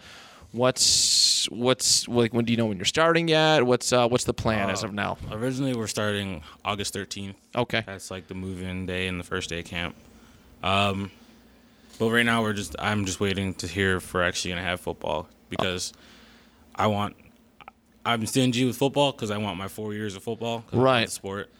what's 0.52 1.48
what's 1.50 2.08
like 2.08 2.32
when 2.34 2.44
do 2.44 2.52
you 2.52 2.56
know 2.56 2.66
when 2.66 2.76
you're 2.78 2.84
starting 2.84 3.28
yet? 3.28 3.64
What's 3.66 3.92
uh, 3.92 4.08
what's 4.08 4.24
the 4.24 4.34
plan 4.34 4.70
as 4.70 4.82
Uh, 4.84 4.88
of 4.88 4.94
now? 4.94 5.18
Originally, 5.30 5.74
we're 5.74 5.86
starting 5.86 6.42
August 6.64 6.94
13th. 6.94 7.34
Okay, 7.54 7.82
That's 7.86 8.10
like 8.10 8.28
the 8.28 8.34
move-in 8.34 8.86
day 8.86 9.06
and 9.06 9.18
the 9.18 9.24
first 9.24 9.50
day 9.50 9.60
of 9.60 9.64
camp. 9.66 9.94
Um, 10.62 11.10
but 11.98 12.10
right 12.10 12.24
now 12.24 12.42
we're 12.42 12.52
just 12.52 12.76
I'm 12.78 13.04
just 13.04 13.20
waiting 13.20 13.54
to 13.54 13.66
hear 13.66 13.96
if 13.96 14.12
we're 14.14 14.22
actually 14.22 14.52
gonna 14.52 14.62
have 14.62 14.80
football 14.80 15.28
because 15.48 15.92
I 16.74 16.86
want 16.86 17.16
I'm 18.04 18.24
stingy 18.26 18.64
with 18.64 18.76
football 18.76 19.12
because 19.12 19.30
I 19.30 19.36
want 19.38 19.58
my 19.58 19.68
four 19.68 19.92
years 19.94 20.16
of 20.16 20.22
football. 20.22 20.64
Right. 20.72 21.08
sport. 21.10 21.50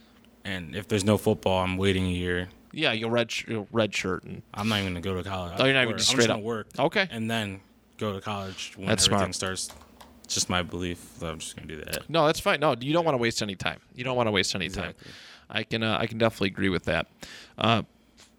And 0.45 0.74
if 0.74 0.88
there's 0.88 1.05
no 1.05 1.18
football, 1.18 1.62
I'm 1.62 1.76
waiting 1.76 2.07
a 2.07 2.11
year. 2.11 2.49
yeah, 2.72 2.93
you'll 2.93 3.11
red 3.11 3.30
sh- 3.30 3.45
you'll 3.49 3.68
red 3.72 3.95
shirt 3.95 4.24
and 4.24 4.43
I'm 4.55 4.68
not 4.68 4.80
even 4.80 4.93
gonna 4.95 5.01
go 5.03 5.20
to 5.22 5.28
college. 5.28 5.55
Oh, 5.59 5.64
you're 5.66 5.74
not 5.74 5.82
even 5.84 5.99
just 5.99 6.11
I'm 6.11 6.14
straight 6.14 6.24
just 6.26 6.30
up. 6.30 6.36
gonna 6.36 6.47
work. 6.47 6.66
Okay. 6.78 7.09
And 7.11 7.30
then 7.30 7.61
go 7.99 8.14
to 8.14 8.20
college 8.22 8.72
when 8.76 8.86
That's 8.88 9.07
everything 9.07 9.32
smart. 9.34 9.59
starts. 9.59 9.70
It's 10.24 10.34
just 10.34 10.49
my 10.49 10.62
belief 10.62 11.18
that 11.18 11.26
I'm 11.30 11.38
just 11.41 11.57
gonna 11.57 11.68
do 11.68 11.76
that. 11.76 12.09
no, 12.09 12.24
that's 12.26 12.41
fine. 12.41 12.61
No, 12.61 12.74
you 12.80 12.93
don't 12.95 13.05
want 13.05 13.14
to 13.14 13.20
waste 13.20 13.43
any 13.43 13.55
time. 13.57 13.80
You 13.95 14.05
don't 14.05 14.16
want 14.16 14.28
to 14.28 14.30
waste 14.30 14.55
any 14.55 14.68
time. 14.70 14.95
I 15.51 15.64
can 15.64 15.82
uh, 15.82 15.99
I 16.01 16.07
can 16.07 16.16
definitely 16.18 16.49
agree 16.49 16.68
with 16.70 16.84
that. 16.84 17.07
Uh, 17.59 17.82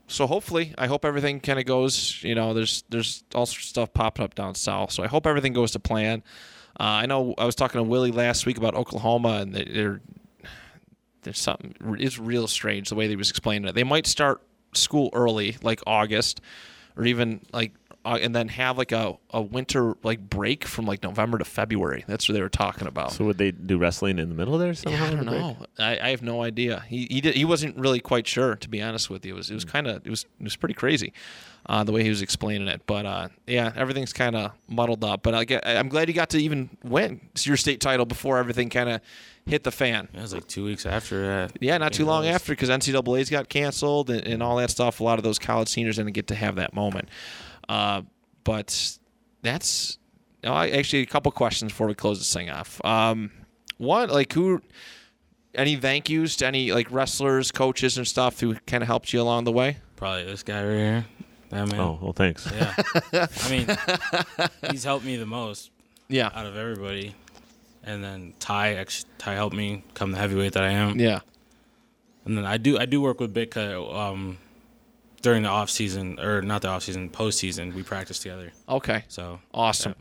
so 0.08 0.26
hopefully, 0.26 0.74
I 0.78 0.88
hope 0.88 1.06
everything 1.06 1.40
kind 1.40 1.60
of 1.60 1.66
goes. 1.66 2.22
You 2.24 2.34
know, 2.34 2.54
there's 2.54 2.84
there's 2.90 3.24
all 3.36 3.46
sorts 3.46 3.66
of 3.66 3.70
stuff 3.70 3.94
popping 3.94 4.24
up 4.26 4.34
down 4.36 4.56
south. 4.56 4.92
So 4.92 5.04
I 5.04 5.08
hope 5.08 5.28
everything 5.28 5.54
goes 5.54 5.72
to 5.72 5.80
plan. 5.80 6.24
Uh, 6.82 6.86
I 7.04 7.06
know 7.06 7.36
I 7.38 7.46
was 7.46 7.54
talking 7.54 7.78
to 7.78 7.84
Willie 7.84 8.12
last 8.12 8.48
week 8.48 8.58
about 8.58 8.74
Oklahoma, 8.74 9.38
and 9.42 9.54
they- 9.54 9.66
they're 9.66 10.02
there's 11.22 11.40
something 11.40 11.76
it's 12.00 12.18
real 12.18 12.48
strange 12.48 12.90
the 12.90 12.96
way 12.96 13.06
they 13.06 13.16
was 13.16 13.30
explaining 13.30 13.68
it. 13.70 13.76
They 13.76 13.84
might 13.84 14.08
start 14.08 14.42
school 14.74 15.12
early, 15.14 15.58
like 15.62 15.80
August, 15.86 16.42
or 16.98 17.06
even 17.06 17.42
like. 17.54 17.74
Uh, 18.04 18.18
and 18.20 18.34
then 18.34 18.48
have 18.48 18.80
like 18.80 18.92
a, 18.92 19.16
a 19.30 19.40
winter 19.40 19.96
like 20.02 20.28
break 20.28 20.66
from 20.66 20.86
like 20.88 21.04
November 21.04 21.38
to 21.38 21.46
February. 21.46 22.04
That's 22.08 22.28
what 22.28 22.34
they 22.34 22.42
were 22.42 22.50
talking 22.50 22.88
about. 22.88 23.12
So 23.12 23.26
would 23.26 23.38
they 23.38 23.52
do 23.52 23.78
wrestling 23.78 24.18
in 24.18 24.28
the 24.30 24.34
middle 24.34 24.58
there 24.58 24.74
somehow? 24.74 25.04
Yeah, 25.04 25.08
I 25.08 25.10
don't 25.12 25.20
on 25.20 25.28
a 25.28 25.32
break? 25.32 25.42
know. 25.60 25.66
I, 25.78 26.00
I 26.00 26.10
have 26.10 26.24
no 26.24 26.42
idea. 26.42 26.84
He 26.88 27.06
he, 27.12 27.22
did, 27.22 27.36
he 27.36 27.46
wasn't 27.46 27.78
really 27.78 28.00
quite 28.00 28.26
sure, 28.28 28.56
to 28.56 28.68
be 28.68 28.82
honest 28.82 29.12
with 29.12 29.24
you. 29.24 29.34
It 29.36 29.38
was 29.38 29.52
it 29.52 29.54
was 29.54 29.66
kind 29.66 29.86
of 29.86 29.98
it 30.06 30.10
was 30.10 30.26
it 30.40 30.44
was 30.44 30.56
pretty 30.56 30.74
crazy, 30.74 31.14
uh, 31.68 31.84
the 31.84 31.92
way 31.92 32.02
he 32.02 32.10
was 32.10 32.24
explaining 32.24 32.68
it. 32.70 32.82
But 32.88 33.06
uh, 33.06 33.28
yeah, 33.46 33.72
everything's 33.76 34.14
kind 34.14 34.36
of 34.36 34.54
muddled 34.68 35.04
up. 35.04 35.22
But 35.22 35.36
I 35.36 35.44
get, 35.46 35.68
I'm 35.68 35.88
glad 35.88 36.08
you 36.08 36.16
got 36.16 36.32
to 36.32 36.40
even 36.42 36.72
win 36.84 37.22
your 37.42 37.56
state 37.58 37.82
title 37.82 38.08
before 38.08 38.40
everything 38.40 38.70
kind 38.72 38.90
of 38.90 39.02
hit 39.46 39.64
the 39.64 39.72
fan. 39.72 40.08
Yeah, 40.12 40.22
it 40.22 40.24
was 40.24 40.34
like 40.34 40.48
two 40.48 40.66
weeks 40.66 40.88
after 40.88 41.28
that. 41.28 41.52
Yeah, 41.62 41.78
not 41.78 41.94
too 41.94 42.06
long 42.06 42.24
was- 42.26 42.34
after 42.34 42.54
because 42.54 42.70
NCAA's 42.70 43.30
got 43.30 43.48
canceled 43.48 44.10
and, 44.10 44.26
and 44.26 44.42
all 44.42 44.56
that 44.58 44.72
stuff. 44.72 45.00
A 45.02 45.04
lot 45.04 45.20
of 45.20 45.24
those 45.24 45.38
college 45.38 45.68
seniors 45.68 45.98
didn't 45.98 46.14
get 46.14 46.26
to 46.30 46.36
have 46.36 46.56
that 46.56 46.74
moment. 46.74 47.10
Uh, 47.72 48.02
but 48.44 48.98
that's 49.44 49.98
no, 50.44 50.52
I, 50.52 50.70
actually 50.72 51.04
a 51.04 51.06
couple 51.06 51.32
questions 51.32 51.72
before 51.72 51.88
we 51.88 51.94
close 51.94 52.20
this 52.20 52.34
thing 52.34 52.50
off. 52.50 52.84
Um, 52.84 53.32
one, 53.78 54.10
like 54.10 54.34
who, 54.34 54.62
any 55.56 55.78
thank 55.78 56.10
yous 56.10 56.36
to 56.38 56.48
any 56.48 56.74
like 56.74 56.92
wrestlers, 56.92 57.50
coaches, 57.52 57.98
and 57.98 58.06
stuff 58.06 58.42
who 58.42 58.56
kind 58.68 58.84
of 58.84 58.88
helped 58.88 59.14
you 59.14 59.22
along 59.22 59.46
the 59.46 59.54
way? 59.54 59.78
Probably 59.96 60.26
this 60.26 60.44
guy 60.44 60.64
right 60.64 60.76
here. 60.78 61.06
That 61.50 61.68
man. 61.70 61.80
Oh, 61.80 62.00
well, 62.02 62.14
thanks. 62.14 62.46
Yeah. 62.52 62.74
I 63.44 63.50
mean, 63.50 63.68
he's 64.72 64.84
helped 64.84 65.06
me 65.06 65.16
the 65.16 65.26
most 65.26 65.72
Yeah, 66.10 66.30
out 66.34 66.46
of 66.46 66.58
everybody. 66.58 67.16
And 67.84 68.04
then 68.04 68.34
Ty, 68.40 68.76
actually, 68.76 69.10
Ty 69.18 69.34
helped 69.36 69.56
me 69.56 69.84
come 69.94 70.12
the 70.12 70.18
heavyweight 70.18 70.54
that 70.54 70.64
I 70.64 70.72
am. 70.72 71.00
yeah, 71.00 71.20
And 72.26 72.38
then 72.38 72.46
I 72.46 72.58
do 72.58 72.78
I 72.78 72.86
do 72.86 73.00
work 73.02 73.20
with 73.22 73.34
Bitka 73.34 73.96
um, 73.96 74.38
during 75.22 75.44
the 75.44 75.50
off 75.50 75.70
season 75.70 76.20
or 76.20 76.42
not 76.42 76.62
the 76.62 76.68
off 76.70 76.84
season, 76.84 77.10
post 77.10 77.38
season. 77.40 77.74
We 77.76 77.84
practice 77.84 78.20
together. 78.20 78.52
okay, 78.68 79.04
So 79.08 79.40
awesome, 79.54 79.96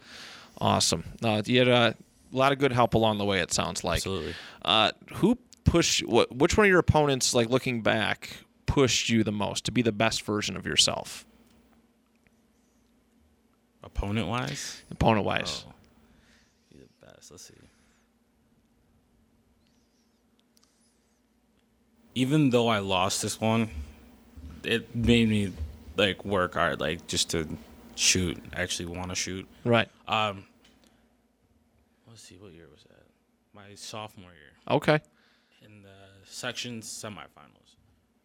awesome. 0.58 1.04
Uh, 1.22 1.42
you 1.44 1.58
had 1.58 1.68
a 1.68 1.94
lot 2.32 2.52
of 2.52 2.58
good 2.58 2.72
help 2.72 2.94
along 2.94 3.18
the 3.18 3.24
way. 3.24 3.40
It 3.40 3.52
sounds 3.52 3.84
like. 3.84 3.98
absolutely. 3.98 4.34
Uh, 4.64 4.92
who 5.14 5.36
pushed? 5.64 6.06
What? 6.06 6.34
Which 6.34 6.56
one 6.56 6.66
of 6.66 6.70
your 6.70 6.78
opponents, 6.78 7.34
like 7.34 7.48
looking 7.50 7.82
back, 7.82 8.30
pushed 8.66 9.08
you 9.08 9.22
the 9.24 9.32
most 9.32 9.64
to 9.66 9.72
be 9.72 9.82
the 9.82 9.92
best 9.92 10.22
version 10.22 10.56
of 10.56 10.64
yourself, 10.66 11.26
Opponent 13.82 14.28
wise, 14.28 14.82
opponent 14.90 15.24
wise? 15.26 15.64
oh, 15.68 15.72
be 16.72 16.78
the 16.78 17.06
best. 17.06 17.30
Let's 17.30 17.44
see. 17.44 17.54
Even 22.14 22.50
though 22.50 22.68
I 22.68 22.78
lost 22.80 23.22
this 23.22 23.40
one, 23.40 23.70
it 24.64 24.94
made 24.94 25.28
me 25.28 25.52
like 25.96 26.24
work 26.24 26.54
hard, 26.54 26.80
like 26.80 27.06
just 27.06 27.30
to 27.30 27.46
shoot. 27.96 28.38
Actually, 28.54 28.86
want 28.96 29.10
to 29.10 29.14
shoot. 29.14 29.46
Right. 29.64 29.88
Um, 30.08 30.44
let's 32.08 32.22
see, 32.22 32.36
what 32.36 32.52
year 32.52 32.66
was 32.72 32.82
that? 32.84 33.06
My 33.54 33.74
sophomore 33.74 34.30
year 34.30 34.76
Okay. 34.76 35.00
in 35.64 35.82
the 35.82 35.88
section 36.24 36.80
semifinals 36.80 37.76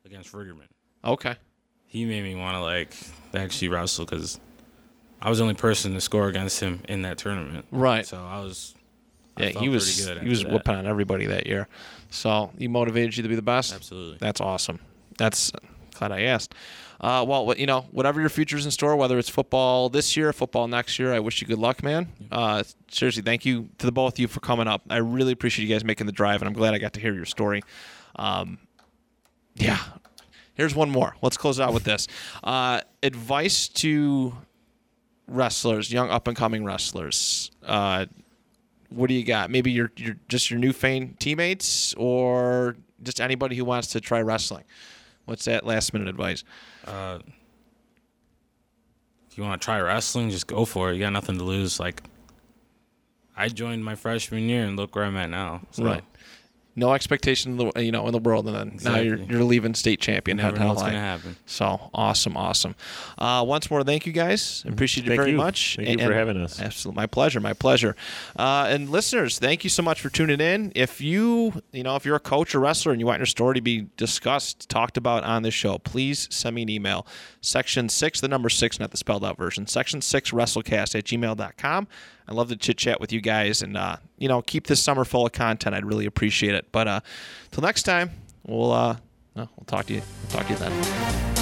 against 0.05 0.31
Riggerman. 0.33 0.67
Okay. 1.03 1.35
He 1.87 2.05
made 2.05 2.23
me 2.23 2.35
want 2.35 2.55
to 2.55 2.61
like 2.61 2.93
actually 3.33 3.69
wrestle 3.69 4.05
because 4.05 4.39
I 5.21 5.29
was 5.29 5.37
the 5.39 5.43
only 5.43 5.55
person 5.55 5.93
to 5.93 6.01
score 6.01 6.27
against 6.27 6.59
him 6.59 6.81
in 6.89 7.03
that 7.03 7.17
tournament. 7.17 7.65
Right. 7.71 8.05
So 8.05 8.17
I 8.23 8.39
was. 8.39 8.75
I 9.37 9.43
Yeah, 9.47 9.59
he 9.59 9.69
was 9.69 9.97
he 10.21 10.29
was 10.29 10.43
that. 10.43 10.51
whooping 10.51 10.75
on 10.75 10.87
everybody 10.87 11.25
that 11.27 11.45
year. 11.47 11.67
So 12.09 12.51
he 12.57 12.67
motivated 12.67 13.17
you 13.17 13.23
to 13.23 13.29
be 13.29 13.35
the 13.35 13.41
best. 13.41 13.73
Absolutely. 13.73 14.17
That's 14.19 14.39
awesome. 14.41 14.79
That's 15.17 15.51
glad 15.97 16.11
I 16.11 16.21
asked. 16.21 16.53
Uh, 17.01 17.25
well, 17.27 17.53
you 17.57 17.65
know, 17.65 17.81
whatever 17.91 18.19
your 18.19 18.29
future's 18.29 18.65
in 18.65 18.71
store, 18.71 18.95
whether 18.95 19.17
it's 19.19 19.29
football 19.29 19.89
this 19.89 20.15
year, 20.15 20.31
football 20.31 20.67
next 20.67 20.97
year, 20.97 21.13
I 21.13 21.19
wish 21.19 21.41
you 21.41 21.47
good 21.47 21.59
luck, 21.59 21.83
man. 21.83 22.07
Uh, 22.31 22.63
seriously, 22.89 23.21
thank 23.21 23.45
you 23.45 23.69
to 23.79 23.85
the 23.85 23.91
both 23.91 24.13
of 24.13 24.19
you 24.19 24.27
for 24.27 24.39
coming 24.39 24.67
up. 24.67 24.81
I 24.89 24.97
really 24.97 25.33
appreciate 25.33 25.67
you 25.67 25.73
guys 25.73 25.83
making 25.83 26.07
the 26.07 26.13
drive, 26.13 26.41
and 26.41 26.47
I'm 26.47 26.53
glad 26.53 26.73
I 26.73 26.77
got 26.77 26.93
to 26.93 26.99
hear 26.99 27.13
your 27.13 27.25
story. 27.25 27.61
Um, 28.15 28.59
yeah. 29.55 29.79
Here's 30.53 30.73
one 30.73 30.89
more. 30.89 31.15
Let's 31.21 31.35
close 31.35 31.59
out 31.59 31.73
with 31.73 31.83
this. 31.83 32.07
Uh, 32.43 32.79
advice 33.03 33.67
to 33.67 34.33
wrestlers, 35.27 35.91
young 35.91 36.09
up 36.09 36.27
and 36.27 36.37
coming 36.37 36.63
wrestlers. 36.63 37.51
Uh, 37.63 38.05
what 38.89 39.07
do 39.07 39.13
you 39.13 39.25
got? 39.25 39.51
Maybe 39.51 39.71
your 39.71 39.91
your 39.97 40.15
just 40.29 40.49
your 40.49 40.59
Newfane 40.59 41.19
teammates, 41.19 41.93
or 41.95 42.77
just 43.03 43.19
anybody 43.19 43.57
who 43.57 43.65
wants 43.65 43.89
to 43.89 43.99
try 43.99 44.21
wrestling. 44.21 44.63
What's 45.25 45.45
that 45.45 45.65
last 45.65 45.93
minute 45.93 46.07
advice? 46.07 46.43
Uh, 46.85 47.19
you 49.33 49.43
want 49.43 49.59
to 49.61 49.65
try 49.65 49.79
wrestling, 49.81 50.29
just 50.29 50.47
go 50.47 50.63
for 50.65 50.91
it. 50.91 50.93
You 50.95 50.99
got 51.01 51.11
nothing 51.11 51.37
to 51.37 51.43
lose. 51.43 51.79
Like, 51.79 52.01
I 53.35 53.49
joined 53.49 53.83
my 53.83 53.95
freshman 53.95 54.47
year, 54.47 54.63
and 54.63 54.77
look 54.77 54.95
where 54.95 55.03
I'm 55.03 55.17
at 55.17 55.29
now. 55.29 55.61
So, 55.71 55.83
Right. 55.83 56.03
No 56.75 56.93
expectation, 56.93 57.51
in 57.51 57.57
the, 57.57 57.81
you 57.81 57.91
know, 57.91 58.05
in 58.07 58.11
the 58.11 58.19
world, 58.19 58.47
and 58.47 58.55
then 58.55 58.79
now 58.83 58.99
you're 58.99 59.17
you're 59.17 59.43
leaving 59.43 59.73
state 59.73 60.01
champion. 60.01 60.37
You 60.37 60.43
never 60.43 60.59
know 60.59 60.67
what's 60.69 60.81
gonna 60.81 60.99
happen. 60.99 61.37
So 61.45 61.89
awesome, 61.93 62.35
awesome. 62.35 62.75
Uh, 63.17 63.43
once 63.47 63.71
more, 63.71 63.83
thank 63.83 64.05
you 64.05 64.11
guys. 64.11 64.63
Appreciate 64.67 65.07
it 65.07 65.15
very 65.15 65.31
you. 65.31 65.37
much. 65.37 65.77
Thank 65.77 66.01
you 66.01 66.05
for 66.05 66.13
having 66.13 66.37
us. 66.37 66.59
Absolutely, 66.59 67.01
my 67.01 67.07
pleasure, 67.07 67.39
my 67.39 67.53
pleasure. 67.53 67.95
Uh, 68.35 68.67
and 68.69 68.89
listeners, 68.89 69.39
thank 69.39 69.63
you 69.63 69.69
so 69.69 69.83
much 69.83 70.01
for 70.01 70.09
tuning 70.09 70.41
in. 70.41 70.71
If 70.75 70.99
you, 70.99 71.61
you 71.71 71.83
know, 71.83 71.95
if 71.95 72.05
you're 72.05 72.17
a 72.17 72.19
coach 72.19 72.53
or 72.53 72.59
wrestler 72.59 72.91
and 72.91 72.99
you 72.99 73.05
want 73.05 73.19
your 73.19 73.25
story 73.25 73.55
to 73.55 73.61
be 73.61 73.87
discussed, 73.95 74.67
talked 74.69 74.97
about 74.97 75.23
on 75.23 75.43
this 75.43 75.53
show, 75.53 75.77
please 75.77 76.27
send 76.29 76.55
me 76.55 76.63
an 76.63 76.69
email. 76.69 77.07
Section 77.41 77.87
six, 77.89 78.19
the 78.19 78.27
number 78.27 78.49
six, 78.49 78.79
not 78.79 78.91
the 78.91 78.97
spelled 78.97 79.23
out 79.23 79.37
version. 79.37 79.67
Section 79.67 80.01
six, 80.01 80.31
wrestlecast 80.31 80.95
at 80.95 81.05
gmail.com. 81.05 81.87
I'd 82.27 82.35
love 82.35 82.49
to 82.49 82.55
chit 82.55 82.77
chat 82.77 82.99
with 82.99 83.11
you 83.11 83.21
guys 83.21 83.61
and, 83.61 83.77
uh, 83.77 83.97
you 84.17 84.27
know, 84.27 84.41
keep 84.41 84.67
this 84.67 84.81
summer 84.81 85.05
full 85.05 85.25
of 85.25 85.31
content. 85.31 85.75
I'd 85.75 85.85
really 85.85 86.05
appreciate 86.05 86.55
it. 86.55 86.71
But 86.71 86.87
uh, 86.87 86.99
till 87.51 87.61
next 87.61 87.83
time, 87.83 88.11
we'll, 88.45 88.71
uh, 88.71 88.97
we'll 89.35 89.47
talk 89.67 89.85
to 89.87 89.93
you. 89.93 90.01
We'll 90.23 90.31
talk 90.39 90.47
to 90.47 90.53
you 90.53 90.59
then. 90.59 91.34